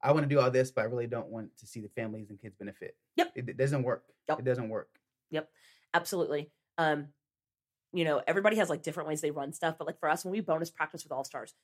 I 0.00 0.12
want 0.12 0.24
to 0.24 0.28
do 0.28 0.40
all 0.40 0.50
this, 0.50 0.70
but 0.70 0.80
I 0.80 0.84
really 0.84 1.06
don't 1.06 1.28
want 1.28 1.54
to 1.58 1.66
see 1.66 1.82
the 1.82 1.90
families 1.90 2.30
and 2.30 2.40
kids 2.40 2.56
benefit. 2.56 2.96
Yep. 3.16 3.32
it, 3.36 3.48
it 3.50 3.56
doesn't 3.58 3.82
work. 3.82 4.06
Yep. 4.28 4.38
It 4.38 4.44
doesn't 4.44 4.68
work. 4.70 4.98
Yep, 5.30 5.52
absolutely 5.92 6.50
um 6.78 7.12
you 7.92 8.04
know 8.04 8.22
everybody 8.26 8.56
has 8.56 8.68
like 8.70 8.82
different 8.82 9.08
ways 9.08 9.20
they 9.20 9.30
run 9.30 9.52
stuff 9.52 9.76
but 9.78 9.86
like 9.86 9.98
for 9.98 10.08
us 10.08 10.24
when 10.24 10.32
we 10.32 10.40
bonus 10.40 10.70
practice 10.70 11.02
with 11.04 11.12
all 11.12 11.24
stars 11.24 11.54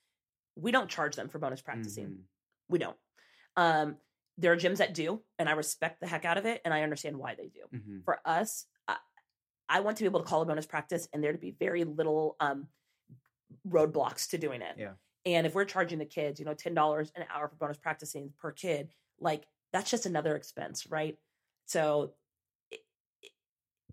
we 0.56 0.70
don't 0.72 0.88
charge 0.90 1.16
them 1.16 1.28
for 1.28 1.38
bonus 1.38 1.60
practicing 1.60 2.06
Mhm. 2.06 2.20
we 2.68 2.78
don't 2.78 2.96
um 3.56 3.96
there 4.38 4.52
are 4.52 4.56
gyms 4.56 4.76
that 4.78 4.92
do, 4.92 5.22
and 5.38 5.48
I 5.48 5.52
respect 5.52 5.98
the 6.00 6.06
heck 6.06 6.26
out 6.26 6.36
of 6.36 6.44
it, 6.44 6.60
and 6.62 6.74
I 6.74 6.82
understand 6.82 7.16
why 7.16 7.34
they 7.36 7.48
do. 7.48 7.62
Mhm. 7.74 8.04
For 8.04 8.20
us, 8.26 8.66
I, 8.86 8.98
I 9.66 9.80
want 9.80 9.96
to 9.96 10.02
be 10.02 10.06
able 10.06 10.20
to 10.20 10.26
call 10.26 10.42
a 10.42 10.44
bonus 10.44 10.66
practice, 10.66 11.08
and 11.10 11.24
there 11.24 11.32
to 11.32 11.38
be 11.38 11.52
very 11.52 11.84
little 11.84 12.36
um, 12.38 12.68
roadblocks 13.66 14.28
to 14.30 14.38
doing 14.38 14.60
it. 14.62 14.76
Yeah. 14.78 14.92
And 15.24 15.46
if 15.46 15.54
we're 15.54 15.64
charging 15.64 15.98
the 15.98 16.04
kids, 16.04 16.38
you 16.38 16.44
know, 16.46 16.52
ten 16.52 16.74
dollars 16.74 17.10
an 17.16 17.24
hour 17.30 17.48
for 17.48 17.56
bonus 17.56 17.78
practicing 17.78 18.32
per 18.38 18.52
kid, 18.52 18.90
like 19.18 19.46
that's 19.72 19.90
just 19.90 20.04
another 20.06 20.36
expense, 20.36 20.86
right? 20.90 21.18
So 21.64 22.12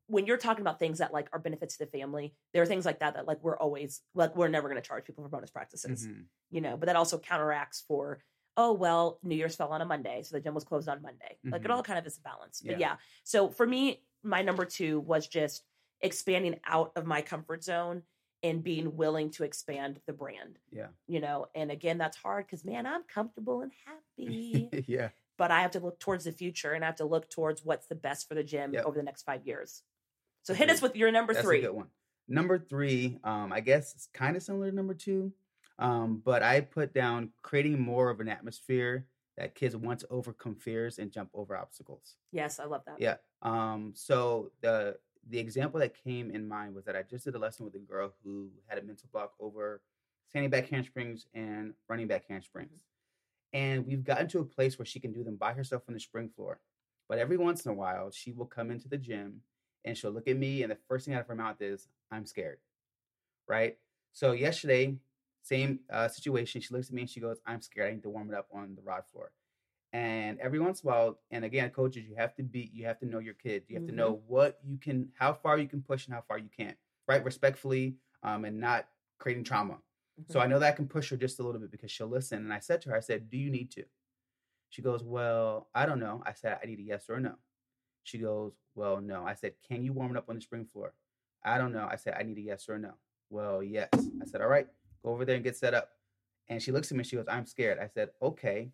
when 0.08 0.26
you're 0.26 0.38
talking 0.38 0.62
about 0.62 0.80
things 0.80 0.98
that 1.00 1.14
like 1.14 1.30
are 1.34 1.40
benefits 1.40 1.78
to 1.78 1.86
the 1.86 1.92
family, 1.92 2.34
there 2.54 2.62
are 2.62 2.66
things 2.66 2.86
like 2.86 3.00
that 3.00 3.14
that 3.16 3.28
like 3.28 3.42
we're 3.42 3.58
always 3.58 4.02
like 4.14 4.36
we're 4.36 4.48
never 4.50 4.68
going 4.70 4.82
to 4.82 4.88
charge 4.88 5.06
people 5.06 5.24
for 5.24 5.30
bonus 5.30 5.50
practices, 5.52 6.08
Mhm. 6.08 6.26
you 6.50 6.62
know. 6.62 6.78
But 6.78 6.88
that 6.88 6.96
also 6.96 7.18
counteracts 7.20 7.82
for 7.88 8.20
oh 8.56 8.72
well, 8.74 9.20
New 9.24 9.36
Year's 9.36 9.56
fell 9.56 9.70
on 9.70 9.82
a 9.82 9.86
Monday, 9.86 10.22
so 10.24 10.36
the 10.36 10.42
gym 10.42 10.54
was 10.54 10.64
closed 10.64 10.88
on 10.88 11.02
Monday. 11.02 11.38
Like 11.44 11.64
it 11.64 11.68
Mhm. 11.68 11.74
all 11.74 11.82
kind 11.84 11.98
of 11.98 12.06
is 12.06 12.18
a 12.18 12.22
balance. 12.22 12.62
But 12.62 12.74
Yeah. 12.80 12.90
yeah, 12.92 12.98
so 13.24 13.50
for 13.50 13.66
me, 13.66 14.06
my 14.22 14.42
number 14.44 14.64
two 14.66 15.00
was 15.00 15.26
just 15.28 15.64
expanding 16.02 16.60
out 16.66 16.92
of 16.96 17.06
my 17.06 17.22
comfort 17.22 17.64
zone 17.64 18.04
and 18.44 18.62
being 18.64 18.96
willing 18.98 19.32
to 19.32 19.44
expand 19.46 20.02
the 20.06 20.14
brand. 20.14 20.60
Yeah. 20.70 20.90
You 21.08 21.22
know, 21.22 21.48
and 21.56 21.72
again, 21.72 21.98
that's 21.98 22.18
hard 22.18 22.46
because 22.46 22.64
man, 22.66 22.86
I'm 22.86 23.04
comfortable 23.06 23.62
and 23.62 23.72
happy, 23.86 24.70
yeah. 24.88 25.10
but 25.38 25.50
I 25.50 25.62
have 25.62 25.72
to 25.72 25.80
look 25.80 26.00
towards 26.00 26.26
the 26.26 26.32
future 26.34 26.74
and 26.74 26.84
I 26.84 26.88
have 26.88 26.98
to 26.98 27.06
look 27.06 27.30
towards 27.30 27.64
what's 27.66 27.88
the 27.88 27.96
best 27.96 28.28
for 28.28 28.36
the 28.36 28.44
gym 28.44 28.74
Yep. 28.74 28.86
over 28.86 28.98
the 28.98 29.04
next 29.04 29.24
five 29.24 29.48
years. 29.48 29.82
So 30.44 30.54
hit 30.54 30.70
us 30.70 30.82
with 30.82 30.96
your 30.96 31.12
number 31.12 31.34
That's 31.34 31.46
three. 31.46 31.60
a 31.60 31.62
good 31.62 31.72
one. 31.72 31.88
Number 32.28 32.60
three, 32.60 33.18
um, 33.24 33.52
I 33.52 33.60
guess 33.60 33.94
it's 33.96 34.08
kind 34.14 34.38
of 34.38 34.44
similar 34.44 34.70
to 34.70 34.76
number 34.76 34.94
two, 34.94 35.34
um, 35.80 36.22
but 36.24 36.44
I 36.44 36.62
put 36.62 36.94
down 36.94 37.32
creating 37.42 37.82
more 37.82 38.10
of 38.10 38.20
an 38.20 38.30
atmosphere 38.30 39.08
that 39.38 39.56
kids 39.56 39.76
want 39.76 40.00
to 40.02 40.08
overcome 40.10 40.56
fears 40.56 41.00
and 41.00 41.12
jump 41.12 41.30
over 41.34 41.58
obstacles. 41.58 42.16
Yes, 42.32 42.60
I 42.60 42.66
love 42.66 42.84
that. 42.86 42.96
Yeah. 43.00 43.16
Um, 43.42 43.92
so 43.96 44.52
the 44.62 44.98
the 45.30 45.40
example 45.40 45.80
that 45.80 45.96
came 46.04 46.32
in 46.32 46.48
mind 46.48 46.76
was 46.76 46.86
that 46.86 46.96
I 46.96 47.04
just 47.04 47.24
did 47.26 47.36
a 47.36 47.40
lesson 47.40 47.66
with 47.66 47.76
a 47.76 47.80
girl 47.80 48.14
who 48.24 48.50
had 48.68 48.78
a 48.78 48.82
mental 48.82 49.10
block 49.12 49.34
over 49.40 49.82
standing 50.30 50.50
back 50.50 50.70
handsprings 50.70 51.28
and 51.34 51.74
running 51.88 52.08
back 52.08 52.26
handsprings. 52.28 52.82
And 53.54 53.86
we've 53.86 54.04
gotten 54.04 54.28
to 54.30 54.40
a 54.40 54.46
place 54.46 54.78
where 54.78 54.86
she 54.86 55.00
can 55.00 55.14
do 55.14 55.24
them 55.24 55.36
by 55.38 55.54
herself 55.54 55.84
on 55.88 55.94
the 55.94 56.00
spring 56.00 56.30
floor. 56.36 56.60
But 57.08 57.20
every 57.20 57.38
once 57.38 57.66
in 57.66 57.72
a 57.72 57.76
while, 57.76 58.12
she 58.12 58.32
will 58.32 58.46
come 58.46 58.72
into 58.72 58.90
the 58.90 58.98
gym 58.98 59.42
and 59.86 59.98
she'll 59.98 60.12
look 60.12 60.28
at 60.28 60.38
me, 60.38 60.64
and 60.64 60.72
the 60.72 60.78
first 60.88 61.06
thing 61.06 61.14
out 61.14 61.22
of 61.22 61.28
her 61.28 61.36
mouth 61.36 61.62
is, 61.62 61.88
I'm 62.12 62.26
scared. 62.26 62.60
Right? 63.48 63.78
So 64.14 64.32
yesterday, 64.32 64.98
same 65.42 65.80
uh, 65.92 66.08
situation. 66.08 66.62
She 66.62 66.74
looks 66.74 66.88
at 66.88 66.94
me 66.94 67.02
and 67.02 67.10
she 67.10 67.20
goes, 67.20 67.40
I'm 67.46 67.62
scared. 67.62 67.90
I 67.90 67.92
need 67.94 68.04
to 68.04 68.10
warm 68.10 68.30
it 68.30 68.36
up 68.36 68.48
on 68.54 68.76
the 68.76 68.82
rod 68.82 69.04
floor. 69.12 69.32
And 69.92 70.40
every 70.40 70.60
once 70.60 70.82
in 70.82 70.90
a 70.90 70.92
while, 70.92 71.20
and 71.30 71.44
again, 71.44 71.70
coaches, 71.70 72.06
you 72.08 72.16
have 72.16 72.34
to 72.36 72.44
be, 72.44 72.72
you 72.74 72.86
have 72.86 73.00
to 73.00 73.06
know 73.06 73.20
your 73.20 73.34
kid. 73.34 73.64
You 73.68 73.76
have 73.76 73.84
Mhm. 73.84 73.90
to 73.90 73.96
know 73.96 74.24
what 74.28 74.60
you 74.64 74.78
can, 74.78 75.12
how 75.16 75.34
far 75.34 75.58
you 75.58 75.68
can 75.68 75.82
push 75.84 76.06
and 76.06 76.16
how 76.16 76.22
far 76.22 76.38
you 76.40 76.50
can't, 76.50 76.78
right? 77.08 77.24
Respectfully, 77.24 77.98
um, 78.24 78.46
and 78.46 78.60
not 78.60 78.90
creating 79.20 79.44
trauma. 79.44 79.82
So 80.30 80.40
Mhm. 80.40 80.44
I 80.44 80.48
know 80.48 80.60
that 80.60 80.74
I 80.74 80.76
can 80.76 80.88
push 80.88 81.10
her 81.10 81.18
just 81.18 81.40
a 81.40 81.44
little 81.44 81.60
bit 81.60 81.70
because 81.72 81.92
she'll 81.92 82.08
listen. 82.08 82.40
And 82.40 82.54
I 82.54 82.60
said 82.60 82.82
to 82.84 82.90
her, 82.90 82.96
I 82.96 83.02
said, 83.02 83.30
Do 83.30 83.38
you 83.38 83.52
need 83.52 83.70
to? 83.72 83.86
She 84.70 84.82
goes, 84.82 85.04
Well, 85.04 85.70
I 85.76 85.86
don't 85.86 86.00
know. 86.00 86.24
I 86.26 86.34
said, 86.34 86.60
I 86.62 86.66
need 86.66 86.80
a 86.80 86.84
yes 86.84 87.10
or 87.10 87.16
a 87.16 87.20
no. 87.20 87.38
She 88.04 88.18
goes, 88.20 88.54
Well, 88.76 89.02
no. 89.02 89.24
I 89.26 89.34
said, 89.34 89.54
Can 89.68 89.84
you 89.84 89.94
warm 89.94 90.12
it 90.12 90.18
up 90.18 90.30
on 90.30 90.36
the 90.36 90.42
spring 90.42 90.66
floor? 90.66 90.94
I 91.44 91.58
don't 91.58 91.74
know. 91.74 91.88
I 91.90 91.96
said, 91.96 92.16
I 92.18 92.24
need 92.24 92.38
a 92.38 92.42
yes 92.42 92.68
or 92.70 92.76
a 92.76 92.80
no. 92.80 92.94
Well, 93.30 93.64
yes. 93.64 93.90
I 93.94 94.26
said, 94.26 94.42
All 94.42 94.48
right, 94.48 94.68
go 95.04 95.12
over 95.12 95.26
there 95.26 95.36
and 95.36 95.44
get 95.44 95.58
set 95.58 95.74
up. 95.74 95.90
And 96.50 96.62
she 96.62 96.72
looks 96.72 96.92
at 96.92 96.96
me 96.96 97.00
and 97.02 97.08
she 97.08 97.16
goes, 97.16 97.26
I'm 97.30 97.46
scared. 97.46 97.80
I 97.80 97.88
said, 97.88 98.10
Okay, 98.22 98.70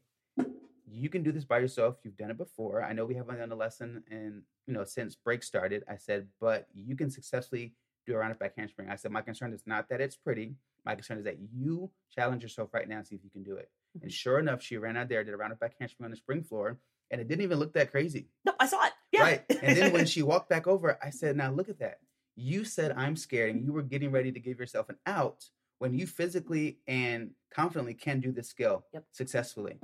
you 0.91 1.09
can 1.09 1.21
do 1.23 1.31
this 1.31 1.45
by 1.45 1.59
yourself. 1.59 1.97
You've 2.03 2.17
done 2.17 2.31
it 2.31 2.37
before. 2.37 2.83
I 2.83 2.93
know 2.93 3.05
we 3.05 3.15
haven't 3.15 3.37
done 3.37 3.51
a 3.51 3.55
lesson 3.55 4.03
and 4.09 4.41
you 4.65 4.73
know 4.73 4.83
since 4.83 5.15
break 5.15 5.43
started. 5.43 5.83
I 5.87 5.97
said, 5.97 6.27
but 6.39 6.67
you 6.73 6.95
can 6.95 7.09
successfully 7.11 7.73
do 8.07 8.13
a 8.15 8.17
round 8.17 8.37
back 8.39 8.55
handspring. 8.57 8.89
I 8.89 8.95
said, 8.95 9.11
my 9.11 9.21
concern 9.21 9.53
is 9.53 9.63
not 9.67 9.87
that 9.89 10.01
it's 10.01 10.15
pretty. 10.15 10.55
My 10.85 10.95
concern 10.95 11.19
is 11.19 11.25
that 11.25 11.37
you 11.53 11.91
challenge 12.15 12.41
yourself 12.41 12.73
right 12.73 12.87
now 12.87 12.97
and 12.97 13.05
see 13.05 13.15
if 13.15 13.23
you 13.23 13.29
can 13.29 13.43
do 13.43 13.55
it. 13.57 13.69
And 14.01 14.09
Mhm. 14.09 14.13
sure 14.13 14.39
enough, 14.39 14.61
she 14.63 14.77
ran 14.77 14.97
out 14.97 15.09
there, 15.09 15.23
did 15.23 15.33
a 15.33 15.37
round 15.37 15.57
back 15.59 15.75
handspring 15.77 16.05
on 16.05 16.11
the 16.11 16.17
spring 16.17 16.43
floor, 16.43 16.79
and 17.11 17.19
it 17.21 17.27
didn't 17.27 17.43
even 17.43 17.59
look 17.59 17.73
that 17.73 17.91
crazy. 17.91 18.29
No, 18.45 18.53
I 18.59 18.65
saw 18.65 18.83
it. 18.85 18.93
Yeah. 19.19 19.23
Right. 19.23 19.43
And 19.61 19.77
then 19.77 19.91
when 19.93 20.05
she 20.13 20.21
walked 20.23 20.49
back 20.49 20.67
over, 20.67 20.97
I 21.03 21.09
said, 21.09 21.35
Now 21.37 21.51
look 21.51 21.69
at 21.69 21.79
that. 21.79 21.99
You 22.35 22.63
said 22.63 22.93
I'm 22.95 23.15
scared, 23.15 23.53
and 23.53 23.63
you 23.63 23.73
were 23.73 23.81
getting 23.83 24.11
ready 24.11 24.31
to 24.31 24.39
give 24.39 24.59
yourself 24.59 24.89
an 24.89 24.97
out 25.05 25.45
when 25.79 25.93
you 25.93 26.05
physically 26.07 26.79
and 26.87 27.31
confidently 27.53 27.93
can 27.93 28.19
do 28.19 28.31
this 28.31 28.47
skill 28.49 28.85
Yep. 28.93 29.05
successfully. 29.11 29.79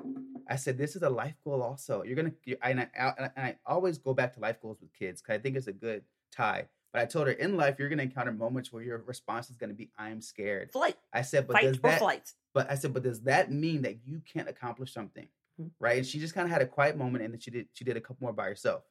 I 0.49 0.55
said, 0.57 0.77
This 0.77 0.95
is 0.95 1.01
a 1.03 1.09
life 1.09 1.35
goal 1.43 1.61
also. 1.61 2.03
You're 2.03 2.15
going 2.15 2.33
to, 2.45 2.57
and 2.65 2.79
I, 2.81 2.87
and 3.17 3.31
I 3.37 3.55
always 3.65 3.97
go 3.97 4.13
back 4.13 4.33
to 4.35 4.39
life 4.39 4.61
goals 4.61 4.77
with 4.81 4.93
kids 4.93 5.21
because 5.21 5.35
I 5.35 5.41
think 5.41 5.55
it's 5.57 5.67
a 5.67 5.73
good 5.73 6.03
tie. 6.31 6.67
But 6.93 7.01
I 7.01 7.05
told 7.07 7.27
her 7.27 7.33
in 7.33 7.57
life, 7.57 7.75
you're 7.77 7.89
going 7.89 7.97
to 7.97 8.05
encounter 8.05 8.31
moments 8.31 8.71
where 8.71 8.81
your 8.81 8.99
response 8.99 9.49
is 9.49 9.57
going 9.57 9.69
to 9.69 9.75
be, 9.75 9.89
I'm 9.97 10.21
scared. 10.21 10.71
Flight, 10.71 10.95
I 11.11 11.23
said, 11.23 11.45
But 11.47 11.53
fight 11.57 11.63
does 11.63 11.79
that, 11.79 11.99
flight. 11.99 12.31
but 12.53 12.71
I 12.71 12.75
said, 12.75 12.93
but 12.93 13.03
does 13.03 13.23
that 13.23 13.51
mean 13.51 13.81
that 13.81 13.97
you 14.05 14.21
can't 14.31 14.47
accomplish 14.47 14.93
something? 14.93 15.27
Mhm. 15.59 15.71
Right. 15.79 15.97
And 15.97 16.05
she 16.05 16.19
just 16.19 16.33
kind 16.33 16.45
of 16.45 16.51
had 16.51 16.61
a 16.61 16.65
quiet 16.67 16.95
moment 16.97 17.23
and 17.25 17.33
then 17.33 17.39
she 17.41 17.51
did 17.51 17.67
she 17.73 17.83
did 17.83 17.95
a 17.97 18.01
couple 18.01 18.17
more 18.21 18.33
by 18.33 18.45
herself. 18.45 18.83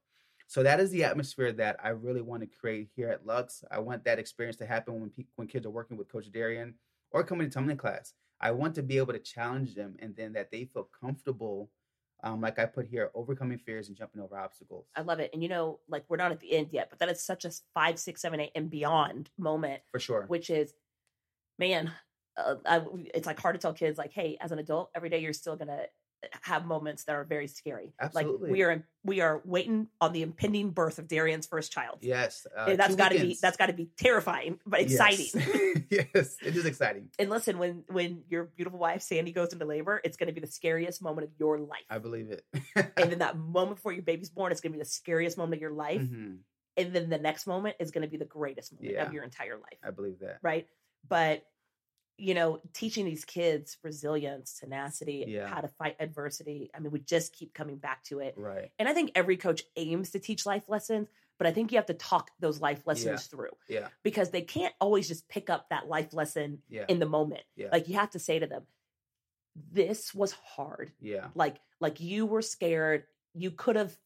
So 0.46 0.62
that 0.62 0.78
is 0.80 0.90
the 0.90 1.04
atmosphere 1.04 1.52
that 1.52 1.76
I 1.82 1.90
really 1.90 2.20
want 2.20 2.42
to 2.42 2.46
create 2.46 2.88
here 2.94 3.08
at 3.08 3.26
Lux. 3.26 3.64
I 3.70 3.78
want 3.78 4.04
that 4.04 4.18
experience 4.18 4.56
to 4.58 4.66
happen 4.66 5.00
when 5.00 5.10
pe- 5.10 5.26
when 5.36 5.48
kids 5.48 5.66
are 5.66 5.70
working 5.70 5.96
with 5.96 6.08
Coach 6.08 6.30
Darian 6.30 6.74
or 7.10 7.24
coming 7.24 7.48
to 7.48 7.52
tumbling 7.52 7.76
class. 7.76 8.12
I 8.40 8.50
want 8.50 8.74
to 8.74 8.82
be 8.82 8.98
able 8.98 9.12
to 9.14 9.18
challenge 9.18 9.74
them 9.74 9.96
and 10.00 10.14
then 10.14 10.34
that 10.34 10.50
they 10.50 10.64
feel 10.66 10.88
comfortable, 11.00 11.70
um, 12.22 12.40
like 12.40 12.58
I 12.58 12.66
put 12.66 12.86
here, 12.86 13.10
overcoming 13.14 13.58
fears 13.58 13.88
and 13.88 13.96
jumping 13.96 14.20
over 14.20 14.36
obstacles. 14.36 14.86
I 14.94 15.00
love 15.00 15.18
it. 15.20 15.30
And 15.32 15.42
you 15.42 15.48
know, 15.48 15.80
like 15.88 16.04
we're 16.08 16.18
not 16.18 16.32
at 16.32 16.40
the 16.40 16.52
end 16.52 16.68
yet, 16.72 16.90
but 16.90 16.98
that 16.98 17.08
is 17.08 17.24
such 17.24 17.44
a 17.44 17.50
five, 17.72 17.98
six, 17.98 18.20
seven, 18.20 18.40
eight, 18.40 18.52
and 18.54 18.68
beyond 18.68 19.30
moment, 19.38 19.82
For 19.92 19.98
sure. 19.98 20.24
which 20.26 20.50
is, 20.50 20.74
man, 21.58 21.90
uh, 22.36 22.56
I, 22.66 22.82
it's 23.14 23.26
like 23.26 23.40
hard 23.40 23.54
to 23.54 23.60
tell 23.60 23.72
kids, 23.72 23.96
like, 23.96 24.12
hey, 24.12 24.36
as 24.40 24.52
an 24.52 24.58
adult, 24.58 24.90
every 24.94 25.08
day 25.08 25.20
you're 25.20 25.32
still 25.32 25.56
gonna 25.56 25.84
have 26.42 26.64
moments 26.66 27.04
that 27.04 27.14
are 27.16 27.24
very 27.24 27.46
scary. 27.46 27.92
Absolutely. 28.00 28.48
Like 28.48 28.52
we 28.52 28.62
are, 28.62 28.86
we 29.04 29.20
are 29.20 29.42
waiting 29.44 29.88
on 30.00 30.12
the 30.12 30.22
impending 30.22 30.70
birth 30.70 30.98
of 30.98 31.08
Darian's 31.08 31.46
first 31.46 31.72
child. 31.72 31.98
Yes. 32.02 32.46
Uh, 32.56 32.74
that's 32.76 32.96
got 32.96 33.10
to 33.12 33.18
be 33.20 33.36
that's 33.40 33.56
got 33.56 33.66
to 33.66 33.72
be 33.72 33.90
terrifying, 33.96 34.58
but 34.66 34.80
exciting. 34.80 35.26
Yes. 35.90 36.06
yes, 36.14 36.36
it 36.42 36.56
is 36.56 36.64
exciting. 36.66 37.10
and 37.18 37.30
listen, 37.30 37.58
when 37.58 37.84
when 37.88 38.22
your 38.28 38.44
beautiful 38.44 38.78
wife 38.78 39.02
Sandy 39.02 39.32
goes 39.32 39.52
into 39.52 39.64
labor, 39.64 40.00
it's 40.04 40.16
going 40.16 40.28
to 40.28 40.32
be 40.32 40.40
the 40.40 40.46
scariest 40.52 41.02
moment 41.02 41.26
of 41.26 41.30
your 41.38 41.58
life. 41.58 41.84
I 41.90 41.98
believe 41.98 42.30
it. 42.30 42.44
and 42.74 43.10
then 43.10 43.18
that 43.18 43.36
moment 43.38 43.76
before 43.76 43.92
your 43.92 44.02
baby's 44.02 44.30
born, 44.30 44.52
it's 44.52 44.60
going 44.60 44.72
to 44.72 44.78
be 44.78 44.82
the 44.82 44.88
scariest 44.88 45.36
moment 45.38 45.54
of 45.58 45.60
your 45.62 45.72
life. 45.72 46.00
Mhm. 46.02 46.38
And 46.76 46.92
then 46.92 47.08
the 47.08 47.18
next 47.18 47.46
moment 47.46 47.76
is 47.78 47.92
going 47.92 48.02
to 48.02 48.08
be 48.10 48.16
the 48.16 48.24
greatest 48.24 48.72
moment 48.72 48.94
Yeah. 48.94 49.06
of 49.06 49.12
your 49.12 49.22
entire 49.22 49.54
life. 49.56 49.78
I 49.84 49.90
believe 49.90 50.18
that. 50.20 50.38
right? 50.42 50.66
But 51.08 51.44
you 52.16 52.32
know, 52.34 52.60
teaching 52.72 53.04
these 53.04 53.24
kids 53.24 53.76
resilience, 53.82 54.54
tenacity, 54.60 55.24
Yeah. 55.26 55.48
how 55.48 55.60
to 55.60 55.68
fight 55.68 55.96
adversity. 55.98 56.70
I 56.74 56.78
mean, 56.78 56.92
we 56.92 57.00
just 57.00 57.32
keep 57.32 57.52
coming 57.54 57.76
back 57.76 58.04
to 58.04 58.20
it. 58.20 58.34
Right. 58.36 58.70
And 58.78 58.88
I 58.88 58.92
think 58.92 59.10
every 59.14 59.36
coach 59.36 59.62
aims 59.76 60.10
to 60.10 60.20
teach 60.20 60.46
life 60.46 60.68
lessons, 60.68 61.08
but 61.38 61.48
I 61.48 61.52
think 61.52 61.72
you 61.72 61.76
have 61.78 61.86
to 61.86 61.94
talk 61.94 62.30
those 62.38 62.60
life 62.60 62.86
lessons 62.86 63.26
through 63.26 63.56
Yeah. 63.68 63.88
because 64.04 64.30
they 64.30 64.42
can't 64.42 64.72
always 64.80 65.08
just 65.08 65.26
pick 65.28 65.50
up 65.50 65.70
that 65.70 65.88
life 65.88 66.12
lesson 66.14 66.62
Yeah. 66.68 66.84
in 66.88 67.00
the 67.00 67.06
moment. 67.06 67.42
Yeah. 67.56 67.70
Like 67.72 67.88
you 67.88 67.94
have 67.94 68.10
to 68.10 68.20
say 68.20 68.38
to 68.38 68.46
them, 68.46 68.66
this 69.72 70.14
was 70.14 70.32
hard. 70.32 70.92
yeah. 71.00 71.28
Like 71.34 71.56
like 71.80 72.00
you 72.00 72.26
were 72.26 72.42
scared. 72.42 73.04
You 73.34 73.50
could 73.50 73.76
have 73.76 73.96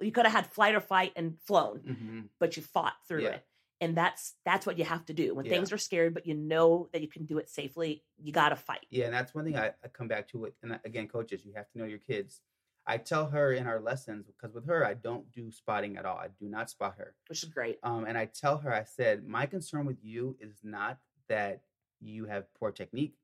you 0.00 0.12
could 0.12 0.26
have 0.26 0.34
had 0.34 0.46
flight 0.52 0.74
or 0.74 0.80
fight 0.80 1.12
and 1.16 1.38
flown 1.40 1.78
hmm 1.78 2.20
but 2.38 2.56
you 2.56 2.62
fought 2.62 2.94
through 3.08 3.22
Yeah. 3.22 3.28
it 3.36 3.46
and 3.80 3.96
that's 3.96 4.34
that's 4.44 4.66
what 4.66 4.78
you 4.78 4.84
have 4.84 5.04
to 5.06 5.12
do 5.14 5.34
when 5.34 5.44
Yeah. 5.44 5.52
things 5.52 5.72
are 5.72 5.78
scared 5.78 6.14
but 6.14 6.26
you 6.26 6.34
know 6.34 6.88
that 6.92 7.02
you 7.02 7.08
can 7.08 7.26
do 7.26 7.38
it 7.38 7.48
safely 7.48 8.04
you 8.16 8.32
got 8.32 8.50
to 8.50 8.56
fight 8.56 8.86
Yeah, 8.90 9.06
and 9.06 9.14
that's 9.14 9.34
one 9.34 9.44
thing 9.44 9.56
I, 9.56 9.68
I 9.84 9.88
come 9.92 10.08
back 10.08 10.28
to. 10.28 10.38
With 10.38 10.54
and 10.62 10.78
again, 10.84 11.08
coaches, 11.08 11.44
you 11.44 11.52
have 11.54 11.68
to 11.70 11.78
know 11.78 11.84
your 11.84 11.98
kids. 11.98 12.40
I 12.86 12.98
tell 12.98 13.26
her 13.30 13.52
in 13.52 13.66
our 13.66 13.80
lessons 13.80 14.26
because 14.26 14.54
with 14.54 14.66
her, 14.66 14.86
I 14.86 14.94
don't 14.94 15.30
do 15.32 15.50
spotting 15.50 15.96
at 15.96 16.06
all. 16.06 16.16
I 16.16 16.28
do 16.38 16.48
not 16.48 16.70
spot 16.70 16.94
her. 16.98 17.16
which 17.28 17.42
is 17.42 17.48
great 17.48 17.78
Um, 17.82 18.04
and 18.04 18.16
I 18.16 18.26
tell 18.26 18.58
her, 18.58 18.72
I 18.72 18.84
said, 18.84 19.26
my 19.26 19.44
concern 19.46 19.86
with 19.86 19.98
you 20.04 20.36
is 20.40 20.60
not 20.62 20.98
that 21.28 21.62
you 22.00 22.26
have 22.26 22.52
poor 22.54 22.70
technique, 22.70 23.16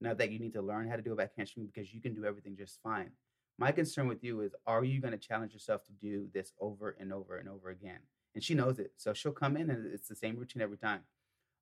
not 0.00 0.18
that 0.18 0.30
you 0.30 0.38
need 0.38 0.52
to 0.52 0.62
learn 0.62 0.88
how 0.88 0.94
to 0.96 1.02
do 1.02 1.12
a 1.12 1.16
backhand 1.16 1.34
handspring 1.38 1.66
because 1.66 1.92
you 1.92 2.00
can 2.00 2.14
do 2.14 2.24
everything 2.24 2.56
just 2.56 2.80
fine. 2.80 3.10
My 3.58 3.72
concern 3.72 4.06
with 4.06 4.22
you 4.22 4.40
is, 4.42 4.54
are 4.68 4.84
you 4.84 5.00
going 5.00 5.10
to 5.12 5.18
challenge 5.18 5.52
yourself 5.52 5.82
to 5.86 5.92
do 5.92 6.28
this 6.32 6.52
over 6.60 6.96
and 7.00 7.12
over 7.12 7.38
and 7.38 7.48
over 7.48 7.70
again? 7.70 7.98
And 8.34 8.44
she 8.44 8.54
knows 8.54 8.78
it, 8.78 8.92
so 8.96 9.12
she'll 9.12 9.32
come 9.32 9.56
in 9.56 9.70
and 9.70 9.92
it's 9.92 10.08
the 10.08 10.14
same 10.16 10.36
routine 10.36 10.62
every 10.62 10.78
time. 10.78 11.00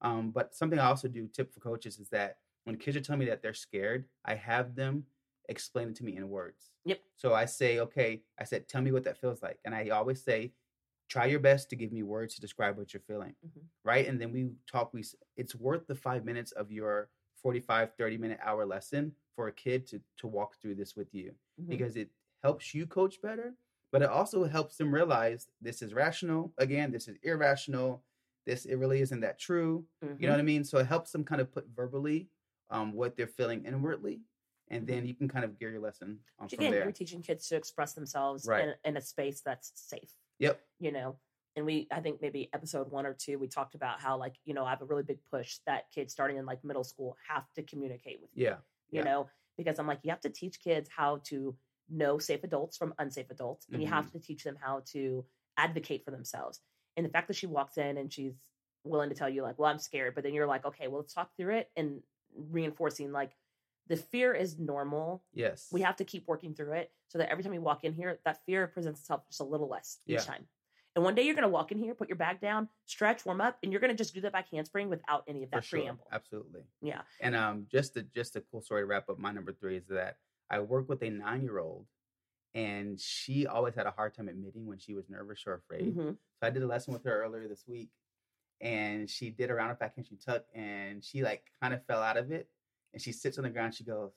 Um, 0.02 0.30
but 0.30 0.54
something 0.54 0.78
I 0.78 0.86
also 0.86 1.08
do 1.08 1.26
tip 1.26 1.52
for 1.54 1.60
coaches 1.60 1.98
is 1.98 2.08
that 2.10 2.38
when 2.64 2.76
kids 2.76 2.96
are 2.96 3.00
telling 3.00 3.20
me 3.20 3.26
that 3.26 3.42
they're 3.42 3.54
scared, 3.54 4.04
I 4.24 4.34
have 4.34 4.74
them 4.74 5.04
explain 5.48 5.88
it 5.88 5.96
to 5.96 6.04
me 6.04 6.16
in 6.16 6.28
words. 6.28 6.72
Yep. 6.84 7.00
So 7.16 7.32
I 7.32 7.44
say, 7.46 7.78
okay, 7.78 8.22
I 8.38 8.44
said, 8.44 8.68
tell 8.68 8.82
me 8.82 8.92
what 8.92 9.04
that 9.04 9.18
feels 9.18 9.42
like. 9.42 9.58
And 9.64 9.74
I 9.74 9.88
always 9.90 10.22
say, 10.22 10.52
try 11.08 11.26
your 11.26 11.40
best 11.40 11.70
to 11.70 11.76
give 11.76 11.92
me 11.92 12.02
words 12.02 12.34
to 12.34 12.40
describe 12.40 12.76
what 12.76 12.92
you're 12.92 13.00
feeling. 13.00 13.34
Mhm. 13.46 13.62
Right. 13.84 14.06
And 14.06 14.20
then 14.20 14.32
we 14.32 14.50
talk, 14.70 14.92
we, 14.92 15.04
it's 15.36 15.54
worth 15.54 15.86
the 15.86 15.94
five 15.94 16.24
minutes 16.24 16.52
of 16.52 16.72
your 16.72 17.08
45, 17.36 17.94
30 17.96 18.18
minute 18.18 18.40
hour 18.42 18.66
lesson 18.66 19.14
for 19.34 19.46
a 19.48 19.52
kid 19.52 19.86
to, 19.88 20.00
to 20.18 20.26
walk 20.26 20.56
through 20.60 20.74
this 20.74 20.96
with 20.96 21.14
you 21.14 21.32
Mhm. 21.60 21.68
because 21.68 21.96
it 21.96 22.10
helps 22.42 22.74
you 22.74 22.86
coach 22.86 23.22
better, 23.22 23.54
but 23.92 24.02
it 24.02 24.08
also 24.08 24.44
helps 24.44 24.76
them 24.76 24.92
realize 24.92 25.48
this 25.60 25.82
is 25.82 25.94
rational. 25.94 26.52
Again, 26.58 26.90
this 26.92 27.08
is 27.08 27.16
irrational. 27.22 28.02
This 28.44 28.64
it 28.64 28.76
really 28.76 29.00
isn't 29.00 29.20
that 29.20 29.38
true. 29.38 29.86
You 30.02 30.08
know 30.08 30.14
Mhm. 30.16 30.30
what 30.30 30.38
I 30.40 30.42
mean? 30.42 30.64
So 30.64 30.78
it 30.78 30.86
helps 30.86 31.10
them 31.12 31.24
kind 31.24 31.40
of 31.40 31.50
put 31.50 31.66
verbally 31.68 32.30
um, 32.70 32.92
what 32.92 33.16
they're 33.16 33.26
feeling 33.28 33.64
inwardly, 33.64 34.22
and 34.68 34.86
then 34.86 35.06
you 35.06 35.14
can 35.14 35.28
kind 35.28 35.44
of 35.44 35.56
gear 35.58 35.70
your 35.70 35.80
lesson 35.80 36.18
on 36.38 36.48
from 36.48 36.58
again, 36.58 36.72
there. 36.72 36.82
you're 36.82 36.92
teaching 36.92 37.22
kids 37.22 37.48
to 37.48 37.56
express 37.56 37.92
themselves 37.94 38.44
Right. 38.46 38.68
in, 38.68 38.74
in 38.84 38.96
a 38.96 39.00
space 39.00 39.40
that's 39.40 39.70
safe. 39.74 40.12
Yep. 40.40 40.60
You 40.80 40.90
know, 40.92 41.18
and 41.54 41.64
we, 41.64 41.86
I 41.92 42.00
think 42.00 42.20
maybe 42.20 42.50
episode 42.52 42.90
one 42.90 43.06
or 43.06 43.14
two, 43.14 43.38
we 43.38 43.46
talked 43.48 43.74
about 43.76 44.00
how 44.00 44.16
like 44.18 44.36
you 44.44 44.52
know 44.54 44.64
I 44.64 44.70
have 44.70 44.82
a 44.82 44.84
really 44.84 45.04
big 45.04 45.24
push 45.30 45.58
that 45.66 45.90
kids 45.92 46.12
starting 46.12 46.36
in 46.38 46.44
like 46.46 46.62
middle 46.64 46.84
school 46.84 47.16
have 47.28 47.50
to 47.54 47.62
communicate 47.62 48.20
with 48.20 48.30
you. 48.34 48.44
Yeah. 48.46 48.56
You 48.90 48.98
yeah. 49.00 49.04
know, 49.04 49.28
because 49.56 49.78
I'm 49.78 49.86
like 49.86 50.00
you 50.02 50.10
have 50.10 50.20
to 50.22 50.30
teach 50.30 50.60
kids 50.60 50.88
how 50.94 51.18
to 51.24 51.56
know 51.88 52.18
safe 52.18 52.44
adults 52.44 52.76
from 52.76 52.94
unsafe 52.98 53.30
adults, 53.30 53.66
and 53.72 53.82
you 53.82 53.88
Mm-hmm. 53.88 53.96
have 53.96 54.10
to 54.12 54.18
teach 54.20 54.44
them 54.44 54.56
how 54.60 54.82
to 54.92 55.24
advocate 55.56 56.04
for 56.04 56.10
themselves. 56.10 56.60
And 56.96 57.04
the 57.06 57.10
fact 57.10 57.28
that 57.28 57.36
she 57.36 57.46
walks 57.46 57.78
in 57.78 57.96
and 57.98 58.12
she's 58.12 58.34
willing 58.84 59.08
to 59.10 59.14
tell 59.14 59.28
you 59.28 59.42
like, 59.42 59.58
well, 59.58 59.70
I'm 59.70 59.78
scared, 59.78 60.14
but 60.14 60.24
then 60.24 60.34
you're 60.34 60.46
like, 60.46 60.64
okay, 60.66 60.88
well, 60.88 61.00
let's 61.00 61.14
talk 61.14 61.30
through 61.36 61.56
it 61.56 61.70
and 61.76 62.02
reinforcing 62.34 63.12
like 63.12 63.32
the 63.88 63.96
fear 63.96 64.34
is 64.34 64.58
normal 64.58 65.24
Yes. 65.32 65.68
we 65.70 65.80
have 65.82 65.96
to 65.96 66.04
keep 66.04 66.26
working 66.28 66.54
through 66.54 66.72
it 66.72 66.92
so 67.08 67.18
that 67.18 67.30
every 67.30 67.42
time 67.42 67.52
we 67.52 67.58
walk 67.58 67.84
in 67.84 67.92
here, 67.92 68.18
that 68.24 68.44
fear 68.44 68.66
presents 68.66 69.00
itself 69.00 69.26
just 69.28 69.40
a 69.40 69.44
little 69.44 69.68
less 69.68 69.98
each 70.06 70.14
Yeah. 70.14 70.22
time. 70.22 70.46
And 70.94 71.04
one 71.04 71.14
day 71.14 71.22
you're 71.22 71.34
going 71.34 71.42
to 71.42 71.48
walk 71.48 71.72
in 71.72 71.78
here, 71.78 71.94
put 71.94 72.08
your 72.08 72.16
bag 72.16 72.40
down, 72.40 72.68
stretch, 72.86 73.24
warm 73.26 73.40
up, 73.40 73.58
and 73.62 73.70
you're 73.70 73.80
going 73.80 73.90
to 73.90 73.96
just 73.96 74.14
do 74.14 74.20
that 74.22 74.32
back 74.32 74.48
handspring 74.50 74.88
without 74.88 75.24
any 75.28 75.42
of 75.42 75.50
that 75.50 75.62
sure. 75.64 75.80
preamble. 75.80 76.06
Absolutely. 76.10 76.62
Yeah. 76.80 77.02
And 77.20 77.36
um, 77.36 77.66
just 77.70 77.96
a 77.96 78.02
just 78.02 78.34
a 78.36 78.40
cool 78.40 78.62
story 78.62 78.82
to 78.82 78.86
wrap 78.86 79.08
up 79.10 79.18
my 79.18 79.30
number 79.30 79.52
three 79.52 79.76
is 79.76 79.86
that 79.88 80.16
I 80.50 80.60
work 80.60 80.88
with 80.88 81.02
a 81.02 81.10
nine 81.10 81.42
year 81.42 81.58
old, 81.58 81.86
and 82.54 83.00
she 83.00 83.46
always 83.46 83.74
had 83.74 83.86
a 83.86 83.90
hard 83.92 84.14
time 84.14 84.28
admitting 84.28 84.66
when 84.66 84.78
she 84.78 84.94
was 84.94 85.08
nervous 85.10 85.44
or 85.46 85.54
afraid. 85.54 85.94
hmm 85.94 86.18
So 86.40 86.46
I 86.46 86.50
did 86.50 86.62
a 86.62 86.66
lesson 86.66 86.92
with 86.94 87.04
her 87.04 87.22
earlier 87.24 87.48
this 87.48 87.66
week, 87.66 87.90
and 88.60 89.08
she 89.10 89.30
did 89.30 89.50
a 89.50 89.54
round 89.54 89.72
of 89.72 89.78
back 89.78 89.94
she 90.08 90.16
tuck, 90.16 90.46
and 90.54 91.04
she 91.04 91.22
like 91.22 91.52
kind 91.60 91.74
of 91.74 91.84
fell 91.86 92.02
out 92.02 92.16
of 92.16 92.32
it, 92.32 92.50
and 92.92 93.02
she 93.02 93.12
sits 93.12 93.38
on 93.38 93.44
the 93.44 93.50
ground. 93.50 93.74
She 93.74 93.84
goes, 93.84 94.12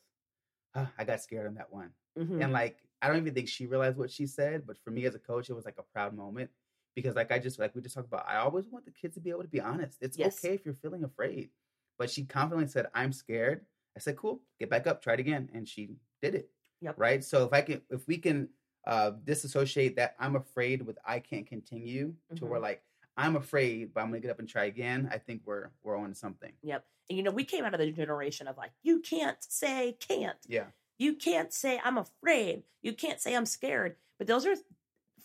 "Ah, 0.76 0.94
"I 0.98 1.04
got 1.06 1.22
scared 1.22 1.48
on 1.48 1.56
that 1.56 1.72
one," 1.72 1.94
hmm 2.18 2.42
and 2.42 2.54
like 2.54 2.80
I 3.02 3.08
don't 3.08 3.18
even 3.18 3.34
think 3.34 3.48
she 3.48 3.66
realized 3.68 3.98
what 3.98 4.12
she 4.12 4.26
said, 4.28 4.66
but 4.68 4.78
for 4.80 4.92
me 4.92 5.06
as 5.06 5.16
a 5.16 5.20
coach, 5.20 5.50
it 5.50 5.54
was 5.54 5.66
like 5.66 5.78
a 5.78 5.84
proud 5.84 6.14
moment 6.16 6.52
because 6.96 7.16
like 7.16 7.32
I 7.32 7.40
just 7.40 7.60
like 7.60 7.76
we 7.76 7.82
just 7.82 7.96
talked 7.96 8.08
about. 8.08 8.28
I 8.28 8.38
always 8.38 8.68
want 8.68 8.86
the 8.86 8.92
kids 8.92 9.16
to 9.16 9.22
be 9.22 9.30
able 9.32 9.44
to 9.44 9.48
be 9.50 9.62
honest. 9.62 9.98
It's 10.02 10.18
Yes. 10.18 10.36
okay 10.42 10.54
if 10.56 10.66
you're 10.66 10.76
feeling 10.76 11.04
afraid, 11.04 11.52
but 11.98 12.10
she 12.10 12.26
confidently 12.26 12.70
said, 12.72 12.88
"I'm 12.94 13.14
scared." 13.14 13.66
I 13.96 14.00
said, 14.00 14.18
"Cool, 14.18 14.44
get 14.60 14.70
back 14.70 14.88
up, 14.88 15.02
try 15.02 15.14
it 15.16 15.20
again," 15.20 15.50
and 15.54 15.68
she 15.68 15.98
did 16.22 16.36
it. 16.36 16.50
Yep. 16.82 16.96
Right. 16.98 17.24
So 17.24 17.44
if 17.46 17.54
I 17.54 17.62
can, 17.62 17.82
if 17.90 18.08
we 18.08 18.18
can 18.18 18.50
uh 18.88 19.12
disassociate 19.26 19.96
that 19.98 20.16
I'm 20.20 20.36
afraid 20.36 20.82
with 20.82 20.98
I 21.06 21.20
can't 21.20 21.46
continue 21.46 22.16
to 22.36 22.46
where 22.46 22.60
Mhm. 22.60 22.64
like 22.64 22.84
I'm 23.18 23.36
afraid, 23.36 23.94
but 23.94 24.02
I'm 24.02 24.08
gonna 24.08 24.22
get 24.22 24.32
up 24.32 24.40
and 24.40 24.48
try 24.48 24.66
again. 24.66 25.10
I 25.12 25.18
think 25.18 25.42
we're 25.46 25.72
we're 25.84 25.98
on 25.98 26.14
something. 26.14 26.54
Yep. 26.64 26.86
And 27.10 27.18
you 27.18 27.24
know, 27.24 27.32
we 27.32 27.44
came 27.44 27.66
out 27.66 27.74
of 27.74 27.80
the 27.80 27.92
generation 27.92 28.48
of 28.48 28.56
like, 28.58 28.72
you 28.84 29.00
can't 29.02 29.38
say 29.44 29.94
can't. 30.00 30.38
Yeah. 30.48 30.68
You 30.98 31.16
can't 31.16 31.52
say 31.54 31.80
I'm 31.84 31.98
afraid. 31.98 32.64
You 32.82 32.94
can't 32.94 33.20
say 33.20 33.36
I'm 33.36 33.46
scared. 33.46 33.96
But 34.18 34.28
those 34.28 34.46
are 34.46 34.56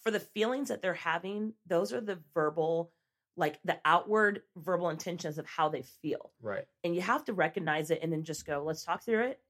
for 0.02 0.10
the 0.10 0.20
feelings 0.20 0.68
that 0.68 0.82
they're 0.82 0.94
having, 0.94 1.54
those 1.66 1.92
are 1.92 2.00
the 2.00 2.18
verbal, 2.34 2.92
like 3.36 3.58
the 3.64 3.78
outward 3.84 4.42
verbal 4.56 4.90
intentions 4.90 5.38
of 5.38 5.46
how 5.46 5.68
they 5.68 5.82
feel. 5.82 6.32
Right. 6.42 6.66
and 6.82 6.94
you 6.94 7.00
have 7.02 7.24
to 7.26 7.32
recognize 7.32 7.90
it 7.90 8.00
and 8.02 8.12
then 8.12 8.24
just 8.24 8.44
go 8.46 8.62
let's 8.64 8.84
talk 8.84 9.02
through 9.04 9.24
it 9.26 9.40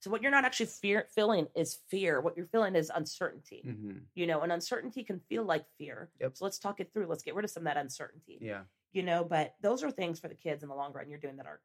so 0.00 0.10
what 0.10 0.22
you're 0.22 0.30
not 0.30 0.44
actually 0.44 0.66
fear 0.66 1.06
feeling 1.14 1.48
is 1.56 1.78
fear. 1.88 2.20
What 2.20 2.36
you're 2.36 2.46
feeling 2.46 2.74
is 2.76 2.90
uncertainty 2.94 3.62
hmm 3.64 3.98
you 4.14 4.26
know 4.26 4.40
and 4.42 4.52
uncertainty 4.52 5.02
can 5.04 5.20
feel 5.28 5.44
like 5.44 5.64
fear. 5.78 6.10
Yep. 6.20 6.36
so 6.36 6.44
let's 6.44 6.58
talk 6.58 6.80
it 6.80 6.92
through. 6.92 7.06
Let's 7.06 7.22
get 7.22 7.34
rid 7.34 7.44
of 7.44 7.50
some 7.50 7.62
of 7.62 7.64
that 7.72 7.76
uncertainty 7.76 8.38
Yeah. 8.40 8.62
you 8.92 9.02
know 9.02 9.24
but 9.24 9.54
those 9.60 9.82
are 9.82 9.90
things 9.90 10.18
for 10.20 10.28
the 10.28 10.34
kids 10.34 10.62
in 10.62 10.68
the 10.68 10.74
long 10.74 10.92
run 10.92 11.08
you're 11.10 11.18
doing 11.18 11.36
that 11.36 11.46
are 11.46 11.60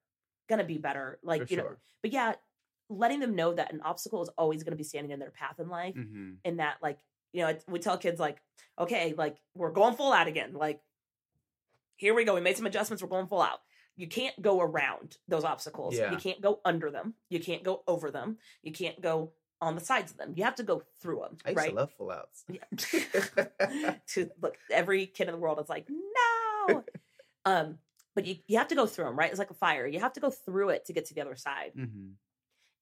gonna 0.50 0.64
be 0.64 0.78
better 0.78 1.20
like 1.24 1.48
for 1.48 1.52
you 1.54 1.58
know 1.58 1.70
but 2.02 2.12
yeah 2.12 2.34
letting 2.90 3.20
them 3.22 3.36
know 3.36 3.54
that 3.54 3.72
an 3.74 3.82
obstacle 3.82 4.22
is 4.22 4.30
always 4.38 4.64
gonna 4.64 4.76
be 4.76 4.84
standing 4.84 5.12
in 5.12 5.20
their 5.20 5.32
path 5.32 5.60
in 5.60 5.70
life 5.70 5.96
hmm 5.96 6.34
and 6.46 6.60
that 6.60 6.76
like 6.82 7.00
you 7.32 7.42
know 7.42 7.56
we 7.68 7.80
tell 7.80 7.98
kids 7.98 8.20
like 8.20 8.42
okay 8.78 9.14
like 9.18 9.38
we're 9.56 9.72
going 9.72 9.96
full 9.96 10.12
out 10.14 10.28
again. 10.28 10.54
Like 10.54 10.82
here 11.96 12.14
we 12.14 12.26
go. 12.26 12.34
We 12.36 12.42
made 12.42 12.58
some 12.58 12.66
adjustments. 12.66 13.02
We're 13.02 13.10
going 13.10 13.28
full 13.28 13.42
out 13.42 13.60
you 13.96 14.08
can't 14.08 14.39
go 14.41 14.62
around 14.62 15.18
those 15.28 15.44
obstacles. 15.44 15.96
Yeah. 15.96 16.12
you 16.12 16.18
can't 16.18 16.41
go 16.41 16.60
under 16.66 16.89
them. 16.89 17.14
You 17.30 17.39
can't 17.39 17.64
go 17.64 17.84
over 17.88 18.12
them. 18.12 18.38
You 18.64 18.72
can't 18.72 19.00
go 19.02 19.34
on 19.62 19.76
the 19.76 19.82
sides 19.82 20.12
of 20.12 20.18
them. 20.18 20.34
You 20.36 20.44
have 20.44 20.56
to 20.56 20.64
go 20.64 20.84
through 21.02 21.22
them 21.22 21.38
I 21.46 21.54
right 21.54 21.70
to 21.70 21.76
love 21.76 21.91
full 21.98 22.12
outs. 22.12 22.44
yeah. 22.50 23.96
to 24.08 24.30
look 24.41 24.56
every 24.70 25.06
kid 25.06 25.28
in 25.28 25.34
the 25.34 25.39
world 25.39 25.60
is 25.60 25.70
like 25.70 25.88
no. 25.89 26.84
Um 27.46 27.78
but 28.16 28.26
you, 28.26 28.36
you 28.48 28.60
have 28.60 28.68
to 28.68 28.76
go 28.76 28.86
through 28.86 29.06
them 29.06 29.18
right? 29.18 29.30
It's 29.30 29.39
like 29.39 29.52
a 29.52 29.56
fire. 29.56 29.88
You 29.88 30.00
have 30.00 30.14
to 30.14 30.20
go 30.20 30.30
through 30.30 30.70
it 30.70 30.86
to 30.86 30.94
get 30.94 31.06
to 31.06 31.14
the 31.14 31.22
other 31.22 31.36
side. 31.36 31.72
Hmm 31.76 32.10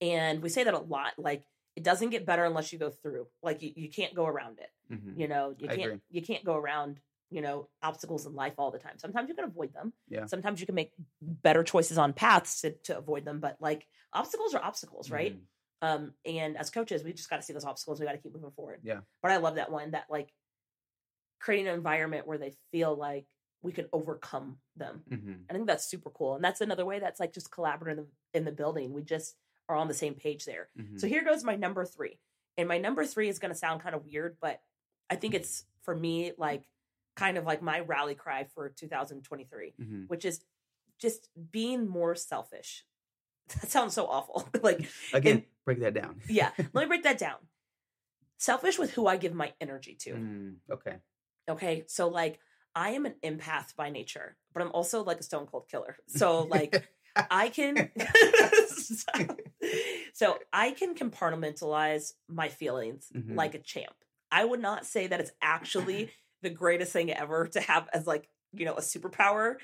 and 0.04 0.42
we 0.42 0.50
say 0.50 0.64
that 0.64 0.74
a 0.74 0.80
lot 0.80 1.14
like 1.20 1.44
it 1.76 1.84
doesn't 1.84 2.10
get 2.10 2.26
better 2.26 2.44
unless 2.44 2.74
you 2.74 2.80
go 2.80 2.90
through. 2.90 3.28
Like 3.44 3.62
you, 3.62 3.72
you 3.76 3.90
can't 3.90 4.16
go 4.16 4.26
around 4.26 4.60
it. 4.60 4.72
Hmm 4.94 5.20
you 5.20 5.28
know 5.28 5.54
you 5.60 5.68
I 5.70 5.76
can't 5.76 5.88
agree. 5.88 6.02
you 6.10 6.22
can't 6.22 6.44
go 6.44 6.56
around 6.56 7.00
you 7.32 7.42
know 7.42 7.68
obstacles 7.82 8.26
in 8.26 8.34
life 8.36 8.54
all 8.58 8.72
the 8.72 8.78
time 8.80 8.98
sometimes 8.98 9.30
you 9.30 9.36
can 9.36 9.46
avoid 9.46 9.74
them 9.74 9.94
Yeah. 10.10 10.26
sometimes 10.26 10.60
you 10.60 10.66
can 10.66 10.76
make 10.76 10.92
better 11.22 11.64
choices 11.64 11.98
on 11.98 12.14
paths 12.14 12.62
to, 12.62 12.72
to 12.84 12.98
avoid 12.98 13.24
them 13.26 13.40
but 13.40 13.56
like 13.60 13.88
obstacles 14.14 14.54
are 14.54 14.64
obstacles 14.64 15.10
right 15.10 15.36
Mhm. 15.36 15.88
um 15.88 16.14
and 16.26 16.58
as 16.58 16.70
coaches 16.70 17.04
we 17.04 17.14
just 17.14 17.30
got 17.30 17.38
to 17.38 17.42
see 17.44 17.54
those 17.54 17.66
obstacles 17.66 18.00
we 18.00 18.06
got 18.06 18.12
to 18.12 18.18
keep 18.18 18.34
moving 18.34 18.52
forward 18.52 18.82
Yeah. 18.84 19.00
but 19.24 19.32
i 19.32 19.38
love 19.38 19.56
that 19.56 19.72
one 19.72 19.92
that 19.92 20.06
like 20.10 20.34
creating 21.40 21.68
an 21.68 21.74
environment 21.76 22.28
where 22.28 22.38
they 22.38 22.54
feel 22.72 22.96
like 22.96 23.26
we 23.64 23.72
can 23.72 23.88
overcome 23.94 24.58
them 24.76 25.04
Mhm. 25.10 25.46
i 25.50 25.54
think 25.54 25.68
that's 25.68 25.86
super 25.86 26.10
cool 26.10 26.36
and 26.36 26.44
that's 26.44 26.62
another 26.62 26.86
way 26.86 27.00
that's 27.00 27.20
like 27.20 27.34
just 27.34 27.50
collaborative 27.52 27.92
in 27.92 27.98
the, 27.98 28.08
in 28.34 28.46
the 28.46 28.52
building 28.52 28.94
we 28.94 29.04
just 29.04 29.36
are 29.70 29.76
on 29.76 29.88
the 29.88 29.94
same 29.94 30.16
page 30.16 30.46
there 30.46 30.70
Mhm. 30.78 31.00
so 31.00 31.08
here 31.08 31.24
goes 31.24 31.44
my 31.44 31.56
number 31.56 31.86
three. 31.86 32.20
And 32.58 32.68
my 32.68 32.78
number 32.78 33.06
three 33.06 33.30
is 33.30 33.40
going 33.40 33.54
to 33.54 33.58
sound 33.58 33.82
kind 33.82 33.96
of 33.96 34.04
weird, 34.06 34.38
but 34.42 34.62
I 35.10 35.16
think 35.16 35.34
it's 35.34 35.64
for 35.84 35.96
me 35.96 36.34
like 36.38 36.70
kind 37.22 37.38
of 37.38 37.46
like 37.46 37.62
my 37.62 37.80
rally 37.82 38.16
cry 38.16 38.44
for 38.54 38.70
2023, 38.70 39.74
Mhm. 39.80 40.08
which 40.10 40.26
is 40.26 40.44
just 41.00 41.30
being 41.52 41.88
more 41.88 42.16
selfish. 42.16 42.86
That 43.62 43.70
sounds 43.70 43.94
so 43.94 44.06
awful. 44.08 44.48
like, 44.64 44.80
Again, 45.14 45.46
break 45.66 45.80
that 45.82 45.94
down. 45.94 46.22
yeah, 46.28 46.52
let 46.74 46.82
me 46.84 46.88
break 46.88 47.04
that 47.04 47.18
down. 47.18 47.40
Selfish 48.38 48.80
with 48.80 48.92
who 48.96 49.06
I 49.08 49.18
give 49.18 49.34
my 49.34 49.54
energy 49.62 49.96
to. 50.04 50.12
Mm, 50.14 50.56
okay. 50.72 50.96
Okay. 51.50 51.84
So, 51.88 52.08
like, 52.08 52.40
I 52.74 52.92
am 52.98 53.06
an 53.06 53.16
empath 53.24 53.76
by 53.76 53.90
nature, 53.90 54.38
but 54.54 54.64
I'm 54.64 54.72
also 54.72 55.04
like 55.04 55.20
a 55.20 55.24
stone 55.24 55.46
cold 55.46 55.68
killer. 55.70 55.98
So, 56.08 56.44
like, 56.44 56.72
I 57.30 57.50
can 57.50 57.92
so 60.14 60.40
I 60.54 60.72
can 60.72 60.96
compartmentalize 60.96 62.14
my 62.28 62.48
feelings 62.50 63.12
Mhm. 63.14 63.36
like 63.36 63.54
a 63.56 63.60
champ. 63.60 63.96
I 64.32 64.46
would 64.46 64.62
not 64.62 64.86
say 64.86 65.08
that 65.08 65.20
it's 65.20 65.32
actually 65.42 66.12
the 66.42 66.50
greatest 66.50 66.92
thing 66.92 67.12
ever 67.12 67.48
to 67.48 67.62
have 67.62 67.88
as 67.94 68.08
like, 68.08 68.28
you 68.54 68.66
know, 68.66 68.74
a 68.76 68.82
superpower, 68.82 69.56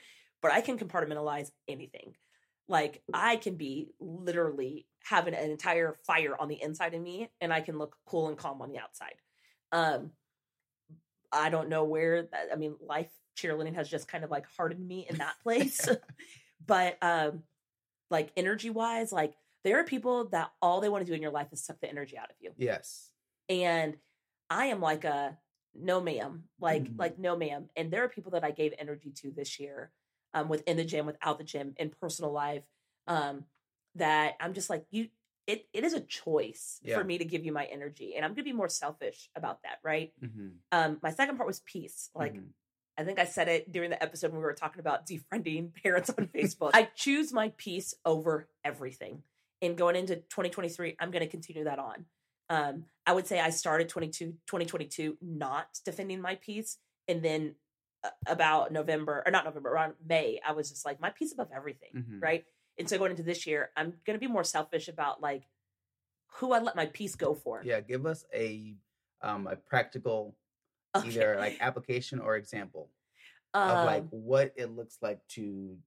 but 0.41 0.51
I 0.51 0.61
can 0.61 0.77
compartmentalize 0.77 1.51
anything. 1.67 2.15
Like 2.69 3.01
I 3.13 3.37
can 3.37 3.55
be 3.55 3.89
literally 3.99 4.87
having 5.03 5.33
an 5.33 5.49
entire 5.49 5.95
fire 6.05 6.35
on 6.39 6.49
the 6.49 6.61
inside 6.61 6.93
of 6.93 7.01
me 7.01 7.29
and 7.39 7.53
I 7.53 7.61
can 7.61 7.77
look 7.77 7.95
cool 8.05 8.27
and 8.27 8.37
calm 8.37 8.61
on 8.61 8.69
the 8.71 8.79
outside. 8.79 9.15
Um 9.71 10.11
I 11.31 11.49
don't 11.49 11.69
know 11.69 11.83
where 11.85 12.23
that 12.23 12.49
I 12.51 12.55
mean 12.55 12.75
life 12.81 13.09
cheerleading 13.37 13.75
has 13.75 13.89
just 13.89 14.07
kind 14.07 14.23
of 14.23 14.31
like 14.31 14.45
hardened 14.57 14.85
me 14.85 15.05
in 15.09 15.17
that 15.17 15.35
place. 15.43 15.87
but 16.65 16.97
um 17.01 17.43
like 18.09 18.31
energy 18.35 18.69
wise 18.69 19.11
like 19.11 19.33
there 19.63 19.79
are 19.79 19.83
people 19.83 20.29
that 20.29 20.49
all 20.61 20.81
they 20.81 20.89
want 20.89 21.05
to 21.05 21.09
do 21.11 21.15
in 21.15 21.21
your 21.21 21.31
life 21.31 21.47
is 21.51 21.63
suck 21.63 21.79
the 21.81 21.89
energy 21.89 22.17
out 22.17 22.29
of 22.29 22.35
you 22.39 22.51
Yes. 22.57 23.09
and 23.49 23.97
i 24.49 24.67
am 24.67 24.79
like 24.81 25.03
a 25.03 25.37
no 25.79 26.01
ma'am 26.01 26.43
like 26.59 26.83
Mhm. 26.83 26.97
like 26.99 27.17
no 27.19 27.35
ma'am 27.35 27.69
and 27.75 27.91
there 27.91 28.03
are 28.03 28.09
people 28.09 28.31
that 28.31 28.43
i 28.43 28.51
gave 28.51 28.73
energy 28.77 29.11
to 29.11 29.31
this 29.31 29.59
year 29.59 29.91
um 30.33 30.49
within 30.49 30.77
the 30.77 30.83
gym 30.85 31.05
without 31.05 31.37
the 31.37 31.43
gym 31.43 31.73
in 31.77 31.89
personal 31.89 32.31
life 32.31 32.63
um 33.07 33.45
that 33.95 34.35
i'm 34.39 34.53
just 34.53 34.69
like 34.69 34.85
you 34.91 35.09
it, 35.47 35.65
it 35.71 35.83
is 35.85 35.93
a 35.93 36.01
choice 36.01 36.79
Yeah. 36.83 36.97
for 36.97 37.03
me 37.05 37.17
to 37.19 37.25
give 37.25 37.45
you 37.45 37.51
my 37.53 37.65
energy 37.65 38.15
and 38.15 38.25
i'm 38.25 38.31
gonna 38.33 38.43
be 38.43 38.53
more 38.53 38.69
selfish 38.69 39.29
about 39.35 39.63
that 39.63 39.79
right 39.83 40.13
hmm 40.19 40.49
um 40.71 40.99
my 41.01 41.11
second 41.11 41.37
part 41.37 41.47
was 41.47 41.59
peace 41.61 42.09
like 42.15 42.33
Mhm. 42.33 42.49
I 42.99 43.03
think 43.03 43.19
I 43.19 43.25
said 43.25 43.47
it 43.47 43.71
during 43.71 43.91
the 43.91 44.01
episode 44.01 44.31
when 44.31 44.39
we 44.39 44.43
were 44.43 44.55
talking 44.55 44.79
about 44.79 45.05
defriending 45.05 45.71
parents 45.83 46.09
on 46.09 46.25
Facebook. 46.33 46.71
I 46.73 46.85
choose 46.95 47.31
my 47.31 47.53
peace 47.55 47.93
over 48.03 48.49
everything. 48.63 49.21
And 49.61 49.77
going 49.77 49.95
into 49.95 50.15
2023, 50.15 50.95
I'm 50.99 51.11
going 51.11 51.23
to 51.23 51.29
continue 51.29 51.65
that 51.65 51.77
on. 51.77 52.05
Um, 52.49 52.85
I 53.05 53.13
would 53.13 53.27
say 53.27 53.39
I 53.39 53.49
started 53.49 53.89
22, 53.89 54.33
2022 54.47 55.17
not 55.21 55.67
defending 55.85 56.21
my 56.21 56.35
peace. 56.35 56.77
And 57.07 57.23
then 57.23 57.55
uh, 58.03 58.09
about 58.27 58.71
November, 58.71 59.23
or 59.25 59.31
not 59.31 59.45
November, 59.45 59.69
around 59.71 59.95
May, 60.05 60.39
I 60.45 60.51
was 60.53 60.69
just 60.69 60.85
like, 60.85 60.99
my 60.99 61.09
peace 61.09 61.33
above 61.33 61.49
everything. 61.55 61.89
Mhm. 61.95 62.21
Right. 62.21 62.45
And 62.77 62.87
so 62.89 62.97
going 62.97 63.11
into 63.11 63.23
this 63.23 63.47
year, 63.47 63.71
I'm 63.75 63.93
going 64.05 64.17
to 64.19 64.25
be 64.25 64.31
more 64.31 64.43
selfish 64.43 64.87
about 64.87 65.21
like 65.21 65.43
who 66.33 66.51
I 66.53 66.59
let 66.59 66.75
my 66.75 66.85
peace 66.87 67.15
go 67.15 67.33
for. 67.33 67.61
Yeah, 67.63 67.81
give 67.81 68.05
us 68.05 68.23
a 68.33 68.75
um 69.21 69.47
a 69.47 69.55
practical 69.55 70.35
Okay. 70.95 71.07
either 71.09 71.37
like 71.37 71.57
application 71.59 72.19
or 72.19 72.35
example 72.37 72.89
of 73.53 73.85
like 73.85 74.03
Um, 74.03 74.09
what 74.11 74.53
it 74.55 74.67
looks 74.71 74.97
like 75.01 75.25
to 75.29 75.77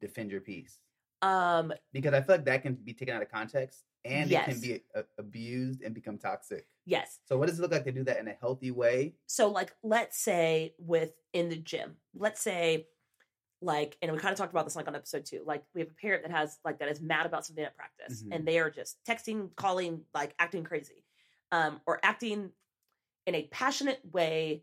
defend 0.00 0.30
your 0.30 0.40
peace. 0.40 0.78
um, 1.22 1.72
Because 1.92 2.14
I 2.14 2.20
feel 2.22 2.36
like 2.36 2.44
that 2.46 2.62
can 2.62 2.74
be 2.74 2.94
taken 2.94 3.14
out 3.14 3.22
of 3.22 3.30
context 3.30 3.84
and 4.06 4.30
it 4.30 4.44
can 4.44 4.60
be 4.60 4.82
a- 4.94 5.04
abused 5.18 5.82
and 5.82 5.94
become 5.94 6.18
toxic. 6.18 6.66
yes. 6.84 7.18
So 7.26 7.36
what 7.38 7.48
does 7.48 7.58
it 7.58 7.62
look 7.62 7.72
like 7.72 7.84
to 7.84 7.92
do 7.92 8.04
that 8.04 8.18
in 8.18 8.28
a 8.28 8.34
healthy 8.40 8.70
way? 8.70 9.14
so 9.26 9.48
like 9.50 9.72
let's 9.82 10.18
say 10.18 10.74
with 10.78 11.12
in 11.32 11.48
the 11.48 11.56
gym 11.56 11.96
let's 12.14 12.40
say 12.40 12.86
like 13.62 13.96
and 14.02 14.12
we 14.12 14.18
kind 14.18 14.32
of 14.32 14.38
talked 14.38 14.52
about 14.52 14.64
this 14.66 14.76
like 14.76 14.86
on 14.88 14.94
episode 14.94 15.24
two 15.24 15.42
like 15.46 15.62
we 15.74 15.80
have 15.80 15.90
a 15.90 15.94
parent 15.94 16.22
that 16.22 16.30
has 16.30 16.58
like 16.64 16.78
that 16.78 16.88
is 16.88 17.00
mad 17.00 17.24
about 17.26 17.44
something 17.46 17.64
at 17.64 17.74
practice 17.76 18.22
Mhm. 18.22 18.28
and 18.34 18.46
they 18.46 18.58
are 18.58 18.70
just 18.70 18.98
texting 19.08 19.48
calling 19.56 20.02
like 20.14 20.34
acting 20.38 20.62
crazy 20.62 21.04
um 21.52 21.80
or 21.86 21.98
acting 22.02 22.50
in 23.26 23.34
a 23.34 23.44
passionate 23.50 24.00
way 24.12 24.62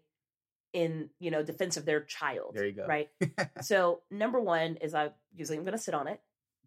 in 0.73 1.09
you 1.19 1.31
know 1.31 1.43
defense 1.43 1.75
of 1.77 1.85
their 1.85 2.01
child 2.01 2.51
There 2.55 2.65
you 2.67 2.71
go. 2.73 2.85
right 2.87 3.09
so 3.61 4.01
number 4.11 4.39
one 4.39 4.75
is 4.77 4.93
i 4.95 5.11
usually 5.35 5.57
i'm 5.57 5.63
going 5.63 5.77
to 5.77 5.83
sit 5.83 5.93
on 5.95 6.07
it 6.07 6.19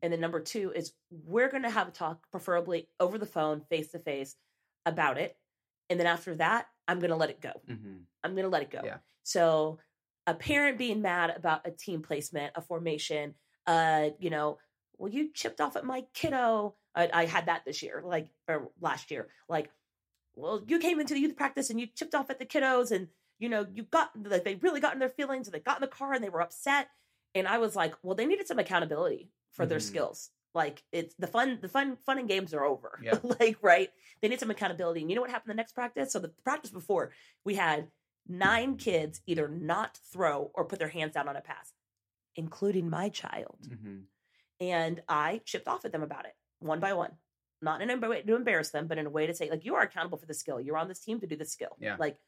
and 0.06 0.12
then 0.12 0.20
number 0.20 0.40
two 0.40 0.72
is 0.74 0.92
we're 1.10 1.50
going 1.50 1.64
to 1.64 1.70
have 1.70 1.88
a 1.88 1.90
talk 1.90 2.30
preferably 2.30 2.88
over 2.98 3.18
the 3.18 3.26
phone 3.26 3.60
face 3.68 3.90
to 3.90 3.98
face 3.98 4.36
about 4.86 5.18
it 5.18 5.36
and 5.90 6.00
then 6.00 6.06
after 6.06 6.34
that 6.36 6.66
i'm 6.88 7.00
going 7.00 7.10
to 7.10 7.16
let 7.16 7.30
it 7.30 7.40
go 7.40 7.52
hmm 7.68 7.96
I'm 8.26 8.34
going 8.34 8.44
to 8.44 8.50
let 8.50 8.62
it 8.62 8.70
go. 8.70 8.80
Yeah. 8.84 8.98
So 9.22 9.78
a 10.26 10.34
parent 10.34 10.78
being 10.78 11.00
mad 11.00 11.32
about 11.36 11.66
a 11.66 11.70
team 11.70 12.02
placement, 12.02 12.52
a 12.56 12.60
formation, 12.60 13.34
uh, 13.66 14.10
you 14.18 14.30
know, 14.30 14.58
well, 14.98 15.12
you 15.12 15.32
chipped 15.32 15.60
off 15.60 15.76
at 15.76 15.84
my 15.84 16.04
kiddo. 16.12 16.74
I, 16.94 17.08
I 17.12 17.26
had 17.26 17.46
that 17.46 17.64
this 17.64 17.82
year, 17.82 18.02
like 18.04 18.28
or 18.48 18.70
last 18.80 19.10
year. 19.10 19.28
Like, 19.48 19.70
well, 20.34 20.62
you 20.66 20.78
came 20.80 20.98
into 20.98 21.14
the 21.14 21.20
youth 21.20 21.36
practice 21.36 21.70
and 21.70 21.78
you 21.78 21.86
chipped 21.86 22.14
off 22.14 22.30
at 22.30 22.38
the 22.38 22.46
kiddos, 22.46 22.90
and 22.90 23.08
you 23.38 23.48
know, 23.48 23.66
you 23.72 23.84
got 23.84 24.10
like 24.24 24.44
they 24.44 24.56
really 24.56 24.80
got 24.80 24.94
in 24.94 24.98
their 24.98 25.08
feelings, 25.08 25.46
and 25.46 25.54
they 25.54 25.60
got 25.60 25.76
in 25.76 25.82
the 25.82 25.86
car 25.86 26.12
and 26.12 26.24
they 26.24 26.28
were 26.30 26.42
upset. 26.42 26.88
And 27.34 27.46
I 27.46 27.58
was 27.58 27.76
like, 27.76 27.94
well, 28.02 28.16
they 28.16 28.26
needed 28.26 28.48
some 28.48 28.58
accountability 28.58 29.28
for 29.56 29.66
their 29.66 29.78
Mhm. 29.78 29.82
skills. 29.82 30.30
Like 30.54 30.84
it's 30.92 31.14
the 31.16 31.26
fun, 31.26 31.58
the 31.60 31.68
fun, 31.68 31.96
fun 31.98 32.18
and 32.18 32.28
games 32.28 32.54
are 32.54 32.64
over. 32.64 32.98
Yeah. 33.02 33.18
like 33.40 33.58
right, 33.62 33.90
they 34.20 34.28
need 34.28 34.40
some 34.40 34.50
accountability. 34.50 35.00
And 35.02 35.10
you 35.10 35.16
know 35.16 35.22
what 35.22 35.30
happened 35.30 35.50
the 35.50 35.54
next 35.56 35.72
practice? 35.72 36.12
So 36.12 36.18
the 36.18 36.28
practice 36.44 36.70
before 36.70 37.12
we 37.44 37.54
had 37.56 37.90
nine 38.26 38.76
kids 38.76 39.20
either 39.26 39.48
not 39.48 39.98
throw 40.12 40.50
or 40.54 40.64
put 40.64 40.78
their 40.78 40.88
hands 40.88 41.14
down 41.14 41.28
on 41.28 41.36
a 41.36 41.40
pass, 41.42 41.72
including 42.36 42.88
my 42.90 43.08
child. 43.08 43.58
hmm 43.68 44.00
And 44.60 45.02
I 45.08 45.38
chipped 45.44 45.68
off 45.68 45.84
at 45.84 45.92
them 45.92 46.02
about 46.02 46.24
it 46.26 46.34
one 46.60 46.80
by 46.80 46.94
one. 46.94 47.12
Not 47.62 47.80
in 47.82 47.90
a 47.90 47.96
way 47.96 48.22
to 48.22 48.34
embarrass 48.36 48.70
them, 48.70 48.86
but 48.86 48.98
in 48.98 49.06
a 49.06 49.10
way 49.10 49.26
to 49.26 49.34
say, 49.34 49.50
like, 49.50 49.64
you 49.64 49.74
are 49.76 49.82
accountable 49.82 50.18
for 50.18 50.26
the 50.26 50.34
skill. 50.34 50.60
You're 50.60 50.76
on 50.76 50.88
this 50.88 51.00
team 51.00 51.20
to 51.20 51.26
do 51.26 51.36
the 51.36 51.44
skill. 51.44 51.76
Yeah. 51.78 51.96
Like, 51.98 52.18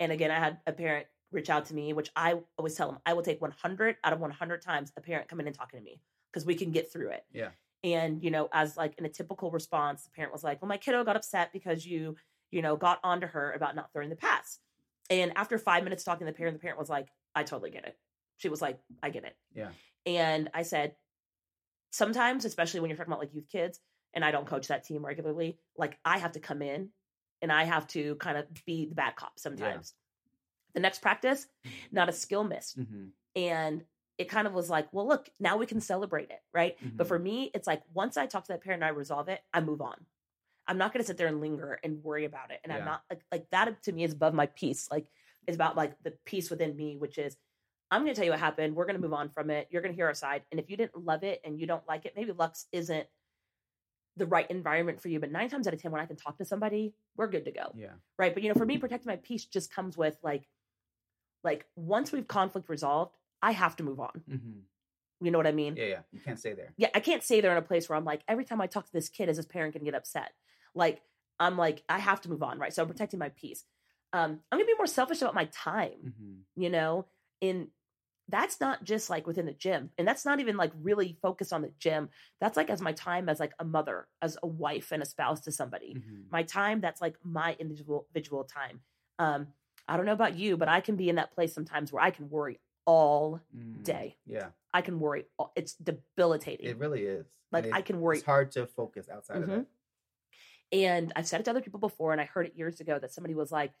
and 0.00 0.10
again, 0.10 0.30
I 0.32 0.38
had 0.38 0.60
a 0.66 0.72
parent 0.72 1.06
reach 1.30 1.50
out 1.50 1.66
to 1.66 1.74
me, 1.74 1.92
which 1.92 2.10
I 2.16 2.40
always 2.58 2.74
tell 2.74 2.90
them 2.90 3.00
I 3.06 3.12
will 3.14 3.22
take 3.22 3.40
100 3.40 3.96
out 4.04 4.12
of 4.12 4.20
100 4.20 4.60
times 4.62 4.92
a 4.96 5.00
parent 5.00 5.28
coming 5.28 5.46
and 5.46 5.54
talking 5.56 5.78
to 5.80 5.84
me 5.84 6.00
because 6.32 6.46
we 6.46 6.54
can 6.54 6.70
get 6.70 6.92
through 6.92 7.10
it. 7.10 7.24
Yeah. 7.32 7.50
And, 7.84 8.22
you 8.22 8.30
know, 8.30 8.48
as 8.52 8.76
like 8.76 8.94
in 8.98 9.04
a 9.04 9.08
typical 9.08 9.50
response, 9.50 10.04
the 10.04 10.10
parent 10.10 10.32
was 10.32 10.44
like, 10.44 10.62
well, 10.62 10.68
my 10.68 10.76
kiddo 10.76 11.04
got 11.04 11.16
upset 11.16 11.52
because 11.52 11.84
you, 11.84 12.16
you 12.50 12.62
know, 12.62 12.76
got 12.76 13.00
onto 13.02 13.26
her 13.26 13.52
about 13.52 13.74
not 13.74 13.92
throwing 13.92 14.10
the 14.10 14.16
pass. 14.16 14.58
And 15.10 15.32
after 15.36 15.58
five 15.58 15.82
minutes 15.84 16.04
talking 16.04 16.26
to 16.26 16.32
the 16.32 16.36
parent, 16.36 16.56
the 16.56 16.60
parent 16.60 16.78
was 16.78 16.88
like, 16.88 17.08
I 17.34 17.42
totally 17.42 17.70
get 17.70 17.84
it. 17.84 17.96
She 18.36 18.48
was 18.48 18.62
like, 18.62 18.78
I 19.02 19.10
get 19.10 19.24
it. 19.24 19.36
Yeah. 19.54 19.70
And 20.06 20.48
I 20.54 20.62
said, 20.62 20.94
sometimes, 21.90 22.44
especially 22.44 22.80
when 22.80 22.90
you're 22.90 22.96
talking 22.96 23.12
about 23.12 23.20
like 23.20 23.34
youth 23.34 23.48
kids, 23.50 23.80
and 24.14 24.24
I 24.24 24.30
don't 24.30 24.46
coach 24.46 24.68
that 24.68 24.84
team 24.84 25.04
regularly, 25.04 25.58
like 25.76 25.98
I 26.04 26.18
have 26.18 26.32
to 26.32 26.40
come 26.40 26.62
in 26.62 26.90
and 27.40 27.50
I 27.50 27.64
have 27.64 27.86
to 27.88 28.14
kind 28.16 28.36
of 28.38 28.46
be 28.66 28.86
the 28.86 28.94
bad 28.94 29.16
cop 29.16 29.38
sometimes. 29.38 29.94
The 30.74 30.80
next 30.80 31.02
practice, 31.02 31.46
not 31.92 32.08
a 32.08 32.12
skill 32.12 32.44
missed. 32.44 32.76
hmm 32.76 33.06
And 33.34 33.84
it 34.22 34.28
kind 34.28 34.46
of 34.46 34.52
was 34.54 34.70
like, 34.70 34.86
well, 34.92 35.06
look, 35.06 35.28
now 35.40 35.56
we 35.56 35.66
can 35.66 35.80
celebrate 35.80 36.30
it, 36.30 36.40
right? 36.54 36.76
But 36.94 37.06
Mhm. 37.06 37.08
for 37.08 37.18
me, 37.18 37.50
it's 37.54 37.66
like 37.66 37.82
once 37.92 38.16
I 38.16 38.26
talk 38.26 38.44
to 38.44 38.52
that 38.52 38.62
parent 38.62 38.82
and 38.82 38.88
I 38.88 38.94
resolve 38.94 39.28
it, 39.28 39.40
I 39.52 39.60
move 39.60 39.80
on. 39.80 40.06
I'm 40.68 40.78
not 40.78 40.92
going 40.92 41.02
to 41.02 41.06
sit 41.06 41.16
there 41.16 41.26
and 41.26 41.40
linger 41.40 41.80
and 41.82 42.02
worry 42.04 42.24
about 42.24 42.52
it. 42.52 42.60
And 42.62 42.72
Yeah. 42.72 42.78
I'm 42.78 42.84
not 42.84 43.02
like, 43.10 43.22
like 43.32 43.50
that 43.50 43.82
to 43.82 43.92
me 43.92 44.04
is 44.04 44.12
above 44.12 44.32
my 44.32 44.46
peace. 44.46 44.88
Like 44.92 45.08
it's 45.48 45.56
about 45.56 45.76
like 45.76 46.00
the 46.04 46.12
peace 46.24 46.50
within 46.50 46.76
me, 46.76 46.96
which 46.96 47.18
is 47.18 47.36
I'm 47.90 48.02
going 48.02 48.14
to 48.14 48.18
tell 48.18 48.24
you 48.24 48.30
what 48.30 48.40
happened. 48.40 48.76
We're 48.76 48.86
going 48.86 48.94
to 48.96 49.02
move 49.02 49.12
on 49.12 49.28
from 49.28 49.50
it. 49.50 49.66
You're 49.70 49.82
going 49.82 49.92
to 49.92 49.96
hear 49.96 50.06
our 50.06 50.14
side. 50.14 50.44
And 50.52 50.60
if 50.60 50.70
you 50.70 50.76
didn't 50.76 50.96
love 51.04 51.24
it 51.24 51.40
and 51.44 51.60
you 51.60 51.66
don't 51.66 51.86
like 51.88 52.06
it, 52.06 52.14
maybe 52.16 52.32
Lux 52.32 52.66
isn't 52.72 53.06
the 54.16 54.26
right 54.26 54.48
environment 54.50 55.02
for 55.02 55.08
you. 55.08 55.18
But 55.20 55.32
nine 55.32 55.50
times 55.50 55.66
out 55.66 55.74
of 55.74 55.82
10, 55.82 55.90
when 55.90 56.00
I 56.00 56.06
can 56.06 56.16
talk 56.16 56.38
to 56.38 56.44
somebody, 56.44 56.94
we're 57.16 57.26
good 57.26 57.44
to 57.46 57.50
go. 57.50 57.72
Yeah. 57.74 57.94
Right. 58.18 58.32
But 58.32 58.44
you 58.44 58.48
know, 58.50 58.54
for 58.54 58.64
me, 58.64 58.78
protecting 58.78 59.10
my 59.10 59.16
peace 59.16 59.44
just 59.44 59.74
comes 59.74 59.96
with 59.98 60.16
like, 60.22 60.48
like 61.44 61.66
once 61.76 62.12
we've 62.12 62.28
conflict 62.28 62.68
resolved, 62.68 63.16
I 63.42 63.52
have 63.52 63.76
to 63.76 63.82
move 63.82 64.00
on. 64.00 64.22
hmm 64.28 64.60
You 65.20 65.30
know 65.30 65.38
what 65.38 65.46
I 65.46 65.52
mean? 65.52 65.76
Yeah. 65.76 65.84
Yeah. 65.84 65.98
You 66.12 66.20
can't 66.20 66.38
stay 66.38 66.54
there. 66.54 66.72
yeah, 66.76 66.88
I 66.94 67.00
can't 67.00 67.22
stay 67.22 67.40
there 67.40 67.52
in 67.52 67.58
a 67.58 67.62
place 67.62 67.88
where 67.88 67.96
I'm 67.96 68.04
like, 68.04 68.22
every 68.28 68.44
time 68.44 68.60
I 68.60 68.66
talk 68.66 68.86
to 68.86 68.92
this 68.92 69.08
kid, 69.08 69.28
is 69.28 69.36
this 69.36 69.46
parent 69.46 69.74
gonna 69.74 69.84
get 69.84 69.94
upset? 69.94 70.32
Like, 70.74 71.02
I'm 71.38 71.56
like, 71.56 71.82
I 71.88 71.98
have 71.98 72.20
to 72.22 72.30
move 72.30 72.42
on, 72.42 72.58
right? 72.58 72.72
So 72.72 72.82
I'm 72.82 72.88
protecting 72.88 73.18
my 73.18 73.30
peace. 73.30 73.64
Um, 74.12 74.40
I'm 74.50 74.58
gonna 74.58 74.66
be 74.66 74.74
more 74.76 74.86
selfish 74.86 75.22
about 75.22 75.34
my 75.34 75.46
time, 75.46 76.14
hmm 76.18 76.32
you 76.54 76.68
know, 76.68 77.06
and 77.40 77.68
that's 78.28 78.60
not 78.60 78.84
just 78.84 79.10
like 79.10 79.26
within 79.26 79.46
the 79.46 79.52
gym, 79.52 79.90
and 79.98 80.06
that's 80.06 80.24
not 80.24 80.40
even 80.40 80.56
like 80.56 80.72
really 80.80 81.18
focused 81.22 81.52
on 81.52 81.62
the 81.62 81.72
gym. 81.78 82.08
That's 82.40 82.56
like 82.56 82.70
as 82.70 82.80
my 82.80 82.92
time 82.92 83.28
as 83.28 83.40
like 83.40 83.52
a 83.58 83.64
mother, 83.64 84.06
as 84.20 84.38
a 84.42 84.46
wife 84.46 84.92
and 84.92 85.02
a 85.02 85.06
spouse 85.06 85.40
to 85.42 85.52
somebody. 85.52 85.94
hmm 85.94 86.22
My 86.30 86.42
time, 86.42 86.80
that's 86.80 87.00
like 87.00 87.16
my 87.24 87.56
individual 87.58 88.06
individual 88.14 88.44
time. 88.44 88.80
Um, 89.18 89.48
I 89.88 89.96
don't 89.96 90.06
know 90.06 90.12
about 90.12 90.36
you, 90.36 90.56
but 90.56 90.68
I 90.68 90.80
can 90.80 90.96
be 90.96 91.08
in 91.08 91.16
that 91.16 91.32
place 91.34 91.52
sometimes 91.54 91.92
where 91.92 92.02
I 92.02 92.10
can 92.10 92.30
worry 92.30 92.60
all 92.84 93.40
day. 93.82 94.16
Yeah. 94.26 94.48
I 94.74 94.80
can 94.82 94.98
worry. 95.00 95.26
All, 95.38 95.52
it's 95.56 95.74
debilitating. 95.74 96.66
It 96.66 96.78
really 96.78 97.02
is. 97.02 97.26
like 97.52 97.70
I 97.72 97.82
can 97.82 98.00
worry 98.00 98.16
It's 98.16 98.24
hard 98.26 98.50
to 98.52 98.66
focus 98.66 99.08
outside 99.12 99.42
of 99.42 99.48
Mhm. 99.48 99.48
that. 99.58 99.66
And 100.72 101.12
I've 101.14 101.26
said 101.26 101.40
it 101.40 101.44
to 101.44 101.50
other 101.50 101.60
people 101.60 101.78
before, 101.80 102.12
and 102.12 102.20
I 102.20 102.24
heard 102.24 102.46
it 102.46 102.54
years 102.56 102.80
ago 102.80 102.98
that 102.98 103.12
somebody 103.12 103.34
was 103.34 103.52
like, 103.52 103.72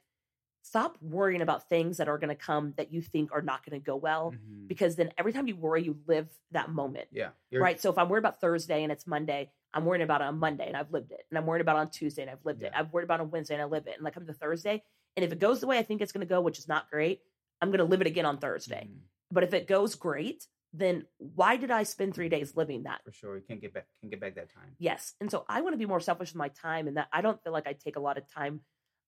stop 0.64 0.96
worrying 1.00 1.40
about 1.40 1.68
things 1.68 1.96
that 1.96 2.08
are 2.08 2.18
going 2.18 2.28
to 2.28 2.34
come 2.36 2.74
that 2.76 2.92
you 2.92 3.00
think 3.00 3.32
are 3.32 3.42
not 3.42 3.64
going 3.64 3.80
to 3.80 3.84
go 3.84 3.96
well. 3.96 4.32
Mhm. 4.32 4.68
Because 4.68 4.94
then 4.96 5.10
every 5.18 5.32
time 5.32 5.48
you 5.48 5.56
worry, 5.56 5.82
you 5.82 5.98
live 6.06 6.28
that 6.52 6.68
moment. 6.70 7.08
Yeah. 7.10 7.30
Right. 7.52 7.80
So 7.80 7.90
if 7.90 7.98
I'm 7.98 8.08
worried 8.08 8.20
about 8.20 8.40
Thursday 8.40 8.82
and 8.84 8.92
it's 8.92 9.06
Monday, 9.06 9.50
I'm 9.74 9.84
worrying 9.86 10.02
about 10.02 10.20
it 10.20 10.24
on 10.24 10.38
Monday 10.38 10.66
and 10.68 10.76
I've 10.76 10.92
lived 10.92 11.10
it. 11.12 11.26
And 11.30 11.38
I'm 11.38 11.46
worried 11.46 11.62
about 11.62 11.76
it 11.76 11.80
on 11.80 11.90
Tuesday 11.90 12.22
and 12.22 12.30
I've 12.30 12.44
lived 12.44 12.62
it. 12.62 12.72
I've 12.76 12.92
worried 12.92 13.04
about 13.04 13.20
it 13.20 13.22
on 13.22 13.30
Wednesday 13.30 13.54
and 13.54 13.62
I 13.62 13.64
live 13.64 13.86
it. 13.86 13.94
And 13.96 14.04
like 14.04 14.12
come 14.14 14.26
to 14.26 14.32
Thursday. 14.34 14.84
And 15.16 15.24
if 15.24 15.32
it 15.32 15.38
goes 15.40 15.60
the 15.60 15.66
way 15.66 15.78
I 15.78 15.82
think 15.82 16.00
it's 16.02 16.12
going 16.12 16.20
to 16.26 16.32
go, 16.32 16.40
which 16.42 16.58
is 16.58 16.68
not 16.68 16.90
great, 16.90 17.22
I'm 17.62 17.68
going 17.68 17.78
to 17.78 17.84
live 17.84 18.00
it 18.00 18.06
again 18.06 18.26
on 18.26 18.38
Thursday. 18.38 18.88
Mhm. 18.90 19.00
But 19.30 19.44
if 19.44 19.54
it 19.54 19.66
goes 19.66 19.94
great, 19.94 20.46
then 20.74 21.06
why 21.18 21.56
did 21.56 21.70
I 21.70 21.84
spend 21.84 22.14
three 22.14 22.28
days 22.28 22.56
living 22.56 22.82
that? 22.82 23.02
For 23.04 23.12
sure. 23.12 23.36
You 23.36 23.42
can't 23.42 23.60
get 23.60 23.72
back. 23.72 23.86
Can't 24.00 24.10
get 24.10 24.20
back 24.20 24.34
that 24.34 24.52
time. 24.52 24.74
Yes. 24.78 25.14
And 25.20 25.30
so 25.30 25.44
I 25.48 25.60
want 25.60 25.74
to 25.74 25.78
be 25.78 25.86
more 25.86 26.00
selfish 26.00 26.30
with 26.30 26.36
my 26.36 26.48
time 26.48 26.88
and 26.88 26.96
that 26.96 27.08
I 27.12 27.20
don't 27.20 27.42
feel 27.42 27.52
like 27.52 27.66
I 27.66 27.72
take 27.72 27.96
a 27.96 28.00
lot 28.00 28.18
of 28.18 28.26
time, 28.28 28.60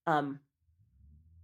um, 0.06 0.40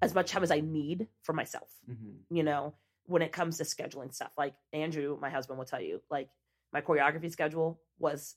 as 0.02 0.14
much 0.14 0.30
time 0.30 0.42
as 0.42 0.50
I 0.50 0.60
need 0.60 1.08
for 1.22 1.32
myself, 1.34 1.68
hmm 1.86 2.18
you 2.30 2.44
know, 2.44 2.74
when 3.06 3.22
it 3.22 3.32
comes 3.32 3.58
to 3.58 3.64
scheduling 3.64 4.14
stuff. 4.14 4.30
Like 4.38 4.54
Andrew, 4.72 5.18
my 5.20 5.30
husband 5.30 5.58
will 5.58 5.66
tell 5.66 5.80
you, 5.80 6.00
like 6.10 6.28
my 6.72 6.80
choreography 6.80 7.30
schedule 7.30 7.80
was 7.98 8.36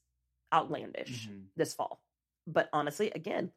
outlandish 0.52 1.28
hmm 1.28 1.44
this 1.56 1.74
fall. 1.74 2.02
But 2.48 2.70
honestly, 2.74 3.12
again, 3.12 3.52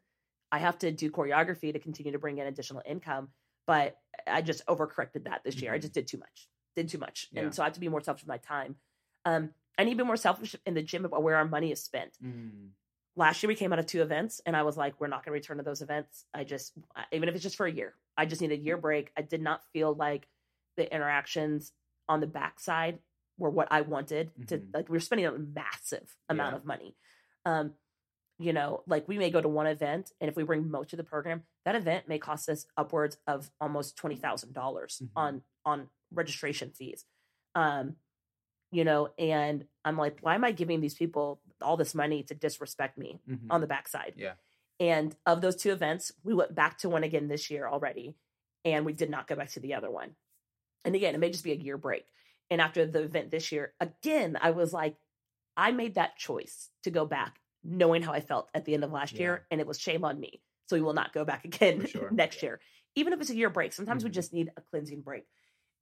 I 0.52 0.58
have 0.58 0.78
to 0.80 0.92
do 0.92 1.10
choreography 1.10 1.72
to 1.72 1.78
continue 1.78 2.12
to 2.12 2.18
bring 2.18 2.38
in 2.38 2.46
additional 2.46 2.82
income. 2.84 3.30
But 3.66 3.98
I 4.26 4.42
just 4.42 4.64
overcorrected 4.66 5.24
that 5.24 5.42
this 5.44 5.60
year. 5.60 5.72
I 5.72 5.78
Mhm. 5.78 5.82
just 5.82 5.92
did 5.92 6.06
too 6.06 6.18
much. 6.18 6.48
Did 6.74 6.88
too 6.88 6.98
much. 6.98 7.28
Yeah. 7.32 7.42
And 7.42 7.54
so 7.54 7.62
I 7.62 7.66
have 7.66 7.74
to 7.74 7.80
be 7.80 7.88
more 7.88 8.00
selfish 8.00 8.22
with 8.22 8.28
my 8.28 8.38
time. 8.38 8.76
Um, 9.24 9.54
I 9.78 9.84
need 9.84 9.92
to 9.92 9.96
be 9.98 10.04
more 10.04 10.16
selfish 10.16 10.56
in 10.64 10.74
the 10.74 10.82
gym 10.82 11.04
about 11.04 11.22
where 11.22 11.36
our 11.36 11.44
money 11.44 11.72
is 11.72 11.82
spent 11.82 12.16
mm 12.22 12.70
last 13.18 13.42
year 13.42 13.48
we 13.48 13.54
came 13.54 13.72
out 13.72 13.78
of 13.78 13.86
two 13.86 14.02
events 14.02 14.42
and 14.44 14.54
i 14.54 14.62
was 14.62 14.76
like 14.76 15.00
we're 15.00 15.06
not 15.06 15.24
going 15.24 15.30
to 15.30 15.32
return 15.32 15.56
to 15.56 15.62
those 15.62 15.80
events 15.80 16.26
i 16.34 16.44
just 16.44 16.74
even 17.12 17.30
if 17.30 17.34
it's 17.34 17.42
just 17.42 17.56
for 17.56 17.64
a 17.64 17.72
year 17.72 17.94
i 18.18 18.26
just 18.26 18.42
need 18.42 18.52
a 18.52 18.56
year 18.58 18.76
break 18.76 19.10
i 19.16 19.22
did 19.22 19.40
not 19.40 19.64
feel 19.72 19.94
like 19.94 20.28
the 20.76 20.84
interactions 20.94 21.72
on 22.10 22.20
the 22.20 22.26
backside 22.26 22.98
were 23.38 23.48
what 23.48 23.68
i 23.70 23.80
wanted 23.80 24.30
to 24.48 24.58
Mhm. 24.58 24.74
like 24.74 24.90
we 24.90 24.96
were 24.96 25.00
spending 25.00 25.24
a 25.24 25.32
massive 25.32 26.14
amount 26.28 26.52
Yeah. 26.52 26.56
of 26.58 26.64
money 26.66 26.94
um 27.46 27.74
you 28.38 28.52
know 28.52 28.82
like 28.86 29.06
we 29.08 29.18
may 29.18 29.30
go 29.30 29.40
to 29.40 29.48
one 29.48 29.66
event 29.66 30.12
and 30.20 30.28
if 30.28 30.36
we 30.36 30.42
bring 30.44 30.70
most 30.70 30.92
of 30.92 30.96
the 30.98 31.04
program 31.04 31.42
that 31.64 31.74
event 31.74 32.08
may 32.08 32.18
cost 32.18 32.48
us 32.48 32.66
upwards 32.76 33.16
of 33.26 33.50
almost 33.60 33.96
$20000 33.96 34.52
Mhm. 34.52 35.08
on 35.16 35.42
on 35.64 35.88
registration 36.12 36.70
fees 36.70 37.04
um 37.54 37.96
you 38.70 38.84
know 38.84 39.08
and 39.18 39.66
i'm 39.84 39.96
like 39.96 40.18
why 40.20 40.34
am 40.34 40.44
i 40.44 40.52
giving 40.52 40.80
these 40.80 40.94
people 40.94 41.40
all 41.62 41.76
this 41.76 41.94
money 41.94 42.22
to 42.24 42.34
disrespect 42.34 42.98
me 42.98 43.20
Mhm. 43.28 43.46
on 43.50 43.60
the 43.60 43.66
backside 43.66 44.14
Yeah. 44.16 44.34
and 44.80 45.16
of 45.24 45.40
those 45.40 45.56
two 45.56 45.72
events 45.72 46.12
we 46.22 46.34
went 46.34 46.54
back 46.54 46.78
to 46.78 46.88
one 46.88 47.04
again 47.04 47.28
this 47.28 47.50
year 47.50 47.66
already 47.66 48.16
and 48.64 48.84
we 48.84 48.92
did 48.92 49.08
not 49.10 49.26
go 49.26 49.34
back 49.36 49.48
to 49.50 49.60
the 49.60 49.74
other 49.74 49.90
one 49.90 50.14
and 50.84 50.94
again 50.94 51.14
it 51.14 51.18
may 51.18 51.30
just 51.30 51.44
be 51.44 51.52
a 51.52 51.56
year 51.56 51.78
break 51.78 52.04
and 52.50 52.60
after 52.60 52.84
the 52.86 53.02
event 53.02 53.30
this 53.30 53.50
year 53.50 53.72
again 53.80 54.36
i 54.40 54.50
was 54.50 54.72
like 54.74 54.96
i 55.56 55.72
made 55.72 55.94
that 55.94 56.16
choice 56.16 56.70
to 56.82 56.90
go 56.90 57.06
back 57.06 57.40
knowing 57.66 58.02
how 58.02 58.12
I 58.12 58.20
felt 58.20 58.48
at 58.54 58.64
the 58.64 58.74
end 58.74 58.84
of 58.84 58.92
last 58.92 59.14
Yeah. 59.14 59.20
year, 59.20 59.46
and 59.50 59.60
it 59.60 59.66
was 59.66 59.78
shame 59.78 60.04
on 60.04 60.18
me. 60.20 60.42
So 60.68 60.76
we 60.76 60.82
will 60.82 60.94
not 60.94 61.12
go 61.12 61.24
back 61.24 61.44
again 61.50 61.86
sure. 61.86 62.10
next 62.10 62.42
year, 62.42 62.60
even 62.94 63.12
if 63.12 63.20
it's 63.20 63.30
a 63.30 63.36
year 63.36 63.50
break. 63.50 63.72
Sometimes 63.72 64.04
we 64.04 64.10
Mhm. 64.10 64.14
just 64.14 64.32
need 64.32 64.50
a 64.56 64.60
cleansing 64.60 65.02
break. 65.02 65.26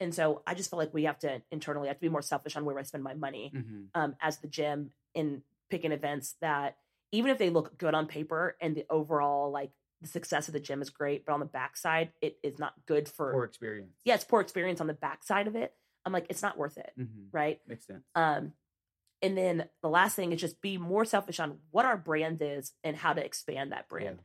And 0.00 0.14
so 0.14 0.42
I 0.46 0.54
just 0.54 0.70
feel 0.70 0.78
like 0.78 0.92
we 0.92 1.04
have 1.04 1.18
to 1.20 1.40
internally 1.50 1.88
have 1.88 1.96
to 1.96 2.00
be 2.00 2.08
more 2.08 2.22
selfish 2.22 2.56
on 2.56 2.64
where 2.64 2.78
I 2.78 2.82
spend 2.82 3.04
my 3.04 3.14
money 3.14 3.52
Mhm. 3.54 3.88
um, 3.94 4.16
as 4.20 4.38
the 4.38 4.48
gym 4.48 4.90
in 5.14 5.42
picking 5.70 5.92
events 5.92 6.34
that 6.40 6.76
even 7.12 7.30
if 7.30 7.38
they 7.38 7.48
look 7.50 7.78
good 7.78 7.94
on 7.94 8.06
paper 8.08 8.56
and 8.60 8.74
the 8.76 8.84
overall 8.90 9.50
like 9.52 9.70
the 10.02 10.08
success 10.08 10.48
of 10.48 10.52
the 10.52 10.60
gym 10.60 10.82
is 10.82 10.90
great, 10.90 11.24
but 11.24 11.32
on 11.32 11.40
the 11.40 11.46
backside 11.46 12.12
it 12.20 12.38
is 12.42 12.58
not 12.58 12.74
good 12.86 13.08
for. 13.08 13.32
Poor 13.32 13.44
experience. 13.44 13.92
Yeah, 14.04 14.14
it's 14.16 14.24
poor 14.24 14.40
experience 14.40 14.80
on 14.80 14.88
the 14.88 14.94
backside 14.94 15.46
of 15.46 15.54
it. 15.56 15.72
I'm 16.04 16.12
like, 16.12 16.26
it's 16.28 16.42
not 16.42 16.58
worth 16.58 16.76
it, 16.76 16.92
Mhm. 16.98 17.28
right? 17.32 17.60
Makes 17.66 17.86
sense. 17.86 18.04
Um, 18.14 18.52
and 19.24 19.36
then 19.36 19.68
the 19.82 19.88
last 19.88 20.14
thing 20.16 20.32
is 20.32 20.40
just 20.40 20.60
be 20.60 20.76
more 20.78 21.04
selfish 21.04 21.40
on 21.40 21.58
what 21.70 21.84
our 21.86 21.96
brand 21.96 22.40
is 22.42 22.72
and 22.84 22.96
how 22.96 23.12
to 23.12 23.24
expand 23.24 23.72
that 23.72 23.88
brand. 23.88 24.20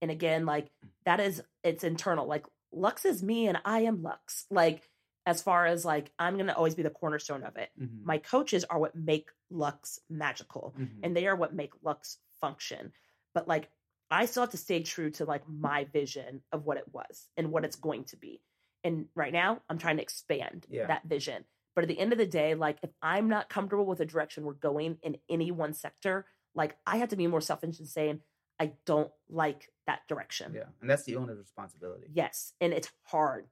And 0.00 0.10
again, 0.10 0.46
like 0.46 0.70
that 1.06 1.18
is 1.20 1.42
it's 1.64 1.84
internal. 1.84 2.26
Like 2.26 2.44
Lux 2.72 3.04
is 3.04 3.22
me 3.22 3.46
and 3.48 3.58
I 3.64 3.80
am 3.80 4.02
Lux. 4.02 4.46
Like 4.50 4.88
as 5.26 5.42
far 5.42 5.66
as 5.66 5.84
like 5.84 6.10
I'm 6.18 6.36
gonna 6.36 6.52
always 6.52 6.74
be 6.74 6.82
the 6.82 6.90
cornerstone 6.90 7.42
of 7.44 7.56
it. 7.56 7.70
Mhm. 7.80 8.04
My 8.04 8.18
coaches 8.18 8.64
are 8.64 8.78
what 8.78 8.94
make 8.94 9.30
Lux 9.50 9.98
magical 10.10 10.74
Mhm. 10.78 11.00
and 11.02 11.16
they 11.16 11.26
are 11.26 11.36
what 11.36 11.54
make 11.54 11.72
Lux 11.82 12.18
function. 12.40 12.92
But 13.34 13.48
like 13.48 13.70
I 14.10 14.26
still 14.26 14.42
have 14.42 14.50
to 14.50 14.56
stay 14.58 14.82
true 14.82 15.10
to 15.12 15.24
like 15.24 15.48
my 15.48 15.84
vision 15.84 16.42
of 16.52 16.66
what 16.66 16.76
it 16.76 16.92
was 16.92 17.28
and 17.38 17.50
what 17.50 17.64
it's 17.64 17.76
going 17.76 18.04
to 18.04 18.16
be. 18.16 18.42
And 18.84 19.08
right 19.14 19.32
now 19.32 19.62
I'm 19.70 19.78
trying 19.78 19.96
to 19.96 20.02
expand 20.02 20.66
Yeah. 20.68 20.86
that 20.88 21.04
vision. 21.04 21.44
But 21.74 21.84
at 21.84 21.88
the 21.88 21.98
end 21.98 22.12
of 22.12 22.18
the 22.18 22.26
day, 22.26 22.54
like 22.54 22.78
if 22.82 22.90
I'm 23.00 23.28
not 23.28 23.48
comfortable 23.48 23.86
with 23.86 23.98
the 23.98 24.04
direction 24.06 24.44
we're 24.44 24.52
going 24.54 24.98
in 25.02 25.16
any 25.28 25.50
one 25.50 25.72
sector, 25.72 26.26
like 26.54 26.76
I 26.86 26.98
have 26.98 27.08
to 27.10 27.16
be 27.16 27.26
more 27.26 27.40
selfish 27.40 27.78
and 27.78 27.88
saying, 27.88 28.20
I 28.60 28.72
don't 28.84 29.10
like 29.30 29.68
that 29.86 30.00
direction. 30.08 30.52
yeah, 30.54 30.64
and 30.80 30.88
that's 30.88 31.04
the 31.04 31.16
owner's 31.16 31.38
responsibility. 31.38 32.06
Yes. 32.12 32.52
And 32.60 32.72
it's 32.72 32.90
hard. 33.04 33.46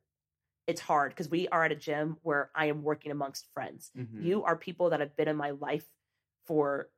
It's 0.67 0.81
hard 0.81 1.11
because 1.13 1.29
we 1.29 1.49
are 1.49 1.65
at 1.65 1.73
a 1.73 1.77
gym 1.77 2.19
where 2.23 2.51
I 2.55 2.67
am 2.67 2.83
working 2.83 3.11
amongst 3.11 3.49
friends. 3.53 3.91
Mhm. 3.97 4.23
You 4.23 4.45
are 4.45 4.55
people 4.57 4.91
that 4.91 5.01
have 5.01 5.17
been 5.17 5.27
in 5.27 5.37
my 5.37 5.51
life 5.51 5.89
for 6.47 6.91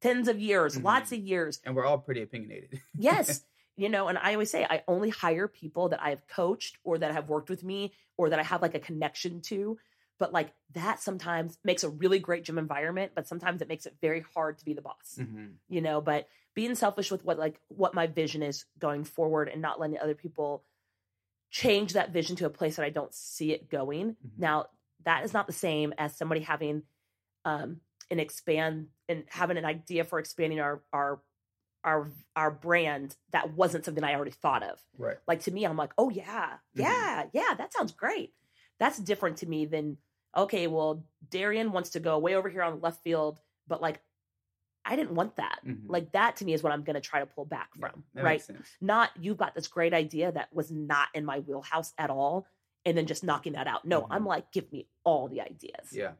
tens 0.00 0.28
of 0.28 0.40
years, 0.40 0.80
lots 0.80 1.10
Mhm. 1.10 1.18
of 1.18 1.24
years. 1.24 1.60
and 1.64 1.74
we're 1.76 1.84
all 1.84 1.98
pretty 1.98 2.22
opinionated. 2.22 2.80
Yes. 2.94 3.44
you 3.76 3.88
know, 3.88 4.08
and 4.08 4.16
I 4.16 4.32
always 4.34 4.50
say 4.50 4.64
I 4.64 4.84
only 4.86 5.10
hire 5.10 5.48
people 5.48 5.88
that 5.90 6.00
I 6.00 6.10
have 6.10 6.26
coached 6.28 6.78
or 6.84 6.96
that 6.98 7.12
have 7.12 7.28
worked 7.28 7.50
with 7.50 7.64
me 7.64 7.92
or 8.16 8.30
that 8.30 8.38
I 8.38 8.42
have 8.44 8.62
like 8.62 8.74
a 8.74 8.80
connection 8.80 9.40
to. 9.42 9.76
But 10.18 10.32
like 10.32 10.52
that 10.72 11.00
sometimes 11.00 11.58
makes 11.64 11.84
a 11.84 11.88
really 11.90 12.18
great 12.18 12.44
gym 12.44 12.58
environment, 12.58 13.12
but 13.14 13.26
sometimes 13.26 13.60
it 13.62 13.68
makes 13.68 13.86
it 13.86 13.96
very 14.00 14.24
hard 14.34 14.58
to 14.58 14.64
be 14.64 14.72
the 14.74 14.82
boss 14.82 15.18
Mhm. 15.18 15.54
you 15.68 15.80
know 15.80 16.00
but 16.00 16.28
being 16.54 16.74
selfish 16.74 17.10
with 17.10 17.24
what 17.24 17.38
like 17.38 17.60
what 17.68 17.94
my 17.94 18.06
vision 18.06 18.42
is 18.42 18.64
going 18.78 19.02
forward 19.04 19.48
and 19.48 19.60
not 19.60 19.80
letting 19.80 19.98
other 19.98 20.14
people 20.14 20.64
change 21.50 21.92
that 21.92 22.10
vision 22.12 22.36
to 22.36 22.46
a 22.46 22.50
place 22.50 22.76
that 22.76 22.84
i 22.84 22.90
don't 22.90 23.14
see 23.14 23.52
it 23.52 23.68
going 23.70 24.16
Mhm. 24.24 24.38
now 24.38 24.66
that 25.04 25.24
is 25.24 25.32
not 25.32 25.46
the 25.46 25.52
same 25.52 25.92
as 25.98 26.16
somebody 26.16 26.40
having 26.40 26.82
um 27.44 27.80
an 28.10 28.18
expand 28.20 28.88
and 29.08 29.24
having 29.28 29.56
an 29.56 29.64
idea 29.64 30.04
for 30.04 30.18
expanding 30.18 30.60
our 30.60 30.82
our 30.92 31.22
our 31.84 32.10
our 32.34 32.50
brand 32.50 33.16
that 33.30 33.52
wasn't 33.52 33.84
something 33.84 34.04
i 34.04 34.14
already 34.14 34.30
thought 34.30 34.62
of 34.62 34.80
Right. 34.98 35.18
like 35.26 35.40
to 35.42 35.50
me 35.50 35.64
i'm 35.64 35.76
like 35.76 35.92
oh 35.98 36.10
yeah 36.10 36.58
Mhm. 36.76 36.80
yeah 36.80 37.26
yeah 37.32 37.54
that 37.56 37.72
sounds 37.72 37.92
great 37.92 38.32
that's 38.78 38.98
different 38.98 39.38
to 39.38 39.46
me 39.46 39.66
than 39.66 39.96
okay 40.36 40.66
well 40.66 41.04
darian 41.30 41.72
wants 41.72 41.90
to 41.90 42.00
go 42.00 42.18
way 42.18 42.34
over 42.34 42.48
here 42.48 42.62
on 42.62 42.74
the 42.76 42.80
left 42.80 43.02
field 43.02 43.38
but 43.68 43.80
like 43.80 44.00
i 44.84 44.96
didn't 44.96 45.14
want 45.14 45.36
that 45.36 45.60
Mhm. 45.64 45.84
like 45.88 46.12
that 46.12 46.36
to 46.36 46.44
me 46.44 46.52
is 46.52 46.62
what 46.62 46.72
i'm 46.72 46.82
going 46.82 46.94
to 46.94 47.00
try 47.00 47.20
to 47.20 47.26
pull 47.26 47.44
back 47.44 47.70
from 47.74 48.04
that 48.14 48.22
right 48.24 48.40
not 48.80 49.10
you've 49.18 49.36
got 49.38 49.54
this 49.54 49.68
great 49.68 49.94
idea 49.94 50.32
that 50.32 50.52
was 50.52 50.70
not 50.70 51.08
in 51.14 51.24
my 51.24 51.38
wheelhouse 51.40 51.92
at 51.98 52.10
all 52.10 52.46
and 52.84 52.96
then 52.98 53.06
just 53.06 53.24
knocking 53.24 53.52
that 53.54 53.66
out 53.66 53.84
no 53.84 54.06
i'm 54.10 54.24
Mhm. 54.24 54.28
like 54.28 54.50
give 54.52 54.70
me 54.72 54.88
all 55.04 55.28
the 55.28 55.40
ideas 55.40 55.92
Yeah, 55.92 56.12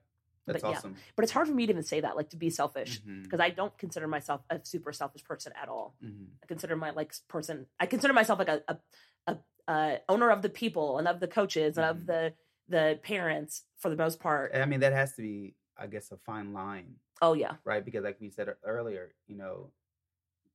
that's 0.46 0.62
But 0.62 0.70
yeah. 0.70 0.76
awesome. 0.78 0.96
but 1.16 1.22
it's 1.24 1.32
hard 1.32 1.48
for 1.48 1.54
me 1.54 1.66
to 1.66 1.72
even 1.72 1.82
say 1.82 2.00
that 2.00 2.16
like 2.16 2.30
to 2.30 2.36
be 2.36 2.50
selfish 2.50 3.00
because 3.22 3.40
i 3.40 3.50
don't 3.50 3.76
consider 3.78 4.06
myself 4.06 4.42
a 4.48 4.60
super 4.64 4.92
selfish 4.92 5.24
person 5.24 5.52
at 5.60 5.68
all 5.68 5.96
Mhm. 6.02 6.28
I 6.42 6.46
consider 6.46 6.76
my 6.76 6.90
like 6.90 7.14
person. 7.26 7.66
I 7.80 7.86
consider 7.86 8.12
myself 8.12 8.38
like 8.38 8.48
a 8.48 8.62
a, 8.68 8.78
a, 9.26 9.38
uh 9.66 9.98
owner 10.10 10.28
of 10.30 10.42
the 10.42 10.50
people 10.50 10.98
and 10.98 11.08
of 11.08 11.20
the 11.20 11.26
coaches 11.28 11.78
and 11.78 11.86
of 11.86 12.04
the 12.06 12.34
the 12.68 12.98
parents 13.02 13.64
for 13.78 13.90
the 13.90 13.96
most 13.96 14.20
part. 14.20 14.54
I 14.54 14.64
mean, 14.66 14.80
that 14.80 14.92
has 14.92 15.14
to 15.16 15.22
be, 15.22 15.56
I 15.76 15.86
guess, 15.86 16.10
a 16.12 16.16
fine 16.16 16.52
line, 16.52 16.96
Oh 17.20 17.34
yeah, 17.34 17.56
right? 17.64 17.84
Because, 17.84 18.04
like 18.04 18.20
we 18.20 18.30
said 18.30 18.54
earlier, 18.64 19.14
you 19.26 19.36
know, 19.36 19.72